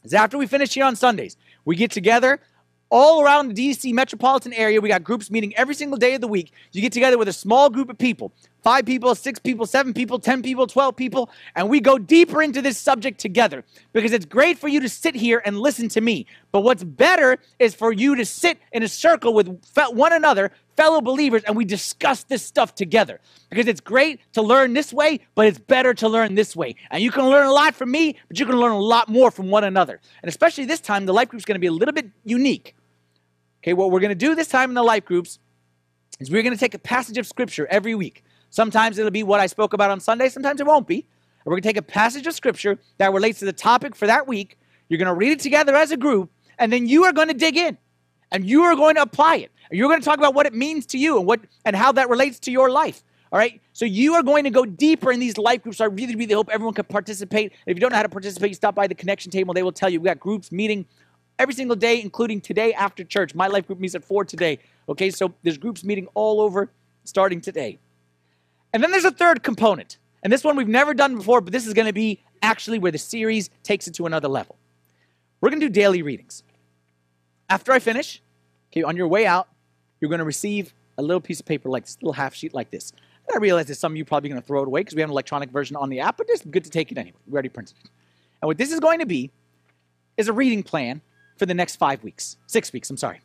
is 0.05 0.15
after 0.15 0.39
we 0.39 0.47
finish 0.47 0.75
here 0.75 0.85
on 0.85 0.95
Sundays, 0.95 1.37
we 1.65 1.75
get 1.75 1.91
together 1.91 2.41
all 2.89 3.23
around 3.23 3.49
the 3.49 3.71
DC 3.71 3.93
metropolitan 3.95 4.53
area. 4.53 4.81
We 4.81 4.89
got 4.89 5.03
groups 5.05 5.31
meeting 5.31 5.55
every 5.57 5.75
single 5.75 5.99
day 5.99 6.15
of 6.15 6.21
the 6.21 6.29
week. 6.29 6.53
You 6.73 6.81
get 6.83 6.93
together 6.93 7.19
with 7.19 7.29
a 7.29 7.33
small 7.33 7.69
group 7.69 7.89
of 7.89 7.99
people 7.99 8.33
five 8.63 8.87
people, 8.87 9.15
six 9.15 9.39
people, 9.39 9.67
seven 9.67 9.93
people, 9.93 10.19
10 10.19 10.43
people, 10.43 10.67
12 10.67 10.97
people, 10.97 11.31
and 11.57 11.69
we 11.69 11.81
go 11.81 11.99
deeper 11.99 12.43
into 12.43 12.63
this 12.63 12.79
subject 12.79 13.21
together 13.21 13.65
because 13.93 14.13
it's 14.13 14.25
great 14.25 14.59
for 14.59 14.69
you 14.69 14.81
to 14.81 14.89
sit 14.89 15.15
here 15.15 15.43
and 15.45 15.59
listen 15.59 15.89
to 15.91 16.01
me. 16.01 16.27
But 16.53 16.61
what's 16.61 16.85
better 16.85 17.39
is 17.59 17.75
for 17.75 17.93
you 17.93 18.17
to 18.17 18.25
sit 18.25 18.59
in 18.73 18.83
a 18.83 18.89
circle 18.89 19.35
with 19.35 19.61
one 19.93 20.13
another, 20.13 20.53
fellow 20.77 21.01
believers, 21.01 21.43
and 21.45 21.57
we 21.57 21.65
discuss 21.65 22.25
this 22.25 22.45
stuff 22.45 22.75
together 22.75 23.21
because 23.51 23.67
it's 23.67 23.81
great 23.81 24.21
to 24.33 24.43
learn 24.43 24.73
this 24.73 24.93
way, 24.93 25.21
but 25.35 25.47
it's 25.47 25.59
better 25.59 25.95
to 25.95 26.09
learn 26.09 26.35
this 26.35 26.57
way. 26.57 26.77
And 26.91 27.03
you 27.03 27.11
can 27.11 27.27
learn 27.27 27.47
a 27.47 27.53
lot 27.53 27.75
from 27.75 27.91
me, 27.91 28.17
but 28.29 28.39
you 28.39 28.47
can 28.47 28.57
learn 28.57 28.73
a 28.73 28.79
lot 28.79 29.09
more 29.09 29.31
from 29.31 29.51
one 29.51 29.65
another. 29.65 30.01
And 30.23 30.29
especially 30.29 30.65
this 30.65 30.81
time, 30.81 31.07
the 31.07 31.13
life 31.13 31.29
group 31.29 31.41
is 31.41 31.45
going 31.45 31.57
to 31.57 31.61
be 31.61 31.67
a 31.67 31.73
little 31.73 31.95
bit 31.95 32.11
unique 32.25 32.75
Okay, 33.63 33.75
what 33.75 33.91
we're 33.91 34.01
going 34.01 34.11
to 34.11 34.15
do 34.15 34.35
this 34.35 34.49
time 34.49 34.71
in 34.71 34.75
the 34.75 34.83
life 34.83 35.05
groups 35.05 35.39
is 36.19 36.31
we're 36.31 36.43
going 36.43 36.55
to 36.55 36.61
take 36.61 36.75
a 36.75 36.79
passage 36.79 37.19
of 37.19 37.27
scripture 37.27 37.67
every 37.71 37.95
week. 37.95 38.25
Sometimes 38.51 38.99
it'll 38.99 39.11
be 39.11 39.23
what 39.23 39.41
I 39.41 39.47
spoke 39.47 39.73
about 39.73 39.91
on 39.91 40.01
Sunday, 40.01 40.29
sometimes 40.29 40.61
it 40.61 40.67
won't 40.67 40.87
be. 40.87 40.97
And 40.97 41.47
we're 41.47 41.53
going 41.53 41.63
to 41.63 41.69
take 41.69 41.77
a 41.77 41.83
passage 41.83 42.27
of 42.27 42.35
scripture 42.35 42.79
that 42.99 43.13
relates 43.13 43.39
to 43.39 43.47
the 43.47 43.53
topic 43.53 43.97
for 43.97 44.07
that 44.07 44.29
week. 44.29 44.59
You're 44.89 44.99
going 44.99 45.07
to 45.07 45.15
read 45.15 45.33
it 45.33 45.41
together 45.41 45.75
as 45.75 45.91
a 45.91 45.97
group, 45.97 46.31
and 46.59 46.73
then 46.73 46.87
you 46.87 47.05
are 47.05 47.13
going 47.13 47.29
to 47.29 47.35
dig 47.35 47.57
in 47.57 47.79
and 48.33 48.47
you 48.47 48.63
are 48.63 48.77
going 48.77 48.97
to 48.97 49.03
apply 49.03 49.37
it. 49.37 49.51
You're 49.71 49.89
going 49.89 50.01
to 50.01 50.05
talk 50.05 50.19
about 50.19 50.35
what 50.35 50.47
it 50.47 50.55
means 50.55 50.87
to 50.87 50.99
you 50.99 51.19
and 51.19 51.27
what 51.27 51.41
and 51.65 51.77
how 51.77 51.93
that 51.93 52.09
relates 52.09 52.39
to 52.41 52.51
your 52.51 52.71
life. 52.71 53.03
All 53.33 53.39
right. 53.39 53.61
So 53.73 53.85
you 53.85 54.15
are 54.15 54.23
going 54.23 54.45
to 54.45 54.51
go 54.51 54.65
deeper 54.65 55.13
in 55.13 55.21
these 55.21 55.39
life 55.39 55.63
groups. 55.63 55.81
I 55.81 55.85
really, 55.85 56.17
really 56.17 56.35
hope 56.35 56.49
everyone 56.51 56.75
can 56.75 56.85
participate. 56.87 57.53
If 57.67 57.77
you 57.77 57.81
don't 57.81 57.91
know 57.91 57.97
how 57.97 58.03
to 58.03 58.09
participate, 58.09 58.51
you 58.51 58.55
stop 58.55 58.75
by 58.75 58.89
the 58.89 58.95
connection 58.95 59.31
table. 59.31 59.55
They 59.55 59.63
will 59.63 59.73
tell 59.73 59.89
you. 59.89 60.01
We 60.01 60.07
got 60.07 60.19
groups 60.19 60.51
meeting 60.51 60.85
every 61.39 61.55
single 61.55 61.77
day, 61.77 62.01
including 62.01 62.41
today 62.41 62.73
after 62.75 63.05
church. 63.05 63.35
My 63.35 63.47
life 63.47 63.69
group 63.69 63.79
meets 63.79 63.95
at 63.95 64.05
4 64.05 64.25
today. 64.25 64.59
Okay, 64.89 65.11
so 65.11 65.33
there's 65.45 65.59
groups 65.59 65.85
meeting 65.85 66.09
all 66.15 66.41
over 66.41 66.73
starting 67.05 67.41
today. 67.41 67.79
And 68.73 68.83
then 68.83 68.91
there's 68.91 69.05
a 69.05 69.11
third 69.11 69.43
component. 69.43 69.99
And 70.23 70.33
this 70.33 70.45
one 70.45 70.57
we've 70.57 70.69
never 70.69 70.95
done 70.95 71.17
before, 71.17 71.41
but 71.41 71.53
this 71.53 71.67
is 71.67 71.75
going 71.75 71.87
to 71.87 71.93
be 71.93 72.21
actually 72.43 72.79
where 72.79 72.93
the 72.93 72.99
series 72.99 73.51
takes 73.63 73.89
it 73.89 73.95
to 73.95 74.07
another 74.07 74.29
level. 74.29 74.57
We're 75.41 75.51
going 75.51 75.61
to 75.61 75.67
do 75.69 75.73
daily 75.73 76.03
readings. 76.03 76.43
After 77.49 77.73
I 77.73 77.79
finish, 77.79 78.23
okay, 78.71 78.83
on 78.83 78.97
your 78.97 79.09
way 79.09 79.27
out, 79.27 79.49
you're 80.01 80.09
going 80.09 80.19
to 80.19 80.25
receive 80.25 80.75
a 80.99 81.03
little 81.03 81.21
piece 81.21 81.41
of 81.41 81.47
paper 81.47 81.69
like 81.69 81.85
this, 81.85 81.97
little 82.01 82.13
half 82.13 82.35
sheet 82.35 82.55
like 82.55 82.71
this. 82.71 82.93
And 83.27 83.35
I 83.35 83.39
realize 83.39 83.67
that 83.67 83.77
some 83.77 83.93
of 83.93 83.97
you 83.97 84.03
are 84.03 84.07
probably 84.07 84.29
going 84.29 84.41
to 84.41 84.47
throw 84.47 84.63
it 84.63 84.67
away 84.67 84.81
because 84.81 84.95
we 84.95 85.01
have 85.01 85.09
an 85.09 85.13
electronic 85.13 85.51
version 85.51 85.77
on 85.77 85.89
the 85.89 86.01
app, 86.01 86.17
but 86.17 86.27
it's 86.29 86.45
good 86.45 86.65
to 86.65 86.71
take 86.71 86.93
it 86.93 86.99
anyway. 86.99 87.17
We 87.27 87.33
already 87.33 87.49
printed 87.49 87.77
it. 87.83 87.91
And 88.43 88.47
what 88.47 88.59
this 88.59 88.73
is 88.73 88.81
going 88.81 89.01
to 89.01 89.07
be 89.07 89.31
is 90.17 90.29
a 90.29 90.33
reading 90.33 90.63
plan 90.63 91.01
for 91.37 91.47
the 91.47 91.55
next 91.55 91.77
five 91.77 92.05
weeks, 92.05 92.37
six 92.47 92.73
weeks, 92.73 92.91
I'm 92.91 92.97
sorry. 92.97 93.21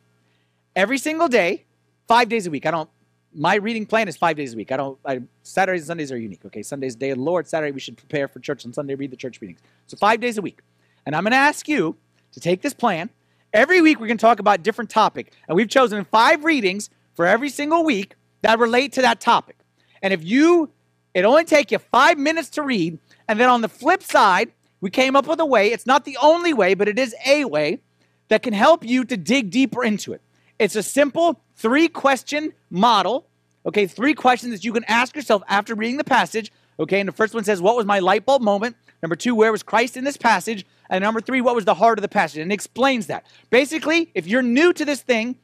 Every 0.76 0.98
single 0.98 1.28
day, 1.28 1.66
five 2.08 2.30
days 2.30 2.48
a 2.48 2.52
week. 2.52 2.66
I 2.66 2.72
don't, 2.72 2.90
my 3.36 3.56
reading 3.56 3.86
plan 3.86 4.08
is 4.08 4.15
five 4.15 4.38
days 4.38 4.54
a 4.54 4.58
week. 4.58 4.71
I 4.71 4.78
don't, 4.78 4.98
I, 5.06 5.21
Saturdays 5.43 5.82
and 5.82 5.88
Sundays 5.88 6.12
are 6.12 6.17
unique, 6.17 6.45
okay? 6.45 6.63
Sunday's 6.63 6.95
day 6.95 7.12
of 7.12 7.17
the 7.17 7.24
Lord. 7.24 7.48
Saturday, 7.48 7.71
we 7.71 7.80
should 7.80 7.98
prepare 7.98 8.28
for 8.28 8.39
church. 8.39 8.65
On 8.65 8.74
Sunday, 8.74 8.95
read 8.95 9.12
the 9.12 9.17
church 9.17 9.41
readings. 9.41 9.60
So 9.88 9.98
five 9.98 10.19
days 10.21 10.38
a 10.38 10.41
week. 10.41 10.60
And 11.06 11.15
I'm 11.15 11.24
going 11.24 11.32
to 11.32 11.38
ask 11.38 11.67
you 11.67 11.95
to 12.32 12.39
take 12.39 12.62
this 12.62 12.74
plan. 12.74 13.10
Every 13.54 13.82
week, 13.82 14.00
we're 14.00 14.08
going 14.08 14.17
to 14.17 14.21
talk 14.21 14.39
about 14.39 14.63
different 14.63 14.89
topic. 14.89 15.34
And 15.48 15.56
we've 15.56 15.69
chosen 15.69 16.04
five 16.06 16.43
readings 16.43 16.89
for 17.13 17.26
every 17.26 17.50
single 17.50 17.84
week 17.84 18.15
that 18.41 18.60
relate 18.60 18.93
to 18.93 19.02
that 19.02 19.19
topic. 19.19 19.58
And 20.02 20.13
if 20.13 20.24
you, 20.24 20.71
it 21.13 21.26
only 21.26 21.45
take 21.45 21.71
you 21.71 21.80
five 21.80 22.17
minutes 22.17 22.50
to 22.52 22.63
read. 22.63 23.00
And 23.28 23.39
then 23.39 23.50
on 23.50 23.62
the 23.62 23.69
flip 23.69 24.04
side, 24.04 24.52
we 24.82 24.89
came 24.89 25.15
up 25.15 25.28
with 25.28 25.39
a 25.39 25.45
way. 25.45 25.71
It's 25.71 25.86
not 25.86 26.06
the 26.06 26.17
only 26.21 26.54
way, 26.54 26.74
but 26.74 26.88
it 26.88 27.00
is 27.00 27.15
a 27.26 27.45
way 27.45 27.80
that 28.28 28.43
can 28.43 28.54
help 28.54 28.84
you 28.84 29.06
to 29.06 29.17
dig 29.17 29.52
deeper 29.52 29.84
into 29.84 30.13
it. 30.13 30.21
It's 30.60 30.76
a 30.76 30.84
simple 30.84 31.41
three 31.56 31.88
question 31.88 32.54
model. 32.70 33.28
Okay, 33.65 33.88
three 33.88 34.13
questions 34.13 34.54
that 34.54 34.63
you 34.63 34.74
can 34.74 34.84
ask 34.86 35.15
yourself 35.15 35.41
after 35.48 35.74
reading 35.74 35.98
the 35.98 36.04
passage. 36.04 36.52
Okay, 36.80 37.00
and 37.00 37.08
the 37.08 37.13
first 37.13 37.34
one 37.34 37.44
says, 37.44 37.62
What 37.62 37.76
was 37.76 37.86
my 37.86 38.00
light 38.00 38.26
bulb 38.26 38.41
moment? 38.41 38.76
Number 39.02 39.15
two, 39.15 39.36
where 39.36 39.52
was 39.52 39.63
Christ 39.63 39.98
in 39.98 40.04
this 40.04 40.18
passage? 40.18 40.65
And 40.89 41.02
number 41.04 41.22
three, 41.22 41.41
what 41.41 41.56
was 41.56 41.65
the 41.65 41.74
heart 41.74 41.98
of 41.98 42.02
the 42.02 42.08
passage? 42.08 42.39
And 42.39 42.52
it 42.52 42.54
explains 42.54 43.08
that. 43.08 43.26
Basically, 43.50 44.12
if 44.13 44.28
you're 44.28 44.41
new 44.41 44.74
to 44.74 44.86
this 44.86 45.02
thing, 45.02 45.36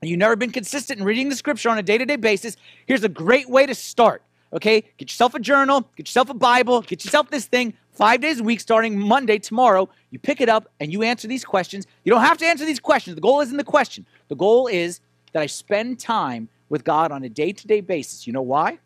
and 0.00 0.10
you've 0.10 0.18
never 0.18 0.36
been 0.36 0.50
consistent 0.50 1.00
in 1.00 1.06
reading 1.06 1.28
the 1.28 1.36
scripture 1.36 1.70
on 1.70 1.78
a 1.78 1.82
day 1.82 1.98
to 1.98 2.04
day 2.04 2.16
basis, 2.16 2.56
here's 2.86 3.04
a 3.04 3.08
great 3.08 3.48
way 3.48 3.66
to 3.66 3.74
start. 3.74 4.22
Okay, 4.52 4.82
get 4.96 5.10
yourself 5.10 5.34
a 5.34 5.40
journal, 5.40 5.88
get 5.96 6.06
yourself 6.06 6.30
a 6.30 6.34
Bible, 6.34 6.80
get 6.80 7.04
yourself 7.04 7.30
this 7.30 7.46
thing, 7.46 7.74
five 7.90 8.20
days 8.20 8.40
a 8.40 8.44
week 8.44 8.60
starting 8.60 8.98
Monday, 8.98 9.38
tomorrow. 9.38 9.88
You 10.10 10.18
pick 10.18 10.40
it 10.40 10.48
up 10.48 10.70
and 10.78 10.92
you 10.92 11.02
answer 11.02 11.26
these 11.26 11.44
questions. 11.44 11.86
You 12.04 12.10
don't 12.10 12.22
have 12.22 12.38
to 12.38 12.46
answer 12.46 12.64
these 12.64 12.78
questions. 12.78 13.16
The 13.16 13.20
goal 13.20 13.40
isn't 13.40 13.56
the 13.56 13.64
question. 13.64 14.06
The 14.28 14.36
goal 14.36 14.68
is 14.68 15.00
that 15.36 15.42
I 15.42 15.46
spend 15.46 16.00
time 16.00 16.48
with 16.70 16.82
God 16.82 17.12
on 17.12 17.22
a 17.22 17.28
day 17.28 17.52
to 17.52 17.66
day 17.66 17.82
basis. 17.82 18.26
You 18.26 18.32
know 18.32 18.40
why? 18.40 18.78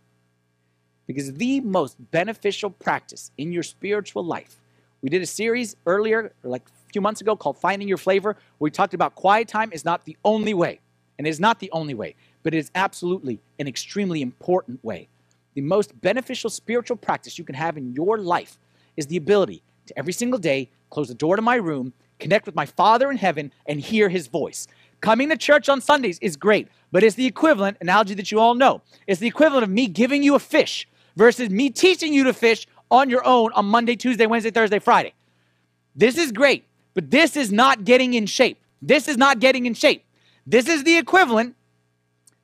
Because 1.06 1.32
the 1.34 1.60
most 1.60 1.96
beneficial 2.10 2.70
practice 2.70 3.30
in 3.38 3.52
your 3.52 3.62
spiritual 3.62 4.24
life. 4.24 4.56
We 5.00 5.10
did 5.10 5.22
a 5.22 5.26
series 5.26 5.76
earlier, 5.86 6.32
like 6.42 6.62
a 6.62 6.92
few 6.92 7.00
months 7.00 7.20
ago, 7.20 7.36
called 7.36 7.56
Finding 7.56 7.86
Your 7.86 7.98
Flavor, 7.98 8.30
where 8.30 8.66
we 8.66 8.72
talked 8.72 8.94
about 8.94 9.14
quiet 9.14 9.46
time 9.46 9.70
is 9.72 9.84
not 9.84 10.04
the 10.06 10.16
only 10.24 10.52
way. 10.52 10.80
And 11.18 11.26
it 11.28 11.30
is 11.30 11.38
not 11.38 11.60
the 11.60 11.70
only 11.70 11.94
way, 11.94 12.16
but 12.42 12.52
it 12.52 12.58
is 12.58 12.72
absolutely 12.74 13.38
an 13.60 13.68
extremely 13.68 14.20
important 14.20 14.84
way. 14.84 15.06
The 15.54 15.60
most 15.60 16.00
beneficial 16.00 16.50
spiritual 16.50 16.96
practice 16.96 17.38
you 17.38 17.44
can 17.44 17.54
have 17.54 17.76
in 17.76 17.94
your 17.94 18.18
life 18.18 18.58
is 18.96 19.06
the 19.06 19.18
ability 19.18 19.62
to 19.86 19.96
every 19.96 20.12
single 20.12 20.40
day 20.40 20.68
close 20.90 21.06
the 21.06 21.14
door 21.14 21.36
to 21.36 21.42
my 21.42 21.54
room, 21.54 21.92
connect 22.18 22.44
with 22.44 22.56
my 22.56 22.66
Father 22.66 23.08
in 23.08 23.18
heaven, 23.18 23.52
and 23.66 23.80
hear 23.80 24.08
his 24.08 24.26
voice. 24.26 24.66
Coming 25.00 25.30
to 25.30 25.36
church 25.36 25.68
on 25.68 25.80
Sundays 25.80 26.18
is 26.20 26.36
great, 26.36 26.68
but 26.92 27.02
it's 27.02 27.16
the 27.16 27.26
equivalent, 27.26 27.78
analogy 27.80 28.14
that 28.14 28.30
you 28.30 28.38
all 28.38 28.54
know, 28.54 28.82
it's 29.06 29.20
the 29.20 29.26
equivalent 29.26 29.64
of 29.64 29.70
me 29.70 29.86
giving 29.86 30.22
you 30.22 30.34
a 30.34 30.38
fish 30.38 30.86
versus 31.16 31.50
me 31.50 31.70
teaching 31.70 32.12
you 32.12 32.24
to 32.24 32.34
fish 32.34 32.66
on 32.90 33.08
your 33.08 33.24
own 33.24 33.52
on 33.52 33.66
Monday, 33.66 33.96
Tuesday, 33.96 34.26
Wednesday, 34.26 34.50
Thursday, 34.50 34.78
Friday. 34.78 35.14
This 35.94 36.18
is 36.18 36.32
great, 36.32 36.64
but 36.94 37.10
this 37.10 37.36
is 37.36 37.50
not 37.50 37.84
getting 37.84 38.14
in 38.14 38.26
shape. 38.26 38.60
This 38.82 39.08
is 39.08 39.16
not 39.16 39.38
getting 39.38 39.66
in 39.66 39.74
shape. 39.74 40.04
This 40.46 40.68
is 40.68 40.84
the 40.84 40.96
equivalent, 40.96 41.54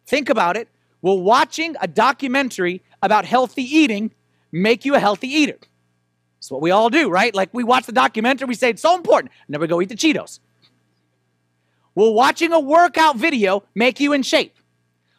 think 0.06 0.28
about 0.28 0.56
it, 0.56 0.68
will 1.02 1.22
watching 1.22 1.76
a 1.80 1.88
documentary 1.88 2.82
about 3.02 3.24
healthy 3.24 3.62
eating 3.62 4.12
make 4.52 4.84
you 4.84 4.94
a 4.94 4.98
healthy 4.98 5.28
eater? 5.28 5.58
It's 6.38 6.50
what 6.50 6.62
we 6.62 6.70
all 6.70 6.90
do, 6.90 7.10
right? 7.10 7.34
Like 7.34 7.52
we 7.52 7.64
watch 7.64 7.86
the 7.86 7.92
documentary, 7.92 8.46
we 8.46 8.54
say 8.54 8.70
it's 8.70 8.82
so 8.82 8.94
important, 8.94 9.32
and 9.46 9.54
then 9.54 9.60
we 9.60 9.66
go 9.66 9.80
eat 9.80 9.88
the 9.88 9.96
Cheetos. 9.96 10.38
Will 11.96 12.14
watching 12.14 12.52
a 12.52 12.60
workout 12.60 13.16
video 13.16 13.64
make 13.74 13.98
you 13.98 14.12
in 14.12 14.22
shape? 14.22 14.54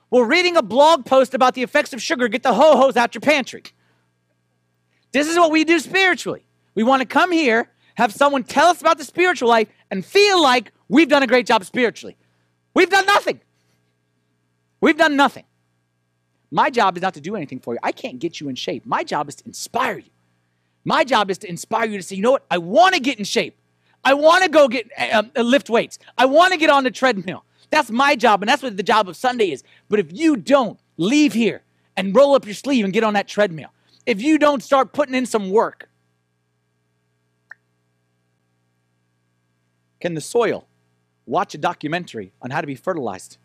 Will 0.10 0.24
reading 0.24 0.56
a 0.56 0.62
blog 0.62 1.06
post 1.06 1.34
about 1.34 1.56
the 1.56 1.64
effects 1.64 1.92
of 1.92 2.02
sugar 2.02 2.30
get 2.30 2.44
the 2.44 2.54
ho 2.54 2.78
hos 2.78 2.96
out 2.96 3.14
your 3.14 3.22
pantry? 3.22 3.64
This 5.12 5.28
is 5.28 5.36
what 5.38 5.52
we 5.52 5.66
do 5.66 5.80
spiritually. 5.80 6.46
We 6.76 6.84
want 6.84 7.02
to 7.02 7.08
come 7.08 7.32
here, 7.32 7.70
have 7.96 8.14
someone 8.14 8.44
tell 8.44 8.68
us 8.68 8.80
about 8.80 9.00
the 9.00 9.04
spiritual 9.04 9.50
life, 9.50 9.68
and 9.90 10.06
feel 10.06 10.42
like 10.42 10.72
we've 10.88 11.10
done 11.10 11.24
a 11.24 11.28
great 11.28 11.48
job 11.48 11.66
spiritually. 11.66 12.16
We've 12.76 12.90
done 12.90 13.08
nothing. 13.08 13.42
We've 14.80 14.98
done 14.98 15.16
nothing. 15.16 15.46
My 16.52 16.70
job 16.70 16.96
is 16.96 17.02
not 17.02 17.16
to 17.16 17.22
do 17.22 17.36
anything 17.36 17.60
for 17.60 17.74
you. 17.74 17.80
I 17.82 17.92
can't 17.92 18.20
get 18.20 18.40
you 18.40 18.50
in 18.50 18.56
shape. 18.56 18.86
My 18.86 19.04
job 19.04 19.28
is 19.28 19.36
to 19.36 19.46
inspire 19.46 19.98
you. 19.98 20.12
My 20.86 21.04
job 21.04 21.32
is 21.32 21.40
to 21.40 21.50
inspire 21.50 21.88
you 21.88 21.98
to 21.98 22.04
say, 22.04 22.16
you 22.16 22.22
know 22.22 22.32
what? 22.32 22.46
I 22.52 22.60
want 22.60 22.94
to 22.94 23.02
get 23.02 23.18
in 23.18 23.26
shape. 23.26 23.58
I 24.08 24.14
want 24.14 24.42
to 24.46 24.50
go 24.50 24.70
get 24.70 24.90
uh, 24.98 25.24
uh, 25.36 25.42
lift 25.42 25.70
weights. 25.70 26.00
I 26.18 26.28
want 26.28 26.54
to 26.54 26.58
get 26.58 26.70
on 26.70 26.86
the 26.86 26.92
treadmill. 26.92 27.44
That's 27.72 27.92
my 27.92 28.16
job, 28.16 28.42
and 28.42 28.48
that's 28.48 28.64
what 28.64 28.78
the 28.78 28.82
job 28.82 29.10
of 29.10 29.18
Sunday 29.18 29.52
is. 29.52 29.66
But 29.90 30.00
if 30.00 30.14
you 30.14 30.38
don't 30.38 30.80
leave 30.96 31.34
here 31.34 31.64
and 31.98 32.16
roll 32.16 32.34
up 32.34 32.46
your 32.46 32.54
sleeve 32.54 32.86
and 32.86 32.94
get 32.94 33.04
on 33.04 33.16
that 33.16 33.28
treadmill, 33.28 33.68
if 34.06 34.22
you 34.22 34.38
don't 34.38 34.64
start 34.64 34.94
putting 34.94 35.14
in 35.14 35.26
some 35.26 35.50
work, 35.50 35.90
can 40.00 40.14
the 40.14 40.22
soil 40.22 40.66
watch 41.26 41.54
a 41.54 41.58
documentary 41.58 42.32
on 42.42 42.52
how 42.52 42.62
to 42.62 42.68
be 42.68 42.76
fertilized? 42.76 43.38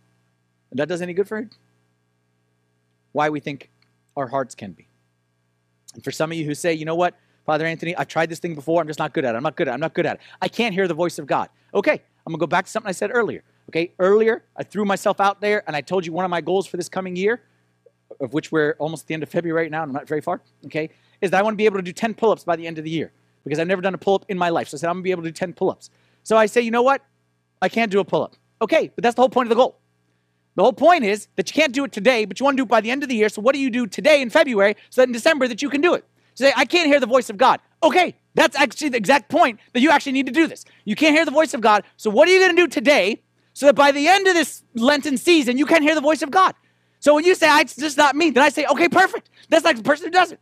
And 0.70 0.78
that 0.78 0.88
does 0.88 1.02
any 1.02 1.12
good 1.12 1.26
for 1.26 1.38
it? 1.38 1.56
Why 3.10 3.30
we 3.30 3.40
think 3.40 3.68
our 4.16 4.28
hearts 4.28 4.54
can 4.54 4.70
be. 4.70 4.86
And 5.94 6.04
for 6.04 6.12
some 6.12 6.30
of 6.30 6.38
you 6.38 6.44
who 6.44 6.54
say, 6.54 6.72
you 6.72 6.84
know 6.84 6.94
what, 6.94 7.16
Father 7.44 7.66
Anthony, 7.66 7.96
I've 7.96 8.08
tried 8.08 8.28
this 8.30 8.38
thing 8.38 8.54
before. 8.54 8.80
I'm 8.80 8.86
just 8.86 8.98
not 8.98 9.12
good 9.12 9.24
at 9.24 9.34
it. 9.34 9.36
I'm 9.36 9.42
not 9.42 9.56
good 9.56 9.68
at 9.68 9.72
it. 9.72 9.74
I'm 9.74 9.80
not 9.80 9.94
good 9.94 10.06
at 10.06 10.16
it. 10.16 10.22
I 10.40 10.48
can't 10.48 10.74
hear 10.74 10.86
the 10.86 10.94
voice 10.94 11.18
of 11.18 11.26
God. 11.26 11.48
Okay, 11.74 11.92
I'm 11.92 12.32
going 12.32 12.38
to 12.38 12.40
go 12.40 12.46
back 12.46 12.66
to 12.66 12.70
something 12.70 12.88
I 12.88 12.92
said 12.92 13.10
earlier. 13.12 13.42
Okay, 13.70 13.92
earlier 13.98 14.44
I 14.56 14.62
threw 14.62 14.84
myself 14.84 15.20
out 15.20 15.40
there 15.40 15.62
and 15.66 15.74
I 15.76 15.80
told 15.80 16.04
you 16.04 16.12
one 16.12 16.24
of 16.24 16.30
my 16.30 16.40
goals 16.40 16.66
for 16.66 16.76
this 16.76 16.88
coming 16.88 17.16
year, 17.16 17.42
of 18.20 18.32
which 18.32 18.52
we're 18.52 18.74
almost 18.78 19.04
at 19.04 19.08
the 19.08 19.14
end 19.14 19.22
of 19.22 19.28
February 19.28 19.64
right 19.64 19.70
now, 19.70 19.82
and 19.82 19.90
I'm 19.90 19.94
not 19.94 20.06
very 20.06 20.20
far, 20.20 20.40
okay, 20.66 20.90
is 21.20 21.30
that 21.30 21.40
I 21.40 21.42
want 21.42 21.54
to 21.54 21.56
be 21.56 21.66
able 21.66 21.78
to 21.78 21.82
do 21.82 21.92
10 21.92 22.14
pull 22.14 22.30
ups 22.30 22.44
by 22.44 22.56
the 22.56 22.66
end 22.66 22.78
of 22.78 22.84
the 22.84 22.90
year 22.90 23.12
because 23.44 23.58
I've 23.58 23.66
never 23.66 23.82
done 23.82 23.94
a 23.94 23.98
pull 23.98 24.14
up 24.14 24.24
in 24.28 24.38
my 24.38 24.50
life. 24.50 24.68
So 24.68 24.76
I 24.76 24.78
said, 24.78 24.88
I'm 24.88 24.96
going 24.96 25.02
to 25.02 25.04
be 25.04 25.10
able 25.10 25.22
to 25.22 25.28
do 25.28 25.32
10 25.32 25.54
pull 25.54 25.70
ups. 25.70 25.90
So 26.22 26.36
I 26.36 26.46
say, 26.46 26.60
you 26.60 26.70
know 26.70 26.82
what? 26.82 27.02
I 27.60 27.68
can't 27.68 27.90
do 27.90 28.00
a 28.00 28.04
pull 28.04 28.22
up. 28.22 28.34
Okay, 28.60 28.90
but 28.94 29.02
that's 29.02 29.16
the 29.16 29.22
whole 29.22 29.28
point 29.28 29.46
of 29.46 29.50
the 29.50 29.56
goal. 29.56 29.78
The 30.54 30.62
whole 30.62 30.72
point 30.72 31.04
is 31.04 31.28
that 31.36 31.48
you 31.48 31.60
can't 31.60 31.72
do 31.72 31.84
it 31.84 31.92
today, 31.92 32.24
but 32.24 32.38
you 32.38 32.44
want 32.44 32.56
to 32.56 32.60
do 32.60 32.64
it 32.64 32.68
by 32.68 32.80
the 32.80 32.90
end 32.90 33.02
of 33.02 33.08
the 33.08 33.16
year. 33.16 33.28
So 33.28 33.40
what 33.40 33.54
do 33.54 33.60
you 33.60 33.70
do 33.70 33.86
today 33.86 34.20
in 34.20 34.30
February 34.30 34.76
so 34.90 35.00
that 35.00 35.08
in 35.08 35.12
December 35.12 35.48
that 35.48 35.62
you 35.62 35.70
can 35.70 35.80
do 35.80 35.94
it? 35.94 36.04
Say, 36.34 36.52
I 36.56 36.64
can't 36.64 36.86
hear 36.86 37.00
the 37.00 37.06
voice 37.06 37.30
of 37.30 37.36
God. 37.36 37.60
Okay, 37.82 38.14
that's 38.34 38.56
actually 38.56 38.90
the 38.90 38.96
exact 38.96 39.28
point 39.28 39.58
that 39.72 39.80
you 39.80 39.90
actually 39.90 40.12
need 40.12 40.26
to 40.26 40.32
do 40.32 40.46
this. 40.46 40.64
You 40.84 40.96
can't 40.96 41.14
hear 41.14 41.24
the 41.24 41.30
voice 41.30 41.54
of 41.54 41.60
God. 41.60 41.84
So 41.96 42.10
what 42.10 42.28
are 42.28 42.32
you 42.32 42.38
going 42.38 42.56
to 42.56 42.62
do 42.62 42.68
today 42.68 43.22
so 43.52 43.66
that 43.66 43.74
by 43.74 43.92
the 43.92 44.08
end 44.08 44.26
of 44.26 44.34
this 44.34 44.62
Lenten 44.74 45.16
season, 45.16 45.58
you 45.58 45.66
can 45.66 45.82
hear 45.82 45.94
the 45.94 46.00
voice 46.00 46.22
of 46.22 46.30
God? 46.30 46.54
So 47.00 47.14
when 47.14 47.24
you 47.24 47.34
say, 47.34 47.48
it's 47.60 47.76
just 47.76 47.96
not 47.96 48.14
me, 48.14 48.30
then 48.30 48.44
I 48.44 48.48
say, 48.48 48.64
okay, 48.66 48.88
perfect. 48.88 49.28
That's 49.48 49.64
like 49.64 49.76
the 49.76 49.82
person 49.82 50.06
who 50.06 50.12
does 50.12 50.32
it. 50.32 50.40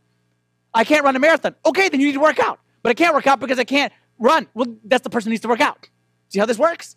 I 0.73 0.83
can't 0.83 1.03
run 1.03 1.15
a 1.15 1.19
marathon. 1.19 1.55
Okay, 1.65 1.89
then 1.89 1.99
you 1.99 2.07
need 2.07 2.13
to 2.13 2.19
work 2.19 2.39
out. 2.39 2.59
But 2.83 2.91
I 2.91 2.93
can't 2.93 3.13
work 3.13 3.27
out 3.27 3.39
because 3.39 3.59
I 3.59 3.63
can't 3.63 3.91
run. 4.19 4.47
Well, 4.53 4.67
that's 4.85 5.03
the 5.03 5.09
person 5.09 5.29
who 5.29 5.31
needs 5.31 5.41
to 5.41 5.47
work 5.47 5.59
out. 5.59 5.89
See 6.29 6.39
how 6.39 6.45
this 6.45 6.59
works? 6.59 6.95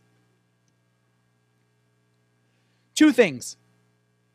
Two 2.94 3.10
things. 3.10 3.56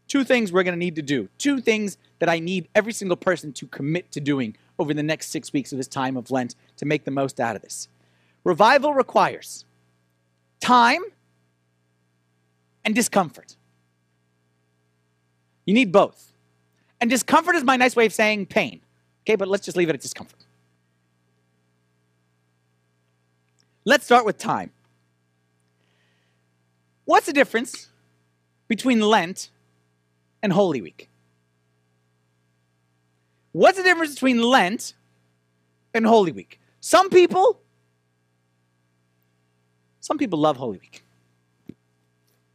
Two 0.09 0.23
things 0.23 0.51
we're 0.51 0.63
going 0.63 0.73
to 0.73 0.79
need 0.79 0.95
to 0.95 1.01
do. 1.03 1.29
Two 1.37 1.61
things 1.61 1.97
that 2.17 2.27
I 2.27 2.39
need 2.39 2.67
every 2.73 2.91
single 2.91 3.15
person 3.15 3.53
to 3.53 3.67
commit 3.67 4.11
to 4.11 4.19
doing 4.19 4.57
over 4.79 4.93
the 4.93 5.03
next 5.03 5.29
six 5.29 5.53
weeks 5.53 5.71
of 5.71 5.77
this 5.77 5.87
time 5.87 6.17
of 6.17 6.31
Lent 6.31 6.55
to 6.77 6.85
make 6.85 7.05
the 7.05 7.11
most 7.11 7.39
out 7.39 7.55
of 7.55 7.61
this. 7.61 7.87
Revival 8.43 8.93
requires 8.93 9.65
time 10.59 11.03
and 12.83 12.95
discomfort. 12.95 13.55
You 15.65 15.75
need 15.75 15.91
both. 15.91 16.33
And 16.99 17.09
discomfort 17.09 17.55
is 17.55 17.63
my 17.63 17.77
nice 17.77 17.95
way 17.95 18.07
of 18.07 18.13
saying 18.13 18.47
pain. 18.47 18.81
Okay, 19.23 19.35
but 19.35 19.47
let's 19.47 19.63
just 19.63 19.77
leave 19.77 19.89
it 19.89 19.93
at 19.93 20.01
discomfort. 20.01 20.43
Let's 23.85 24.05
start 24.05 24.25
with 24.25 24.39
time. 24.39 24.71
What's 27.05 27.27
the 27.27 27.33
difference 27.33 27.89
between 28.67 29.01
Lent 29.01 29.49
and 30.41 30.53
Holy 30.53 30.81
Week? 30.81 31.09
What's 33.51 33.77
the 33.77 33.83
difference 33.83 34.13
between 34.13 34.41
Lent 34.41 34.93
and 35.93 36.05
Holy 36.05 36.31
Week? 36.31 36.59
Some 36.81 37.09
people, 37.09 37.59
some 39.99 40.17
people 40.17 40.39
love 40.39 40.57
Holy 40.57 40.77
Week. 40.77 41.03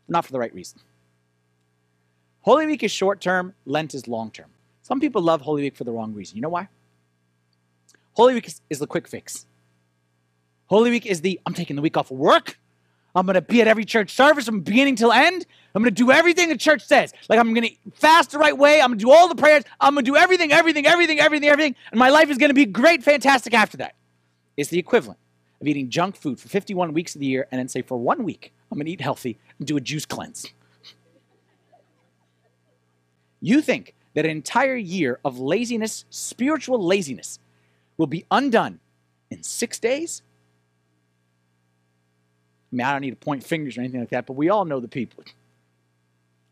Not 0.08 0.24
for 0.24 0.32
the 0.32 0.38
right 0.38 0.54
reason. 0.54 0.80
Holy 2.42 2.66
Week 2.66 2.82
is 2.82 2.90
short 2.90 3.20
term, 3.20 3.54
Lent 3.66 3.94
is 3.94 4.06
long 4.06 4.30
term. 4.30 4.50
Some 4.82 5.00
people 5.00 5.22
love 5.22 5.40
Holy 5.40 5.62
Week 5.62 5.76
for 5.76 5.84
the 5.84 5.92
wrong 5.92 6.12
reason. 6.12 6.36
You 6.36 6.42
know 6.42 6.50
why? 6.50 6.68
Holy 8.12 8.34
Week 8.34 8.46
is, 8.46 8.60
is 8.70 8.78
the 8.78 8.86
quick 8.86 9.08
fix. 9.08 9.46
Holy 10.66 10.90
Week 10.90 11.06
is 11.06 11.20
the 11.22 11.40
I'm 11.46 11.54
taking 11.54 11.76
the 11.76 11.82
week 11.82 11.96
off 11.96 12.10
of 12.10 12.18
work. 12.18 12.58
I'm 13.14 13.26
going 13.26 13.34
to 13.34 13.42
be 13.42 13.60
at 13.60 13.68
every 13.68 13.84
church 13.84 14.10
service 14.10 14.46
from 14.46 14.60
beginning 14.60 14.96
till 14.96 15.12
end. 15.12 15.46
I'm 15.74 15.82
going 15.82 15.94
to 15.94 16.02
do 16.02 16.10
everything 16.10 16.48
the 16.48 16.56
church 16.56 16.84
says. 16.84 17.12
Like 17.28 17.38
I'm 17.38 17.54
going 17.54 17.68
to 17.68 17.90
fast 17.94 18.32
the 18.32 18.38
right 18.38 18.56
way. 18.56 18.80
I'm 18.80 18.88
going 18.88 18.98
to 18.98 19.04
do 19.04 19.12
all 19.12 19.28
the 19.28 19.34
prayers. 19.36 19.64
I'm 19.80 19.94
going 19.94 20.04
to 20.04 20.10
do 20.10 20.16
everything, 20.16 20.52
everything, 20.52 20.86
everything, 20.86 21.20
everything, 21.20 21.48
everything. 21.48 21.76
And 21.92 21.98
my 21.98 22.10
life 22.10 22.30
is 22.30 22.38
going 22.38 22.50
to 22.50 22.54
be 22.54 22.66
great, 22.66 23.02
fantastic 23.02 23.54
after 23.54 23.76
that. 23.78 23.94
It's 24.56 24.70
the 24.70 24.78
equivalent 24.78 25.18
of 25.60 25.68
eating 25.68 25.90
junk 25.90 26.16
food 26.16 26.40
for 26.40 26.48
51 26.48 26.92
weeks 26.92 27.14
of 27.14 27.20
the 27.20 27.26
year 27.26 27.46
and 27.50 27.58
then 27.58 27.68
say, 27.68 27.82
for 27.82 27.96
one 27.96 28.24
week, 28.24 28.52
I'm 28.70 28.78
going 28.78 28.86
to 28.86 28.92
eat 28.92 29.00
healthy 29.00 29.38
and 29.58 29.66
do 29.66 29.76
a 29.76 29.80
juice 29.80 30.06
cleanse. 30.06 30.46
You 33.40 33.60
think 33.60 33.94
that 34.14 34.24
an 34.24 34.30
entire 34.30 34.76
year 34.76 35.20
of 35.24 35.38
laziness, 35.38 36.04
spiritual 36.10 36.84
laziness, 36.84 37.38
will 37.96 38.06
be 38.06 38.24
undone 38.30 38.80
in 39.30 39.42
six 39.42 39.78
days? 39.78 40.22
I 42.74 42.76
mean, 42.76 42.86
I 42.88 42.92
don't 42.92 43.02
need 43.02 43.10
to 43.10 43.16
point 43.16 43.44
fingers 43.44 43.78
or 43.78 43.82
anything 43.82 44.00
like 44.00 44.08
that, 44.10 44.26
but 44.26 44.32
we 44.32 44.48
all 44.48 44.64
know 44.64 44.80
the 44.80 44.88
people. 44.88 45.22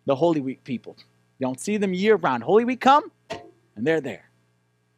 The 0.06 0.14
Holy 0.14 0.40
Week 0.40 0.62
people. 0.62 0.96
You 1.40 1.48
don't 1.48 1.58
see 1.58 1.78
them 1.78 1.92
year 1.92 2.14
round. 2.14 2.44
Holy 2.44 2.64
Week 2.64 2.80
come, 2.80 3.10
and 3.28 3.84
they're 3.84 4.00
there. 4.00 4.30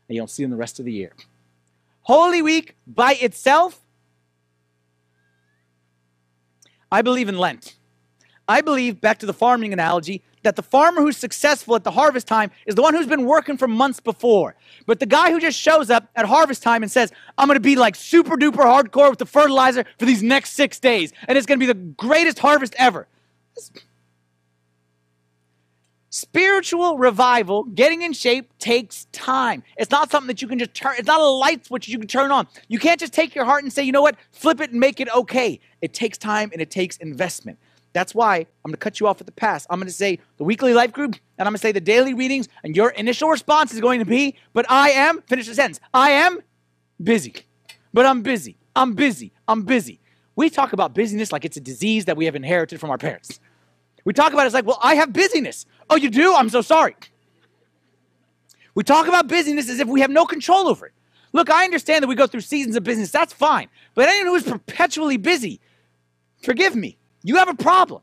And 0.07 0.15
you 0.15 0.21
don't 0.21 0.29
see 0.29 0.45
them 0.45 0.51
the 0.51 0.59
rest 0.59 0.79
of 0.81 0.85
the 0.85 0.93
year. 0.93 1.13
Holy 2.03 2.43
Week 2.43 2.77
by 2.87 3.15
itself, 3.15 3.81
I 6.93 7.01
believe 7.01 7.31
in 7.31 7.39
Lent. 7.39 7.77
I 8.47 8.61
believe, 8.61 9.01
back 9.01 9.19
to 9.21 9.27
the 9.27 9.33
farming 9.33 9.73
analogy, 9.73 10.23
that 10.45 10.57
the 10.57 10.63
farmer 10.63 11.01
who's 11.01 11.17
successful 11.17 11.75
at 11.75 11.85
the 11.85 11.91
harvest 11.91 12.27
time 12.27 12.51
is 12.67 12.75
the 12.75 12.83
one 12.83 12.95
who's 12.95 13.07
been 13.07 13.27
working 13.27 13.57
for 13.57 13.67
months 13.67 13.99
before. 13.99 14.55
But 14.87 15.01
the 15.01 15.07
guy 15.07 15.33
who 15.33 15.41
just 15.41 15.59
shows 15.59 15.91
up 15.91 16.09
at 16.15 16.27
harvest 16.27 16.63
time 16.63 16.83
and 16.83 16.93
says, 16.93 17.13
I'm 17.37 17.49
going 17.49 17.57
to 17.57 17.61
be 17.61 17.77
like 17.77 17.97
super 17.97 18.37
duper 18.37 18.65
hardcore 18.65 19.11
with 19.11 19.19
the 19.19 19.27
fertilizer 19.27 19.85
for 19.99 20.07
these 20.07 20.23
next 20.23 20.53
six 20.53 20.79
days, 20.79 21.13
and 21.27 21.37
it's 21.37 21.47
going 21.47 21.59
to 21.59 21.67
be 21.67 21.73
the 21.73 21.79
greatest 21.79 22.39
harvest 22.39 22.75
ever. 22.79 23.09
Spiritual 26.11 26.97
revival, 26.97 27.65
getting 27.65 28.03
in 28.03 28.13
shape, 28.13 28.57
takes 28.61 29.07
time. 29.07 29.65
It's 29.77 29.91
not 29.91 30.13
something 30.13 30.29
that 30.29 30.41
you 30.41 30.47
can 30.47 30.61
just 30.61 30.73
turn, 30.73 30.95
it's 30.97 31.09
not 31.09 31.21
a 31.21 31.25
light 31.25 31.67
switch 31.67 31.89
you 31.89 31.99
can 31.99 32.07
turn 32.07 32.31
on. 32.31 32.47
You 32.69 32.79
can't 32.79 33.01
just 33.01 33.13
take 33.13 33.35
your 33.35 33.45
heart 33.45 33.65
and 33.65 33.73
say, 33.73 33.83
you 33.83 33.91
know 33.91 34.03
what, 34.03 34.17
flip 34.31 34.61
it 34.61 34.71
and 34.71 34.79
make 34.79 35.01
it 35.01 35.13
okay. 35.13 35.59
It 35.83 35.93
takes 35.93 36.17
time 36.17 36.51
and 36.53 36.63
it 36.63 36.71
takes 36.71 36.99
investment. 36.99 37.59
That's 37.95 38.15
why 38.15 38.39
I'm 38.39 38.71
going 38.71 38.73
to 38.73 38.77
cut 38.77 39.01
you 39.01 39.07
off 39.07 39.21
at 39.21 39.27
the 39.27 39.33
pass. 39.33 39.67
I'm 39.71 39.79
going 39.79 39.87
to 39.87 39.93
say 39.93 40.19
the 40.37 40.45
weekly 40.45 40.75
life 40.75 40.93
group, 40.93 41.15
and 41.39 41.49
I'm 41.49 41.53
going 41.53 41.59
to 41.59 41.63
say 41.63 41.73
the 41.73 41.81
daily 41.81 42.13
readings, 42.13 42.49
and 42.63 42.77
your 42.77 42.91
initial 42.91 43.31
response 43.31 43.73
is 43.73 43.81
going 43.81 44.01
to 44.01 44.05
be, 44.05 44.37
but 44.53 44.67
I 44.69 44.91
am, 44.91 45.23
finish 45.23 45.47
the 45.47 45.55
sentence, 45.55 45.81
I 45.95 46.11
am 46.11 46.41
busy. 47.03 47.35
But 47.95 48.05
I'm 48.05 48.23
busy. 48.23 48.57
I'm 48.75 48.95
busy. 48.95 49.33
I'm 49.47 49.63
busy. 49.63 50.01
We 50.35 50.51
talk 50.51 50.73
about 50.73 50.93
busyness 50.93 51.31
like 51.31 51.45
it's 51.45 51.57
a 51.57 51.61
disease 51.61 52.07
that 52.07 52.17
we 52.17 52.25
have 52.25 52.35
inherited 52.35 52.81
from 52.81 52.91
our 52.91 52.99
parents. 52.99 53.39
We 54.05 54.13
talk 54.13 54.33
about 54.33 54.49
it 54.49 54.53
like, 54.53 54.67
well, 54.67 54.81
I 54.83 54.97
have 54.97 55.13
busyness. 55.13 55.65
Oh, 55.89 55.95
you 55.95 56.11
do? 56.11 56.35
I'm 56.35 56.51
so 56.51 56.63
sorry. 56.63 56.97
We 58.75 58.83
talk 58.83 59.07
about 59.07 59.29
busyness 59.29 59.71
as 59.71 59.79
if 59.79 59.87
we 59.87 60.01
have 60.01 60.11
no 60.11 60.27
control 60.27 60.67
over 60.67 60.87
it. 60.87 60.93
Look, 61.33 61.49
I 61.49 61.65
understand 61.65 62.03
that 62.03 62.09
we 62.09 62.17
go 62.17 62.27
through 62.27 62.41
seasons 62.41 62.75
of 62.75 62.83
business. 62.83 63.13
That's 63.13 63.33
fine. 63.33 63.69
But 63.95 64.09
anyone 64.09 64.27
who 64.27 64.35
is 64.35 64.43
perpetually 64.43 65.17
busy, 65.17 65.61
forgive 66.43 66.75
me, 66.75 66.99
you 67.25 67.37
have 67.37 67.49
a 67.49 67.55
problem. 67.55 68.03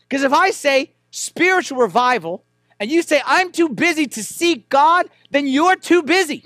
Because 0.00 0.24
if 0.24 0.32
I 0.32 0.50
say 0.50 0.94
spiritual 1.10 1.78
revival 1.78 2.44
and 2.80 2.90
you 2.90 3.02
say, 3.02 3.22
I'm 3.24 3.52
too 3.52 3.68
busy 3.68 4.08
to 4.08 4.24
seek 4.24 4.68
God, 4.68 5.08
then 5.30 5.46
you're 5.46 5.76
too 5.76 6.02
busy. 6.02 6.44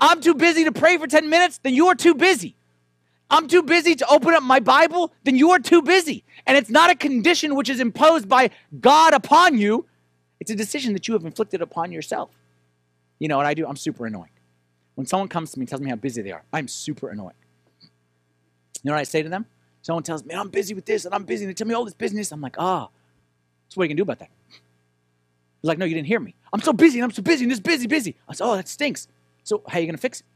I'm 0.00 0.20
too 0.20 0.34
busy 0.34 0.64
to 0.64 0.72
pray 0.72 0.96
for 0.96 1.06
10 1.06 1.28
minutes, 1.28 1.60
then 1.62 1.74
you're 1.74 1.94
too 1.94 2.14
busy. 2.14 2.56
I'm 3.30 3.46
too 3.46 3.62
busy 3.62 3.94
to 3.94 4.06
open 4.08 4.34
up 4.34 4.42
my 4.42 4.58
Bible, 4.58 5.12
then 5.22 5.36
you 5.36 5.50
are 5.50 5.60
too 5.60 5.82
busy. 5.82 6.24
And 6.46 6.56
it's 6.56 6.70
not 6.70 6.90
a 6.90 6.96
condition 6.96 7.54
which 7.54 7.68
is 7.68 7.78
imposed 7.78 8.28
by 8.28 8.50
God 8.80 9.12
upon 9.14 9.58
you, 9.58 9.86
it's 10.40 10.50
a 10.50 10.56
decision 10.56 10.94
that 10.94 11.06
you 11.06 11.14
have 11.14 11.24
inflicted 11.24 11.60
upon 11.60 11.92
yourself. 11.92 12.30
You 13.18 13.28
know 13.28 13.36
what 13.36 13.44
I 13.44 13.52
do? 13.52 13.66
I'm 13.66 13.76
super 13.76 14.06
annoying. 14.06 14.30
when 14.94 15.06
someone 15.06 15.28
comes 15.28 15.52
to 15.52 15.58
me 15.58 15.64
and 15.64 15.68
tells 15.68 15.82
me 15.82 15.90
how 15.90 15.96
busy 15.96 16.22
they 16.22 16.32
are, 16.32 16.42
I'm 16.52 16.66
super 16.66 17.10
annoying. 17.10 17.36
You 17.82 18.88
know 18.88 18.92
what 18.92 19.00
I 19.00 19.04
say 19.04 19.22
to 19.22 19.28
them? 19.28 19.46
Someone 19.82 20.02
tells 20.02 20.24
me, 20.24 20.34
I'm 20.34 20.48
busy 20.48 20.74
with 20.74 20.84
this 20.84 21.04
and 21.04 21.14
I'm 21.14 21.24
busy, 21.24 21.44
and 21.44 21.50
they 21.50 21.54
tell 21.54 21.66
me 21.66 21.74
all 21.74 21.84
this 21.84 21.94
business. 21.94 22.32
I'm 22.32 22.40
like, 22.40 22.56
ah, 22.58 22.88
so 23.68 23.74
what 23.74 23.82
are 23.82 23.84
you 23.86 23.88
gonna 23.88 23.96
do 23.96 24.02
about 24.02 24.18
that? 24.18 24.30
He's 24.48 25.68
like, 25.68 25.78
no, 25.78 25.84
you 25.84 25.94
didn't 25.94 26.08
hear 26.08 26.20
me. 26.20 26.34
I'm 26.52 26.60
so 26.60 26.72
busy 26.72 26.98
and 26.98 27.04
I'm 27.04 27.12
so 27.12 27.22
busy 27.22 27.44
and 27.44 27.52
this 27.52 27.60
busy, 27.60 27.86
busy. 27.86 28.16
I 28.28 28.34
said, 28.34 28.44
oh, 28.44 28.56
that 28.56 28.68
stinks. 28.68 29.08
So 29.44 29.62
how 29.68 29.78
are 29.78 29.80
you 29.80 29.86
gonna 29.86 29.98
fix 29.98 30.20
it? 30.20 30.26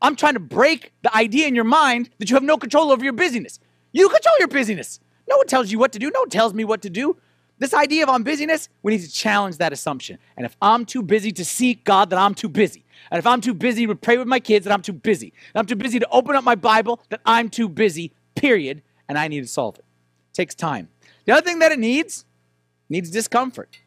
I'm 0.00 0.16
trying 0.16 0.34
to 0.34 0.40
break 0.40 0.92
the 1.02 1.16
idea 1.16 1.46
in 1.46 1.54
your 1.54 1.64
mind 1.64 2.10
that 2.18 2.28
you 2.28 2.36
have 2.36 2.42
no 2.42 2.56
control 2.56 2.90
over 2.90 3.04
your 3.04 3.12
busyness. 3.12 3.60
You 3.92 4.08
control 4.08 4.34
your 4.38 4.48
busyness. 4.48 4.98
No 5.28 5.36
one 5.36 5.46
tells 5.46 5.70
you 5.70 5.78
what 5.78 5.92
to 5.92 5.98
do. 5.98 6.10
No 6.10 6.20
one 6.20 6.28
tells 6.28 6.52
me 6.52 6.64
what 6.64 6.82
to 6.82 6.90
do. 6.90 7.16
This 7.58 7.72
idea 7.72 8.02
of 8.02 8.08
I'm 8.08 8.24
busyness, 8.24 8.68
we 8.82 8.92
need 8.92 9.02
to 9.02 9.12
challenge 9.12 9.58
that 9.58 9.72
assumption. 9.72 10.18
And 10.36 10.44
if 10.44 10.56
I'm 10.60 10.84
too 10.84 11.02
busy 11.02 11.30
to 11.32 11.44
seek 11.44 11.84
God, 11.84 12.10
then 12.10 12.18
I'm 12.18 12.34
too 12.34 12.48
busy. 12.48 12.81
And 13.10 13.18
if 13.18 13.26
I'm 13.26 13.40
too 13.40 13.54
busy 13.54 13.86
to 13.86 13.94
pray 13.94 14.18
with 14.18 14.28
my 14.28 14.40
kids, 14.40 14.64
then 14.64 14.72
I'm 14.72 14.82
too 14.82 14.92
busy. 14.92 15.32
And 15.54 15.60
I'm 15.60 15.66
too 15.66 15.76
busy 15.76 15.98
to 15.98 16.08
open 16.10 16.36
up 16.36 16.44
my 16.44 16.54
Bible, 16.54 17.00
then 17.08 17.18
I'm 17.24 17.48
too 17.48 17.68
busy, 17.68 18.12
period. 18.34 18.82
And 19.08 19.18
I 19.18 19.28
need 19.28 19.40
to 19.40 19.48
solve 19.48 19.76
it. 19.78 19.84
it 20.30 20.34
takes 20.34 20.54
time. 20.54 20.88
The 21.24 21.32
other 21.32 21.42
thing 21.42 21.58
that 21.58 21.72
it 21.72 21.78
needs, 21.78 22.24
needs 22.88 23.10
discomfort. 23.10 23.78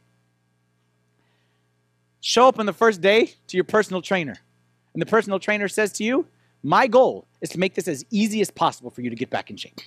Show 2.21 2.47
up 2.47 2.59
on 2.59 2.65
the 2.65 2.73
first 2.73 3.01
day 3.01 3.33
to 3.47 3.57
your 3.57 3.63
personal 3.63 4.01
trainer. 4.01 4.35
And 4.93 5.01
the 5.01 5.05
personal 5.05 5.39
trainer 5.39 5.67
says 5.67 5.91
to 5.93 6.03
you, 6.03 6.27
My 6.63 6.87
goal 6.87 7.27
is 7.41 7.49
to 7.49 7.59
make 7.59 7.75
this 7.75 7.87
as 7.87 8.05
easy 8.09 8.41
as 8.41 8.49
possible 8.49 8.89
for 8.89 9.01
you 9.01 9.09
to 9.09 9.15
get 9.15 9.29
back 9.29 9.49
in 9.49 9.57
shape. 9.57 9.79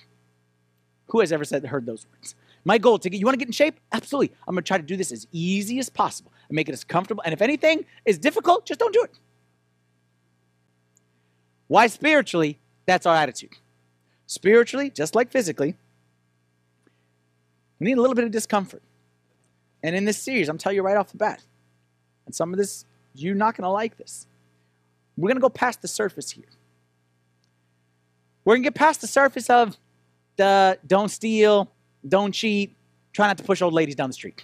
Who 1.07 1.19
has 1.19 1.31
ever 1.31 1.43
said 1.43 1.65
heard 1.65 1.85
those 1.85 2.05
words? 2.11 2.35
My 2.65 2.77
goal 2.77 2.99
to 2.99 3.09
get 3.09 3.19
you 3.19 3.25
want 3.25 3.33
to 3.33 3.39
get 3.39 3.47
in 3.47 3.53
shape? 3.53 3.79
Absolutely. 3.91 4.35
I'm 4.47 4.55
going 4.55 4.63
to 4.63 4.67
try 4.67 4.77
to 4.77 4.83
do 4.83 4.97
this 4.97 5.11
as 5.11 5.27
easy 5.31 5.79
as 5.79 5.89
possible 5.89 6.31
and 6.47 6.55
make 6.55 6.69
it 6.69 6.73
as 6.73 6.83
comfortable. 6.83 7.23
And 7.25 7.33
if 7.33 7.41
anything 7.41 7.85
is 8.05 8.17
difficult, 8.17 8.65
just 8.65 8.79
don't 8.79 8.93
do 8.93 9.03
it. 9.03 9.19
Why 11.67 11.87
spiritually? 11.87 12.59
That's 12.85 13.05
our 13.05 13.15
attitude. 13.15 13.57
Spiritually, 14.25 14.89
just 14.89 15.15
like 15.15 15.31
physically, 15.31 15.75
we 17.79 17.85
need 17.85 17.97
a 17.97 18.01
little 18.01 18.15
bit 18.15 18.25
of 18.25 18.31
discomfort. 18.31 18.81
And 19.81 19.95
in 19.95 20.05
this 20.05 20.17
series, 20.17 20.49
I'm 20.49 20.57
telling 20.57 20.75
you 20.75 20.83
right 20.83 20.97
off 20.97 21.11
the 21.11 21.17
bat, 21.17 21.41
and 22.25 22.35
some 22.35 22.51
of 22.53 22.57
this, 22.57 22.85
you're 23.15 23.35
not 23.35 23.55
going 23.55 23.63
to 23.63 23.69
like 23.69 23.97
this. 23.97 24.27
We're 25.17 25.29
going 25.29 25.37
to 25.37 25.41
go 25.41 25.49
past 25.49 25.81
the 25.81 25.87
surface 25.87 26.31
here. 26.31 26.45
We're 28.43 28.55
going 28.55 28.63
to 28.63 28.67
get 28.67 28.75
past 28.75 29.01
the 29.01 29.07
surface 29.07 29.49
of 29.49 29.77
the 30.35 30.77
don't 30.85 31.09
steal, 31.09 31.71
don't 32.07 32.31
cheat, 32.31 32.75
try 33.13 33.27
not 33.27 33.37
to 33.37 33.43
push 33.43 33.61
old 33.61 33.73
ladies 33.73 33.95
down 33.95 34.09
the 34.09 34.13
street. 34.13 34.43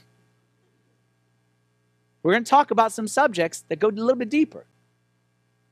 We're 2.24 2.34
going 2.34 2.44
to 2.44 2.50
talk 2.50 2.72
about 2.72 2.92
some 2.92 3.08
subjects 3.08 3.64
that 3.70 3.80
go 3.80 3.88
a 3.88 3.92
little 3.92 4.16
bit 4.16 4.30
deeper. 4.30 4.66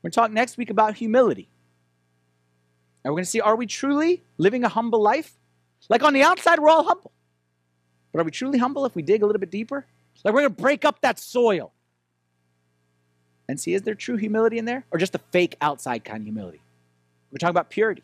We're 0.02 0.08
going 0.08 0.12
to 0.12 0.16
talk 0.16 0.30
next 0.30 0.56
week 0.56 0.70
about 0.70 0.94
humility. 0.94 1.48
And 3.02 3.12
we're 3.12 3.16
going 3.16 3.24
to 3.24 3.30
see 3.30 3.40
are 3.40 3.56
we 3.56 3.66
truly 3.66 4.22
living 4.38 4.64
a 4.64 4.68
humble 4.68 5.02
life? 5.02 5.32
Like 5.88 6.02
on 6.02 6.14
the 6.14 6.22
outside, 6.22 6.60
we're 6.60 6.70
all 6.70 6.84
humble. 6.84 7.12
But 8.12 8.20
are 8.20 8.24
we 8.24 8.30
truly 8.30 8.58
humble 8.58 8.86
if 8.86 8.94
we 8.94 9.02
dig 9.02 9.22
a 9.22 9.26
little 9.26 9.40
bit 9.40 9.50
deeper? 9.50 9.84
Like 10.24 10.32
we're 10.32 10.42
going 10.42 10.54
to 10.54 10.62
break 10.62 10.84
up 10.84 11.00
that 11.02 11.18
soil 11.18 11.72
and 13.48 13.60
see 13.60 13.74
is 13.74 13.82
there 13.82 13.94
true 13.94 14.16
humility 14.16 14.56
in 14.56 14.64
there 14.64 14.86
or 14.90 14.98
just 14.98 15.14
a 15.14 15.18
fake 15.18 15.56
outside 15.60 16.04
kind 16.04 16.20
of 16.20 16.24
humility? 16.24 16.62
We're 17.30 17.38
talking 17.38 17.50
about 17.50 17.68
purity. 17.68 18.02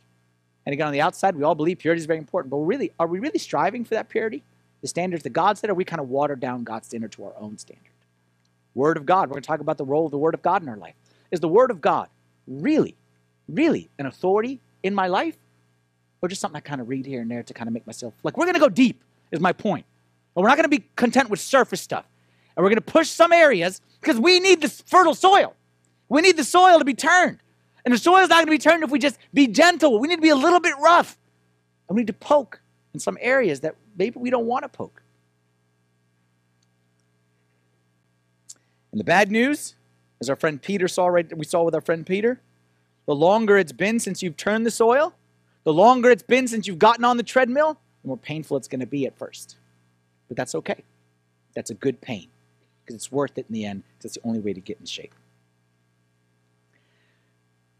And 0.70 0.74
again, 0.74 0.86
on 0.86 0.92
the 0.92 1.00
outside, 1.00 1.34
we 1.34 1.42
all 1.42 1.56
believe 1.56 1.80
purity 1.80 1.98
is 1.98 2.06
very 2.06 2.20
important. 2.20 2.48
But 2.48 2.58
really, 2.58 2.92
are 3.00 3.08
we 3.08 3.18
really 3.18 3.40
striving 3.40 3.84
for 3.84 3.94
that 3.94 4.08
purity? 4.08 4.44
The 4.82 4.86
standards 4.86 5.24
that 5.24 5.30
God 5.30 5.58
set, 5.58 5.68
or 5.68 5.74
we 5.74 5.84
kind 5.84 5.98
of 5.98 6.08
watered 6.08 6.38
down 6.38 6.62
God's 6.62 6.86
standard 6.86 7.10
to 7.10 7.24
our 7.24 7.32
own 7.40 7.58
standard? 7.58 7.90
Word 8.76 8.96
of 8.96 9.04
God. 9.04 9.22
We're 9.22 9.32
going 9.32 9.42
to 9.42 9.48
talk 9.48 9.58
about 9.58 9.78
the 9.78 9.84
role 9.84 10.04
of 10.04 10.12
the 10.12 10.18
Word 10.18 10.32
of 10.32 10.42
God 10.42 10.62
in 10.62 10.68
our 10.68 10.76
life. 10.76 10.94
Is 11.32 11.40
the 11.40 11.48
Word 11.48 11.72
of 11.72 11.80
God 11.80 12.08
really, 12.46 12.94
really 13.48 13.88
an 13.98 14.06
authority 14.06 14.60
in 14.84 14.94
my 14.94 15.08
life? 15.08 15.36
Or 16.22 16.28
just 16.28 16.40
something 16.40 16.58
I 16.58 16.60
kind 16.60 16.80
of 16.80 16.88
read 16.88 17.04
here 17.04 17.20
and 17.20 17.28
there 17.28 17.42
to 17.42 17.52
kind 17.52 17.66
of 17.66 17.74
make 17.74 17.84
myself 17.84 18.14
like 18.22 18.36
we're 18.36 18.44
going 18.44 18.54
to 18.54 18.60
go 18.60 18.68
deep, 18.68 19.02
is 19.32 19.40
my 19.40 19.52
point. 19.52 19.86
But 20.36 20.42
we're 20.42 20.48
not 20.50 20.56
going 20.56 20.70
to 20.70 20.78
be 20.78 20.84
content 20.94 21.30
with 21.30 21.40
surface 21.40 21.80
stuff. 21.80 22.04
And 22.54 22.62
we're 22.62 22.70
going 22.70 22.76
to 22.76 22.92
push 22.92 23.08
some 23.08 23.32
areas 23.32 23.80
because 24.00 24.20
we 24.20 24.38
need 24.38 24.60
this 24.60 24.84
fertile 24.86 25.14
soil. 25.14 25.56
We 26.08 26.20
need 26.20 26.36
the 26.36 26.44
soil 26.44 26.78
to 26.78 26.84
be 26.84 26.94
turned. 26.94 27.40
And 27.84 27.94
the 27.94 27.98
soil 27.98 28.18
is 28.18 28.28
not 28.28 28.36
going 28.36 28.46
to 28.46 28.50
be 28.50 28.58
turned 28.58 28.82
if 28.82 28.90
we 28.90 28.98
just 28.98 29.18
be 29.32 29.46
gentle. 29.46 29.98
We 29.98 30.08
need 30.08 30.16
to 30.16 30.22
be 30.22 30.28
a 30.28 30.36
little 30.36 30.60
bit 30.60 30.74
rough. 30.78 31.16
And 31.88 31.96
we 31.96 32.02
need 32.02 32.08
to 32.08 32.12
poke 32.12 32.60
in 32.94 33.00
some 33.00 33.18
areas 33.20 33.60
that 33.60 33.76
maybe 33.96 34.18
we 34.18 34.30
don't 34.30 34.46
want 34.46 34.64
to 34.64 34.68
poke. 34.68 35.02
And 38.92 39.00
the 39.00 39.04
bad 39.04 39.30
news, 39.30 39.74
as 40.20 40.28
our 40.28 40.36
friend 40.36 40.60
Peter 40.60 40.88
saw 40.88 41.06
right 41.06 41.36
we 41.36 41.44
saw 41.44 41.62
with 41.62 41.74
our 41.74 41.80
friend 41.80 42.04
Peter, 42.04 42.40
the 43.06 43.14
longer 43.14 43.56
it's 43.56 43.72
been 43.72 43.98
since 43.98 44.22
you've 44.22 44.36
turned 44.36 44.66
the 44.66 44.70
soil, 44.70 45.14
the 45.64 45.72
longer 45.72 46.10
it's 46.10 46.22
been 46.22 46.48
since 46.48 46.66
you've 46.66 46.78
gotten 46.78 47.04
on 47.04 47.16
the 47.16 47.22
treadmill, 47.22 47.78
the 48.02 48.08
more 48.08 48.16
painful 48.16 48.56
it's 48.56 48.68
going 48.68 48.80
to 48.80 48.86
be 48.86 49.06
at 49.06 49.16
first. 49.16 49.56
But 50.28 50.36
that's 50.36 50.54
okay. 50.56 50.84
That's 51.54 51.70
a 51.70 51.74
good 51.74 52.00
pain 52.00 52.28
because 52.84 52.94
it's 52.94 53.12
worth 53.12 53.36
it 53.38 53.46
in 53.48 53.54
the 53.54 53.64
end. 53.64 53.82
It's 54.02 54.14
the 54.14 54.20
only 54.24 54.40
way 54.40 54.52
to 54.52 54.60
get 54.60 54.78
in 54.80 54.86
shape. 54.86 55.14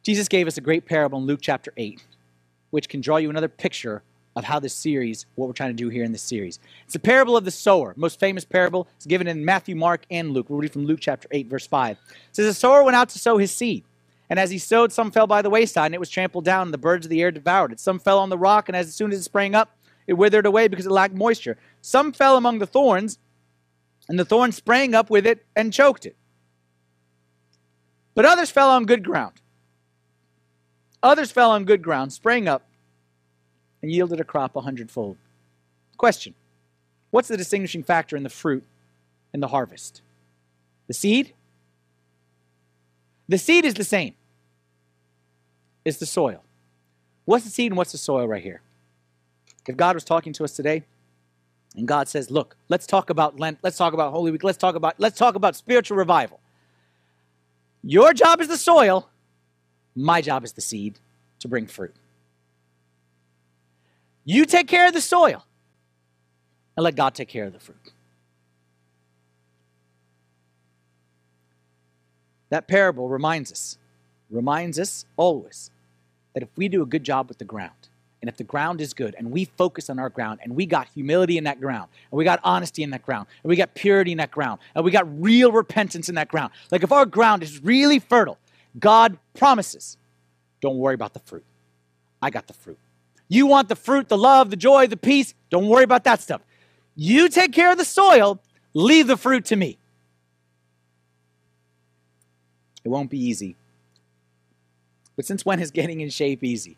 Jesus 0.02 0.28
gave 0.28 0.46
us 0.46 0.56
a 0.56 0.62
great 0.62 0.86
parable 0.86 1.18
in 1.18 1.26
Luke 1.26 1.40
chapter 1.42 1.72
8, 1.76 2.02
which 2.70 2.88
can 2.88 3.00
draw 3.00 3.18
you 3.18 3.28
another 3.28 3.48
picture 3.48 4.02
of 4.34 4.44
how 4.44 4.58
this 4.58 4.72
series, 4.72 5.26
what 5.34 5.46
we're 5.46 5.52
trying 5.52 5.70
to 5.70 5.74
do 5.74 5.88
here 5.88 6.04
in 6.04 6.12
this 6.12 6.22
series. 6.22 6.58
It's 6.84 6.94
the 6.94 7.00
parable 7.00 7.36
of 7.36 7.44
the 7.44 7.50
sower, 7.50 7.92
most 7.96 8.18
famous 8.18 8.44
parable. 8.44 8.88
It's 8.96 9.06
given 9.06 9.26
in 9.26 9.44
Matthew, 9.44 9.76
Mark, 9.76 10.06
and 10.10 10.30
Luke. 10.30 10.48
We'll 10.48 10.60
read 10.60 10.72
from 10.72 10.86
Luke 10.86 11.00
chapter 11.00 11.28
8, 11.30 11.48
verse 11.48 11.66
5. 11.66 11.96
It 11.96 12.16
says, 12.32 12.46
The 12.46 12.54
sower 12.54 12.82
went 12.82 12.96
out 12.96 13.10
to 13.10 13.18
sow 13.18 13.36
his 13.36 13.52
seed. 13.52 13.84
And 14.30 14.38
as 14.38 14.50
he 14.50 14.58
sowed, 14.58 14.92
some 14.92 15.10
fell 15.10 15.26
by 15.26 15.42
the 15.42 15.50
wayside, 15.50 15.86
and 15.86 15.94
it 15.94 16.00
was 16.00 16.08
trampled 16.08 16.44
down, 16.44 16.68
and 16.68 16.72
the 16.72 16.78
birds 16.78 17.04
of 17.04 17.10
the 17.10 17.20
air 17.20 17.32
devoured 17.32 17.72
it. 17.72 17.80
Some 17.80 17.98
fell 17.98 18.20
on 18.20 18.30
the 18.30 18.38
rock, 18.38 18.68
and 18.68 18.76
as 18.76 18.94
soon 18.94 19.12
as 19.12 19.18
it 19.18 19.24
sprang 19.24 19.54
up, 19.54 19.76
it 20.06 20.14
withered 20.14 20.46
away 20.46 20.68
because 20.68 20.86
it 20.86 20.92
lacked 20.92 21.14
moisture. 21.14 21.58
Some 21.82 22.12
fell 22.12 22.36
among 22.36 22.60
the 22.60 22.66
thorns, 22.66 23.18
and 24.08 24.18
the 24.18 24.24
thorns 24.24 24.56
sprang 24.56 24.94
up 24.94 25.10
with 25.10 25.26
it 25.26 25.44
and 25.56 25.72
choked 25.72 26.06
it. 26.06 26.16
But 28.14 28.24
others 28.24 28.50
fell 28.50 28.70
on 28.70 28.86
good 28.86 29.04
ground 29.04 29.34
Others 31.02 31.32
fell 31.32 31.50
on 31.50 31.64
good 31.64 31.82
ground, 31.82 32.12
sprang 32.12 32.46
up, 32.46 32.62
and 33.82 33.90
yielded 33.90 34.20
a 34.20 34.24
crop 34.24 34.56
a 34.56 34.60
hundredfold. 34.60 35.16
Question 35.96 36.34
What's 37.10 37.28
the 37.28 37.36
distinguishing 37.36 37.82
factor 37.82 38.16
in 38.16 38.22
the 38.22 38.30
fruit 38.30 38.64
and 39.32 39.42
the 39.42 39.48
harvest? 39.48 40.02
The 40.86 40.94
seed? 40.94 41.34
The 43.28 43.38
seed 43.38 43.64
is 43.64 43.74
the 43.74 43.84
same. 43.84 44.14
It's 45.84 45.98
the 45.98 46.06
soil. 46.06 46.42
What's 47.24 47.44
the 47.44 47.50
seed 47.50 47.72
and 47.72 47.76
what's 47.76 47.92
the 47.92 47.98
soil 47.98 48.26
right 48.26 48.42
here? 48.42 48.60
If 49.68 49.76
God 49.76 49.94
was 49.94 50.04
talking 50.04 50.32
to 50.34 50.44
us 50.44 50.52
today, 50.52 50.84
and 51.76 51.86
God 51.86 52.08
says, 52.08 52.30
"Look, 52.30 52.56
let's 52.68 52.86
talk 52.86 53.10
about 53.10 53.38
Lent. 53.38 53.58
Let's 53.62 53.76
talk 53.76 53.92
about 53.92 54.10
Holy 54.10 54.32
Week. 54.32 54.42
Let's 54.42 54.58
talk 54.58 54.74
about 54.74 54.98
let's 54.98 55.16
talk 55.16 55.34
about 55.34 55.54
spiritual 55.54 55.96
revival." 55.96 56.40
Your 57.82 58.12
job 58.12 58.40
is 58.40 58.48
the 58.48 58.56
soil, 58.56 59.09
my 60.04 60.20
job 60.20 60.44
is 60.44 60.52
the 60.52 60.60
seed 60.60 60.98
to 61.40 61.48
bring 61.48 61.66
fruit. 61.66 61.94
You 64.24 64.44
take 64.44 64.68
care 64.68 64.86
of 64.86 64.94
the 64.94 65.00
soil 65.00 65.44
and 66.76 66.84
let 66.84 66.94
God 66.96 67.14
take 67.14 67.28
care 67.28 67.44
of 67.44 67.52
the 67.52 67.58
fruit. 67.58 67.92
That 72.50 72.68
parable 72.68 73.08
reminds 73.08 73.52
us, 73.52 73.78
reminds 74.28 74.78
us 74.78 75.04
always 75.16 75.70
that 76.34 76.42
if 76.42 76.48
we 76.56 76.68
do 76.68 76.82
a 76.82 76.86
good 76.86 77.04
job 77.04 77.28
with 77.28 77.38
the 77.38 77.44
ground, 77.44 77.72
and 78.20 78.28
if 78.28 78.36
the 78.36 78.44
ground 78.44 78.80
is 78.80 78.92
good 78.92 79.14
and 79.18 79.30
we 79.30 79.46
focus 79.46 79.88
on 79.88 79.98
our 79.98 80.10
ground 80.10 80.40
and 80.42 80.54
we 80.54 80.66
got 80.66 80.88
humility 80.88 81.38
in 81.38 81.44
that 81.44 81.60
ground 81.60 81.88
and 82.10 82.18
we 82.18 82.24
got 82.24 82.38
honesty 82.44 82.82
in 82.82 82.90
that 82.90 83.02
ground 83.02 83.26
and 83.42 83.48
we 83.48 83.56
got 83.56 83.74
purity 83.74 84.12
in 84.12 84.18
that 84.18 84.30
ground 84.30 84.60
and 84.74 84.84
we 84.84 84.90
got 84.90 85.06
real 85.22 85.52
repentance 85.52 86.08
in 86.08 86.14
that 86.16 86.28
ground, 86.28 86.52
like 86.70 86.82
if 86.82 86.92
our 86.92 87.06
ground 87.06 87.42
is 87.42 87.62
really 87.64 87.98
fertile, 87.98 88.38
God 88.78 89.18
promises, 89.34 89.96
don't 90.60 90.78
worry 90.78 90.94
about 90.94 91.12
the 91.12 91.20
fruit. 91.20 91.44
I 92.22 92.30
got 92.30 92.46
the 92.46 92.52
fruit. 92.52 92.78
You 93.28 93.46
want 93.46 93.68
the 93.68 93.76
fruit, 93.76 94.08
the 94.08 94.18
love, 94.18 94.50
the 94.50 94.56
joy, 94.56 94.86
the 94.86 94.96
peace, 94.96 95.34
don't 95.50 95.68
worry 95.68 95.84
about 95.84 96.04
that 96.04 96.20
stuff. 96.20 96.42
You 96.96 97.28
take 97.28 97.52
care 97.52 97.72
of 97.72 97.78
the 97.78 97.84
soil, 97.84 98.40
leave 98.74 99.06
the 99.06 99.16
fruit 99.16 99.44
to 99.46 99.56
me. 99.56 99.78
It 102.84 102.88
won't 102.88 103.10
be 103.10 103.18
easy. 103.18 103.56
But 105.16 105.26
since 105.26 105.44
when 105.44 105.60
is 105.60 105.70
getting 105.70 106.00
in 106.00 106.10
shape 106.10 106.42
easy? 106.42 106.76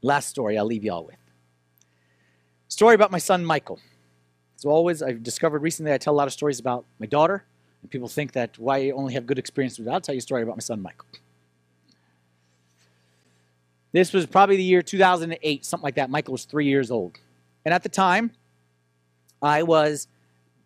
Last 0.00 0.28
story 0.28 0.58
I'll 0.58 0.64
leave 0.64 0.84
y'all 0.84 1.04
with. 1.04 1.16
Story 2.68 2.94
about 2.94 3.10
my 3.10 3.18
son 3.18 3.44
Michael. 3.44 3.78
As 4.56 4.64
always, 4.64 5.02
I've 5.02 5.22
discovered 5.22 5.60
recently 5.60 5.92
I 5.92 5.98
tell 5.98 6.14
a 6.14 6.16
lot 6.16 6.26
of 6.26 6.32
stories 6.32 6.60
about 6.60 6.84
my 6.98 7.06
daughter, 7.06 7.44
and 7.82 7.90
people 7.90 8.08
think 8.08 8.32
that 8.32 8.58
why 8.58 8.78
I 8.78 8.90
only 8.90 9.14
have 9.14 9.26
good 9.26 9.38
experiences. 9.38 9.86
I'll 9.86 10.00
tell 10.00 10.14
you 10.14 10.20
a 10.20 10.22
story 10.22 10.42
about 10.42 10.56
my 10.56 10.60
son 10.60 10.80
Michael. 10.80 11.06
This 13.92 14.12
was 14.12 14.24
probably 14.24 14.56
the 14.56 14.62
year 14.62 14.80
2008, 14.80 15.64
something 15.64 15.84
like 15.84 15.96
that. 15.96 16.08
Michael 16.08 16.32
was 16.32 16.44
three 16.44 16.66
years 16.66 16.90
old. 16.90 17.18
And 17.64 17.74
at 17.74 17.82
the 17.82 17.90
time, 17.90 18.32
I 19.42 19.62
was 19.64 20.08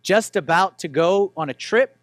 just 0.02 0.36
about 0.36 0.78
to 0.80 0.88
go 0.88 1.32
on 1.36 1.50
a 1.50 1.54
trip 1.54 1.96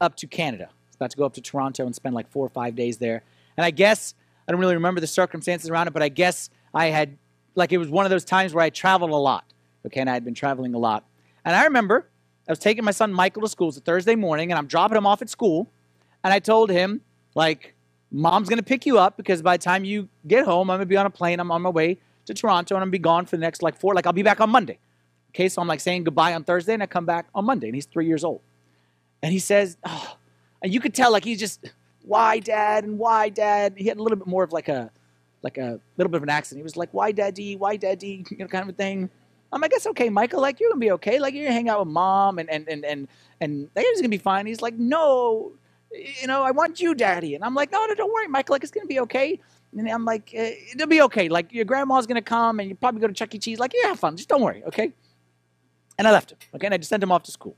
up 0.00 0.16
to 0.16 0.26
Canada. 0.26 0.70
About 0.96 1.12
to 1.12 1.16
go 1.16 1.24
up 1.24 1.34
to 1.34 1.40
Toronto 1.40 1.86
and 1.86 1.94
spend 1.94 2.14
like 2.14 2.28
four 2.30 2.44
or 2.44 2.48
five 2.48 2.74
days 2.74 2.98
there. 2.98 3.22
And 3.56 3.64
I 3.64 3.70
guess, 3.70 4.14
I 4.46 4.52
don't 4.52 4.60
really 4.60 4.74
remember 4.74 5.00
the 5.00 5.06
circumstances 5.06 5.70
around 5.70 5.86
it, 5.86 5.92
but 5.92 6.02
I 6.02 6.08
guess 6.08 6.50
I 6.74 6.86
had, 6.86 7.16
like, 7.54 7.72
it 7.72 7.78
was 7.78 7.88
one 7.88 8.04
of 8.04 8.10
those 8.10 8.24
times 8.24 8.52
where 8.52 8.64
I 8.64 8.70
traveled 8.70 9.10
a 9.10 9.16
lot. 9.16 9.44
Okay, 9.86 10.00
and 10.00 10.10
I 10.10 10.14
had 10.14 10.24
been 10.24 10.34
traveling 10.34 10.74
a 10.74 10.78
lot. 10.78 11.04
And 11.44 11.56
I 11.56 11.64
remember 11.64 12.09
I 12.50 12.52
was 12.52 12.58
taking 12.58 12.84
my 12.84 12.90
son 12.90 13.12
Michael 13.12 13.42
to 13.42 13.48
school. 13.48 13.68
It's 13.68 13.76
a 13.76 13.80
Thursday 13.80 14.16
morning, 14.16 14.50
and 14.50 14.58
I'm 14.58 14.66
dropping 14.66 14.96
him 14.96 15.06
off 15.06 15.22
at 15.22 15.30
school. 15.30 15.70
And 16.24 16.34
I 16.34 16.40
told 16.40 16.68
him, 16.68 17.00
like, 17.36 17.76
mom's 18.10 18.48
going 18.48 18.58
to 18.58 18.64
pick 18.64 18.86
you 18.86 18.98
up 18.98 19.16
because 19.16 19.40
by 19.40 19.56
the 19.56 19.62
time 19.62 19.84
you 19.84 20.08
get 20.26 20.46
home, 20.46 20.68
I'm 20.68 20.78
going 20.78 20.80
to 20.80 20.90
be 20.90 20.96
on 20.96 21.06
a 21.06 21.10
plane. 21.10 21.38
I'm 21.38 21.52
on 21.52 21.62
my 21.62 21.68
way 21.68 21.98
to 22.26 22.34
Toronto, 22.34 22.74
and 22.74 22.82
I'm 22.82 22.86
going 22.88 22.90
to 22.90 22.98
be 22.98 23.02
gone 23.02 23.24
for 23.24 23.36
the 23.36 23.40
next, 23.40 23.62
like, 23.62 23.78
four, 23.78 23.94
like, 23.94 24.04
I'll 24.04 24.12
be 24.12 24.24
back 24.24 24.40
on 24.40 24.50
Monday. 24.50 24.80
Okay, 25.30 25.48
so 25.48 25.62
I'm 25.62 25.68
like 25.68 25.78
saying 25.78 26.02
goodbye 26.02 26.34
on 26.34 26.42
Thursday, 26.42 26.74
and 26.74 26.82
I 26.82 26.86
come 26.86 27.06
back 27.06 27.28
on 27.36 27.44
Monday, 27.44 27.68
and 27.68 27.74
he's 27.76 27.86
three 27.86 28.08
years 28.08 28.24
old. 28.24 28.40
And 29.22 29.32
he 29.32 29.38
says, 29.38 29.76
oh, 29.84 30.16
and 30.60 30.74
you 30.74 30.80
could 30.80 30.92
tell, 30.92 31.12
like, 31.12 31.22
he's 31.22 31.38
just, 31.38 31.70
why, 32.02 32.40
dad, 32.40 32.82
and 32.82 32.98
why, 32.98 33.28
dad? 33.28 33.74
He 33.76 33.86
had 33.86 33.96
a 33.96 34.02
little 34.02 34.18
bit 34.18 34.26
more 34.26 34.42
of 34.42 34.50
like 34.50 34.68
a, 34.68 34.90
like 35.42 35.56
a 35.56 35.78
little 35.96 36.10
bit 36.10 36.16
of 36.16 36.24
an 36.24 36.30
accent. 36.30 36.58
He 36.58 36.64
was 36.64 36.76
like, 36.76 36.88
why, 36.90 37.12
daddy, 37.12 37.54
why, 37.54 37.76
daddy, 37.76 38.24
you 38.32 38.38
know, 38.38 38.48
kind 38.48 38.64
of 38.64 38.70
a 38.70 38.76
thing. 38.76 39.08
I'm 39.52 39.60
like, 39.60 39.72
it's 39.74 39.86
okay, 39.86 40.08
Michael. 40.08 40.40
Like, 40.40 40.60
you're 40.60 40.70
gonna 40.70 40.80
be 40.80 40.92
okay. 40.92 41.18
Like, 41.18 41.34
you're 41.34 41.44
gonna 41.44 41.54
hang 41.54 41.68
out 41.68 41.80
with 41.80 41.88
mom, 41.88 42.38
and 42.38 42.48
and 42.50 42.68
and 42.68 42.84
and 42.84 43.08
and 43.40 43.68
everything's 43.74 44.00
gonna 44.00 44.08
be 44.08 44.18
fine. 44.18 44.46
He's 44.46 44.62
like, 44.62 44.74
no, 44.74 45.52
you 45.92 46.26
know, 46.26 46.42
I 46.42 46.52
want 46.52 46.80
you, 46.80 46.94
daddy. 46.94 47.34
And 47.34 47.44
I'm 47.44 47.54
like, 47.54 47.72
no, 47.72 47.84
no, 47.86 47.94
don't 47.94 48.12
worry, 48.12 48.28
Michael. 48.28 48.54
Like, 48.54 48.62
it's 48.62 48.70
gonna 48.70 48.86
be 48.86 49.00
okay. 49.00 49.40
And 49.76 49.88
I'm 49.88 50.04
like, 50.04 50.32
eh, 50.34 50.54
it'll 50.72 50.86
be 50.86 51.02
okay. 51.02 51.28
Like, 51.28 51.52
your 51.52 51.64
grandma's 51.64 52.06
gonna 52.06 52.22
come, 52.22 52.60
and 52.60 52.68
you 52.68 52.74
probably 52.76 53.00
go 53.00 53.08
to 53.08 53.12
Chuck 53.14 53.34
E. 53.34 53.38
Cheese. 53.38 53.58
Like, 53.58 53.72
yeah, 53.74 53.88
have 53.88 53.98
fun. 53.98 54.16
Just 54.16 54.28
don't 54.28 54.42
worry, 54.42 54.62
okay? 54.66 54.92
And 55.98 56.06
I 56.06 56.12
left 56.12 56.32
him. 56.32 56.38
Okay, 56.54 56.66
and 56.66 56.74
I 56.74 56.78
just 56.78 56.90
sent 56.90 57.02
him 57.02 57.12
off 57.12 57.24
to 57.24 57.32
school. 57.32 57.56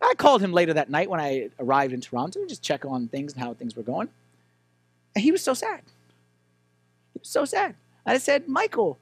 I 0.00 0.14
called 0.16 0.42
him 0.42 0.52
later 0.52 0.74
that 0.74 0.90
night 0.90 1.10
when 1.10 1.20
I 1.20 1.50
arrived 1.58 1.92
in 1.92 2.00
Toronto 2.00 2.40
and 2.40 2.48
just 2.48 2.62
check 2.62 2.84
on 2.84 3.08
things 3.08 3.32
and 3.32 3.42
how 3.42 3.54
things 3.54 3.74
were 3.76 3.82
going. 3.82 4.08
And 5.14 5.22
he 5.24 5.32
was 5.32 5.42
so 5.42 5.54
sad. 5.54 5.80
He 7.14 7.18
was 7.18 7.28
so 7.28 7.44
sad. 7.44 7.74
I 8.04 8.18
said, 8.18 8.46
Michael. 8.46 8.98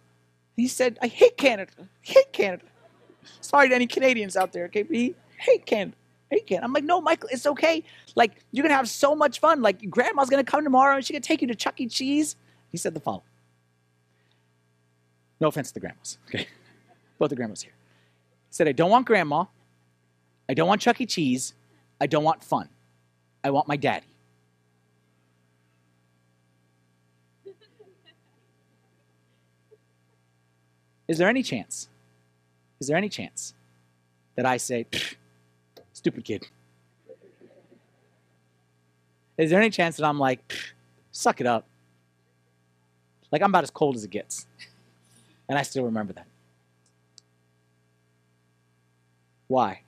He 0.57 0.69
said, 0.69 0.99
I 1.03 1.09
hate 1.09 1.37
Canada. 1.37 1.73
I 1.79 1.87
hate 2.03 2.33
Canada. 2.33 2.65
Sorry 3.41 3.69
to 3.69 3.75
any 3.75 3.87
Canadians 3.87 4.37
out 4.37 4.53
there, 4.53 4.67
okay? 4.67 4.83
But 4.83 4.97
he 4.97 5.15
hate 5.39 5.67
Canada. 5.67 5.97
Hate 6.31 6.47
Canada. 6.47 6.65
I'm 6.65 6.73
like, 6.73 6.85
no, 6.85 7.01
Michael, 7.01 7.29
it's 7.33 7.47
okay. 7.47 7.85
Like, 8.15 8.33
you're 8.53 8.63
gonna 8.63 8.75
have 8.75 8.89
so 8.89 9.15
much 9.15 9.41
fun. 9.41 9.63
Like, 9.63 9.89
grandma's 9.91 10.31
gonna 10.31 10.45
come 10.45 10.65
tomorrow 10.65 10.97
and 10.97 11.05
she's 11.05 11.15
gonna 11.15 11.21
take 11.21 11.43
you 11.43 11.49
to 11.49 11.55
Chuck 11.55 11.81
E. 11.81 11.87
Cheese. 11.89 12.37
He 12.71 12.79
said 12.79 12.95
the 12.95 13.01
following. 13.01 13.23
No 15.41 15.49
offense 15.49 15.69
to 15.69 15.75
the 15.75 15.81
grandmas, 15.81 16.19
okay? 16.29 16.47
Both 17.19 17.31
the 17.31 17.37
grandmas 17.37 17.63
here. 17.63 17.73
He 18.49 18.55
said, 18.55 18.69
I 18.69 18.73
don't 18.73 18.91
want 18.91 19.07
grandma. 19.07 19.45
I 20.49 20.55
don't 20.55 20.69
want 20.69 20.81
Chuck 20.81 21.01
E. 21.01 21.07
Cheese. 21.07 21.55
I 22.01 22.07
don't 22.07 22.25
want 22.25 22.43
fun. 22.43 22.69
I 23.43 23.51
want 23.51 23.69
my 23.69 23.77
daddy. 23.77 24.07
Is 31.07 31.19
there 31.19 31.29
any 31.29 31.43
chance? 31.43 31.89
Is 32.81 32.89
there 32.89 32.97
any 32.97 33.09
chance 33.09 33.55
that 34.37 34.47
I 34.47 34.57
say, 34.57 34.87
stupid 35.93 36.25
kid? 36.25 36.47
Is 39.37 39.51
there 39.51 39.61
any 39.61 39.71
chance 39.71 39.97
that 39.97 40.07
I'm 40.07 40.19
like, 40.19 40.55
suck 41.13 41.41
it 41.41 41.47
up? 41.47 41.67
Like 43.31 43.43
I'm 43.43 43.51
about 43.51 43.65
as 43.65 43.71
cold 43.71 43.97
as 43.97 44.05
it 44.05 44.11
gets. 44.11 44.47
And 45.49 45.59
I 45.59 45.63
still 45.63 45.85
remember 45.85 46.13
that. 46.13 46.27
Why? 49.49 49.81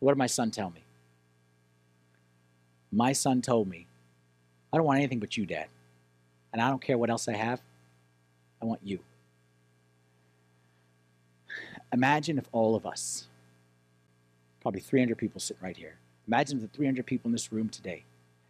What 0.00 0.12
did 0.12 0.18
my 0.18 0.26
son 0.26 0.50
tell 0.50 0.70
me? 0.70 0.82
My 2.90 3.12
son 3.12 3.40
told 3.40 3.68
me, 3.68 3.86
I 4.72 4.76
don't 4.76 4.86
want 4.86 4.98
anything 4.98 5.20
but 5.20 5.36
you, 5.36 5.46
Dad. 5.46 5.68
And 6.52 6.60
I 6.60 6.68
don't 6.68 6.82
care 6.82 6.98
what 6.98 7.08
else 7.08 7.28
I 7.28 7.34
have. 7.34 7.60
I 8.60 8.66
want 8.66 8.80
you. 8.84 8.98
Imagine 11.92 12.38
if 12.38 12.48
all 12.52 12.74
of 12.74 12.86
us, 12.86 13.26
probably 14.60 14.80
300 14.80 15.18
people 15.18 15.40
sitting 15.40 15.62
right 15.62 15.76
here, 15.76 15.96
imagine 16.26 16.58
if 16.58 16.62
the 16.62 16.76
300 16.76 17.04
people 17.04 17.28
in 17.28 17.32
this 17.32 17.52
room 17.52 17.68
today 17.68 18.04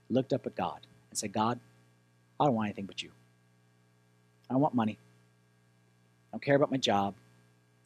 looked 0.09 0.32
up 0.32 0.47
at 0.47 0.55
God 0.55 0.80
and 1.11 1.18
said, 1.18 1.32
God, 1.32 1.59
I 2.38 2.45
don't 2.45 2.55
want 2.55 2.66
anything 2.66 2.86
but 2.86 3.03
you. 3.03 3.11
I 4.49 4.55
don't 4.55 4.62
want 4.62 4.74
money. 4.74 4.99
I 6.30 6.36
don't 6.36 6.43
care 6.43 6.57
about 6.57 6.70
my 6.70 6.76
job. 6.76 7.14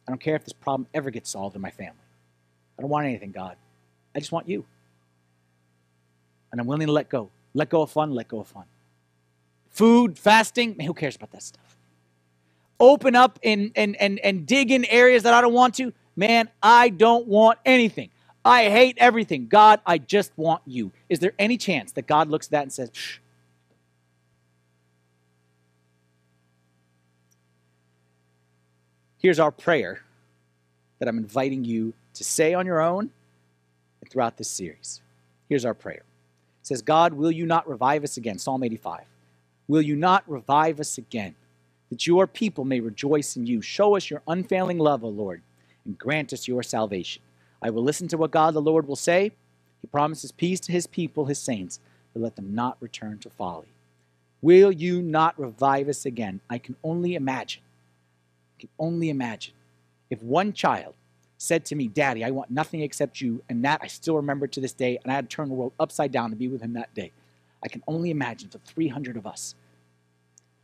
I 0.07 0.11
don't 0.11 0.21
care 0.21 0.35
if 0.35 0.43
this 0.43 0.53
problem 0.53 0.87
ever 0.93 1.09
gets 1.09 1.29
solved 1.29 1.55
in 1.55 1.61
my 1.61 1.71
family. 1.71 1.95
I 2.77 2.81
don't 2.81 2.89
want 2.91 3.05
anything, 3.05 3.31
God. 3.31 3.55
I 4.15 4.19
just 4.19 4.31
want 4.31 4.47
you. 4.47 4.65
And 6.51 6.61
I'm 6.61 6.67
willing 6.67 6.87
to 6.87 6.93
let 6.93 7.09
go. 7.09 7.29
Let 7.53 7.69
go 7.69 7.81
of 7.81 7.91
fun, 7.91 8.11
let 8.11 8.27
go 8.27 8.39
of 8.39 8.47
fun. 8.47 8.65
Food, 9.69 10.17
fasting, 10.17 10.75
man, 10.77 10.87
who 10.87 10.93
cares 10.93 11.15
about 11.15 11.31
that 11.31 11.43
stuff? 11.43 11.76
Open 12.79 13.15
up 13.15 13.39
and, 13.43 13.71
and, 13.75 13.95
and, 13.97 14.19
and 14.19 14.45
dig 14.45 14.71
in 14.71 14.85
areas 14.85 15.23
that 15.23 15.33
I 15.33 15.41
don't 15.41 15.53
want 15.53 15.75
to, 15.75 15.93
man, 16.15 16.49
I 16.61 16.89
don't 16.89 17.27
want 17.27 17.59
anything. 17.65 18.09
I 18.45 18.69
hate 18.69 18.97
everything. 18.99 19.47
God, 19.47 19.81
I 19.85 19.97
just 19.97 20.31
want 20.37 20.61
you. 20.65 20.91
Is 21.09 21.19
there 21.19 21.33
any 21.37 21.57
chance 21.57 21.91
that 21.93 22.07
God 22.07 22.29
looks 22.29 22.47
at 22.47 22.51
that 22.51 22.63
and 22.63 22.73
says, 22.73 22.91
Psh. 22.91 23.17
Here's 29.19 29.39
our 29.39 29.51
prayer 29.51 30.03
that 30.99 31.07
I'm 31.07 31.17
inviting 31.17 31.65
you 31.65 31.93
to 32.13 32.23
say 32.23 32.53
on 32.53 32.65
your 32.65 32.79
own 32.81 33.09
and 34.01 34.09
throughout 34.09 34.37
this 34.37 34.49
series. 34.49 35.01
Here's 35.49 35.65
our 35.65 35.73
prayer. 35.73 36.03
It 36.61 36.67
says, 36.67 36.81
God, 36.81 37.13
will 37.13 37.31
you 37.31 37.45
not 37.45 37.67
revive 37.67 38.03
us 38.03 38.17
again? 38.17 38.39
Psalm 38.39 38.63
85. 38.63 39.01
Will 39.67 39.81
you 39.81 39.95
not 39.95 40.23
revive 40.27 40.79
us 40.79 40.97
again? 40.97 41.35
That 41.89 42.05
your 42.05 42.27
people 42.27 42.65
may 42.65 42.79
rejoice 42.79 43.35
in 43.35 43.45
you. 43.45 43.61
Show 43.61 43.95
us 43.95 44.09
your 44.09 44.21
unfailing 44.27 44.77
love, 44.79 45.03
O 45.03 45.09
Lord, 45.09 45.41
and 45.85 45.97
grant 45.97 46.33
us 46.33 46.47
your 46.47 46.63
salvation. 46.63 47.21
I 47.61 47.69
will 47.69 47.83
listen 47.83 48.07
to 48.09 48.17
what 48.17 48.31
God 48.31 48.53
the 48.53 48.61
Lord 48.61 48.87
will 48.87 48.95
say. 48.95 49.31
He 49.81 49.87
promises 49.87 50.31
peace 50.31 50.59
to 50.61 50.71
his 50.71 50.87
people, 50.87 51.25
his 51.25 51.39
saints, 51.39 51.79
but 52.13 52.21
let 52.21 52.35
them 52.35 52.53
not 52.53 52.77
return 52.79 53.19
to 53.19 53.29
folly. 53.29 53.67
Will 54.41 54.71
you 54.71 55.01
not 55.01 55.39
revive 55.39 55.87
us 55.87 56.05
again? 56.05 56.41
I 56.49 56.57
can 56.57 56.75
only 56.83 57.15
imagine. 57.15 57.63
I 58.57 58.61
can 58.61 58.69
only 58.77 59.09
imagine 59.09 59.53
if 60.09 60.21
one 60.21 60.53
child 60.53 60.93
said 61.37 61.65
to 61.65 61.75
me, 61.75 61.87
Daddy, 61.87 62.23
I 62.23 62.31
want 62.31 62.49
nothing 62.49 62.81
except 62.81 63.21
you, 63.21 63.43
and 63.49 63.63
that 63.63 63.79
I 63.83 63.87
still 63.87 64.15
remember 64.15 64.47
to 64.47 64.59
this 64.59 64.73
day, 64.73 64.97
and 65.03 65.11
I 65.11 65.15
had 65.15 65.29
to 65.29 65.35
turn 65.35 65.49
the 65.49 65.55
world 65.55 65.73
upside 65.79 66.11
down 66.11 66.31
to 66.31 66.35
be 66.35 66.47
with 66.47 66.61
him 66.61 66.73
that 66.73 66.93
day. 66.93 67.11
I 67.63 67.67
can 67.67 67.83
only 67.87 68.09
imagine 68.09 68.49
the 68.51 68.59
300 68.59 69.17
of 69.17 69.27
us 69.27 69.55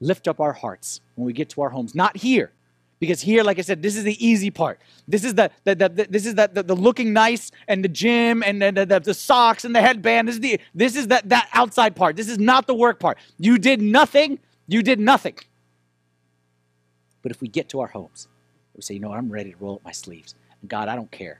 lift 0.03 0.27
up 0.27 0.39
our 0.39 0.53
hearts 0.53 1.01
when 1.15 1.25
we 1.25 1.33
get 1.33 1.49
to 1.49 1.61
our 1.61 1.69
homes. 1.69 1.95
Not 1.95 2.17
here, 2.17 2.51
because 2.99 3.21
here, 3.21 3.43
like 3.43 3.57
I 3.59 3.61
said, 3.61 3.81
this 3.81 3.95
is 3.95 4.03
the 4.03 4.25
easy 4.25 4.51
part. 4.51 4.79
This 5.07 5.23
is 5.23 5.35
the, 5.35 5.51
the, 5.63 5.75
the, 5.75 5.89
the 5.89 6.07
this 6.09 6.25
is 6.25 6.35
the, 6.35 6.63
the, 6.65 6.75
looking 6.75 7.13
nice 7.13 7.51
and 7.67 7.83
the 7.83 7.89
gym 7.89 8.43
and 8.43 8.61
the, 8.61 8.85
the, 8.85 8.99
the 8.99 9.13
socks 9.13 9.65
and 9.65 9.75
the 9.75 9.81
headband. 9.81 10.27
This 10.27 10.35
is 10.35 10.41
the 10.41 10.59
this 10.73 10.95
is 10.95 11.07
that 11.07 11.27
that 11.29 11.49
outside 11.53 11.95
part. 11.95 12.15
This 12.15 12.29
is 12.29 12.39
not 12.39 12.67
the 12.67 12.73
work 12.73 12.99
part. 12.99 13.17
You 13.37 13.57
did 13.57 13.81
nothing. 13.81 14.39
You 14.67 14.81
did 14.83 14.99
nothing. 14.99 15.37
But 17.21 17.31
if 17.31 17.41
we 17.41 17.47
get 17.47 17.69
to 17.69 17.79
our 17.79 17.87
homes, 17.87 18.27
we 18.75 18.81
say, 18.81 18.93
you 18.93 18.99
know 18.99 19.09
what, 19.09 19.17
I'm 19.17 19.29
ready 19.29 19.51
to 19.51 19.57
roll 19.57 19.75
up 19.75 19.83
my 19.83 19.91
sleeves. 19.91 20.35
And 20.61 20.69
God, 20.69 20.87
I 20.87 20.95
don't 20.95 21.11
care. 21.11 21.39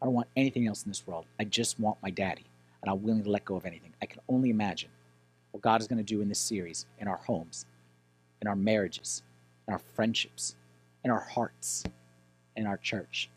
I 0.00 0.04
don't 0.04 0.14
want 0.14 0.28
anything 0.36 0.66
else 0.66 0.84
in 0.84 0.90
this 0.90 1.06
world. 1.06 1.26
I 1.40 1.44
just 1.44 1.80
want 1.80 1.98
my 2.02 2.10
daddy. 2.10 2.44
And 2.82 2.90
I'm 2.90 3.02
willing 3.02 3.24
to 3.24 3.30
let 3.30 3.44
go 3.44 3.56
of 3.56 3.64
anything. 3.64 3.92
I 4.02 4.06
can 4.06 4.20
only 4.28 4.50
imagine 4.50 4.90
what 5.50 5.62
God 5.62 5.80
is 5.80 5.88
going 5.88 5.98
to 5.98 6.04
do 6.04 6.20
in 6.20 6.28
this 6.28 6.38
series 6.38 6.86
in 6.98 7.08
our 7.08 7.16
homes 7.16 7.64
in 8.40 8.48
our 8.48 8.56
marriages, 8.56 9.22
in 9.66 9.72
our 9.72 9.80
friendships, 9.94 10.54
in 11.04 11.10
our 11.10 11.20
hearts, 11.20 11.84
in 12.56 12.66
our 12.66 12.76
church. 12.76 13.28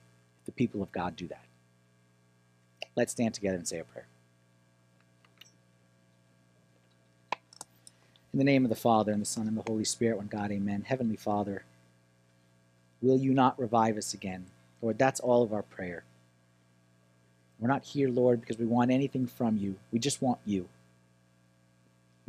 If 0.42 0.46
the 0.46 0.52
people 0.52 0.82
of 0.82 0.92
God 0.92 1.16
do 1.16 1.28
that. 1.28 1.44
Let's 2.96 3.12
stand 3.12 3.34
together 3.34 3.58
and 3.58 3.68
say 3.68 3.80
a 3.80 3.84
prayer. 3.84 4.08
In 8.34 8.38
the 8.38 8.44
name 8.46 8.64
of 8.64 8.70
the 8.70 8.76
Father, 8.76 9.12
and 9.12 9.22
the 9.22 9.26
Son, 9.26 9.48
and 9.48 9.58
the 9.58 9.64
Holy 9.68 9.84
Spirit, 9.84 10.18
one 10.18 10.28
God, 10.28 10.52
amen. 10.52 10.86
Heavenly 10.88 11.16
Father, 11.16 11.64
will 13.02 13.18
you 13.18 13.34
not 13.34 13.60
revive 13.60 13.98
us 13.98 14.14
again? 14.14 14.46
Lord, 14.82 15.00
that's 15.00 15.20
all 15.20 15.44
of 15.44 15.52
our 15.52 15.64
prayer. 15.64 16.04
We're 17.60 17.68
not 17.68 17.84
here, 17.84 18.10
Lord, 18.10 18.40
because 18.40 18.58
we 18.58 18.66
want 18.66 18.92
anything 18.92 19.28
from 19.28 19.58
you. 19.58 19.76
We 19.92 20.00
just 20.00 20.22
want 20.22 20.40
you. 20.46 20.70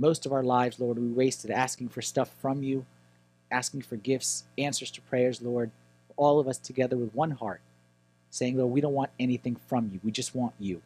Most 0.00 0.24
of 0.24 0.32
our 0.32 0.42
lives, 0.42 0.80
Lord, 0.80 0.98
we 0.98 1.08
wasted 1.08 1.50
asking 1.50 1.90
for 1.90 2.00
stuff 2.00 2.30
from 2.40 2.62
you, 2.62 2.86
asking 3.50 3.82
for 3.82 3.96
gifts, 3.96 4.44
answers 4.56 4.90
to 4.92 5.02
prayers, 5.02 5.42
Lord, 5.42 5.70
all 6.16 6.40
of 6.40 6.48
us 6.48 6.56
together 6.56 6.96
with 6.96 7.14
one 7.14 7.32
heart, 7.32 7.60
saying, 8.30 8.56
Lord, 8.56 8.72
we 8.72 8.80
don't 8.80 8.94
want 8.94 9.10
anything 9.20 9.56
from 9.68 9.90
you. 9.92 10.00
We 10.02 10.10
just 10.10 10.34
want 10.34 10.54
you. 10.58 10.80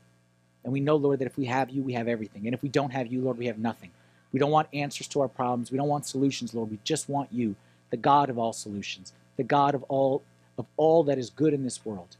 And 0.64 0.72
we 0.72 0.80
know, 0.80 0.96
Lord, 0.96 1.20
that 1.20 1.26
if 1.26 1.36
we 1.36 1.44
have 1.44 1.70
you, 1.70 1.80
we 1.80 1.92
have 1.92 2.08
everything. 2.08 2.44
And 2.46 2.54
if 2.54 2.62
we 2.62 2.68
don't 2.68 2.90
have 2.90 3.06
you, 3.06 3.20
Lord, 3.20 3.38
we 3.38 3.46
have 3.46 3.58
nothing. 3.58 3.92
We 4.32 4.40
don't 4.40 4.50
want 4.50 4.66
answers 4.72 5.06
to 5.08 5.20
our 5.20 5.28
problems. 5.28 5.70
We 5.70 5.78
don't 5.78 5.86
want 5.88 6.06
solutions, 6.06 6.52
Lord. 6.52 6.72
We 6.72 6.80
just 6.82 7.08
want 7.08 7.32
you, 7.32 7.54
the 7.90 7.96
God 7.96 8.30
of 8.30 8.38
all 8.38 8.52
solutions, 8.52 9.12
the 9.36 9.44
God 9.44 9.76
of 9.76 9.84
all 9.84 10.22
of 10.58 10.66
all 10.76 11.04
that 11.04 11.18
is 11.18 11.30
good 11.30 11.54
in 11.54 11.62
this 11.62 11.84
world. 11.84 12.16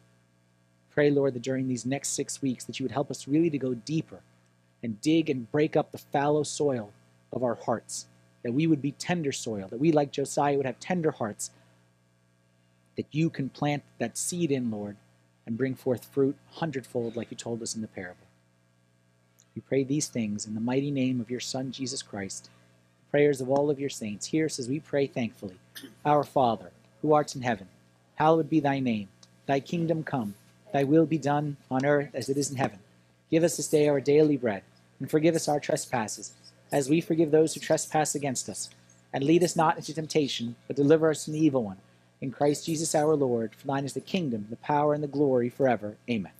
Pray, 0.92 1.10
Lord, 1.10 1.34
that 1.34 1.42
during 1.42 1.66
these 1.66 1.84
next 1.84 2.10
six 2.10 2.40
weeks 2.40 2.64
that 2.64 2.78
you 2.78 2.84
would 2.84 2.92
help 2.92 3.10
us 3.10 3.26
really 3.26 3.50
to 3.50 3.58
go 3.58 3.74
deeper 3.74 4.20
and 4.84 5.00
dig 5.00 5.30
and 5.30 5.50
break 5.50 5.76
up 5.76 5.90
the 5.90 5.98
fallow 5.98 6.42
soil 6.42 6.92
of 7.32 7.42
our 7.42 7.54
hearts, 7.54 8.06
that 8.42 8.52
we 8.52 8.66
would 8.66 8.82
be 8.82 8.92
tender 8.92 9.32
soil, 9.32 9.66
that 9.68 9.80
we, 9.80 9.90
like 9.90 10.12
Josiah, 10.12 10.58
would 10.58 10.66
have 10.66 10.78
tender 10.78 11.10
hearts, 11.10 11.50
that 12.96 13.06
you 13.10 13.30
can 13.30 13.48
plant 13.48 13.82
that 13.98 14.18
seed 14.18 14.52
in, 14.52 14.70
Lord, 14.70 14.96
and 15.46 15.56
bring 15.56 15.74
forth 15.74 16.04
fruit 16.04 16.36
hundredfold, 16.52 17.16
like 17.16 17.30
you 17.30 17.36
told 17.36 17.62
us 17.62 17.74
in 17.74 17.80
the 17.80 17.88
parable. 17.88 18.26
We 19.56 19.62
pray 19.62 19.84
these 19.84 20.08
things 20.08 20.46
in 20.46 20.54
the 20.54 20.60
mighty 20.60 20.90
name 20.90 21.18
of 21.18 21.30
your 21.30 21.40
Son, 21.40 21.72
Jesus 21.72 22.02
Christ. 22.02 22.50
The 23.06 23.10
prayers 23.10 23.40
of 23.40 23.48
all 23.48 23.70
of 23.70 23.80
your 23.80 23.88
saints. 23.88 24.26
Hear 24.26 24.46
us 24.46 24.58
as 24.58 24.68
we 24.68 24.80
pray 24.80 25.06
thankfully. 25.06 25.56
Our 26.04 26.24
Father, 26.24 26.72
who 27.00 27.14
art 27.14 27.34
in 27.34 27.42
heaven, 27.42 27.68
hallowed 28.16 28.50
be 28.50 28.60
thy 28.60 28.80
name. 28.80 29.08
Thy 29.46 29.60
kingdom 29.60 30.04
come, 30.04 30.34
thy 30.74 30.84
will 30.84 31.06
be 31.06 31.18
done 31.18 31.56
on 31.70 31.86
earth 31.86 32.10
as 32.14 32.28
it 32.28 32.36
is 32.36 32.50
in 32.50 32.56
heaven. 32.56 32.80
Give 33.30 33.44
us 33.44 33.56
this 33.56 33.68
day 33.68 33.88
our 33.88 34.00
daily 34.00 34.36
bread, 34.36 34.62
and 35.04 35.10
forgive 35.10 35.34
us 35.34 35.48
our 35.48 35.60
trespasses, 35.60 36.32
as 36.72 36.88
we 36.88 37.02
forgive 37.02 37.30
those 37.30 37.52
who 37.52 37.60
trespass 37.60 38.14
against 38.14 38.48
us. 38.48 38.70
And 39.12 39.22
lead 39.22 39.44
us 39.44 39.54
not 39.54 39.76
into 39.76 39.92
temptation, 39.92 40.56
but 40.66 40.76
deliver 40.76 41.10
us 41.10 41.26
from 41.26 41.34
the 41.34 41.44
evil 41.44 41.62
one. 41.62 41.76
In 42.22 42.30
Christ 42.30 42.64
Jesus 42.64 42.94
our 42.94 43.14
Lord, 43.14 43.54
for 43.54 43.66
thine 43.66 43.84
is 43.84 43.92
the 43.92 44.00
kingdom, 44.00 44.46
the 44.48 44.56
power, 44.56 44.94
and 44.94 45.02
the 45.02 45.06
glory 45.06 45.50
forever. 45.50 45.96
Amen. 46.08 46.32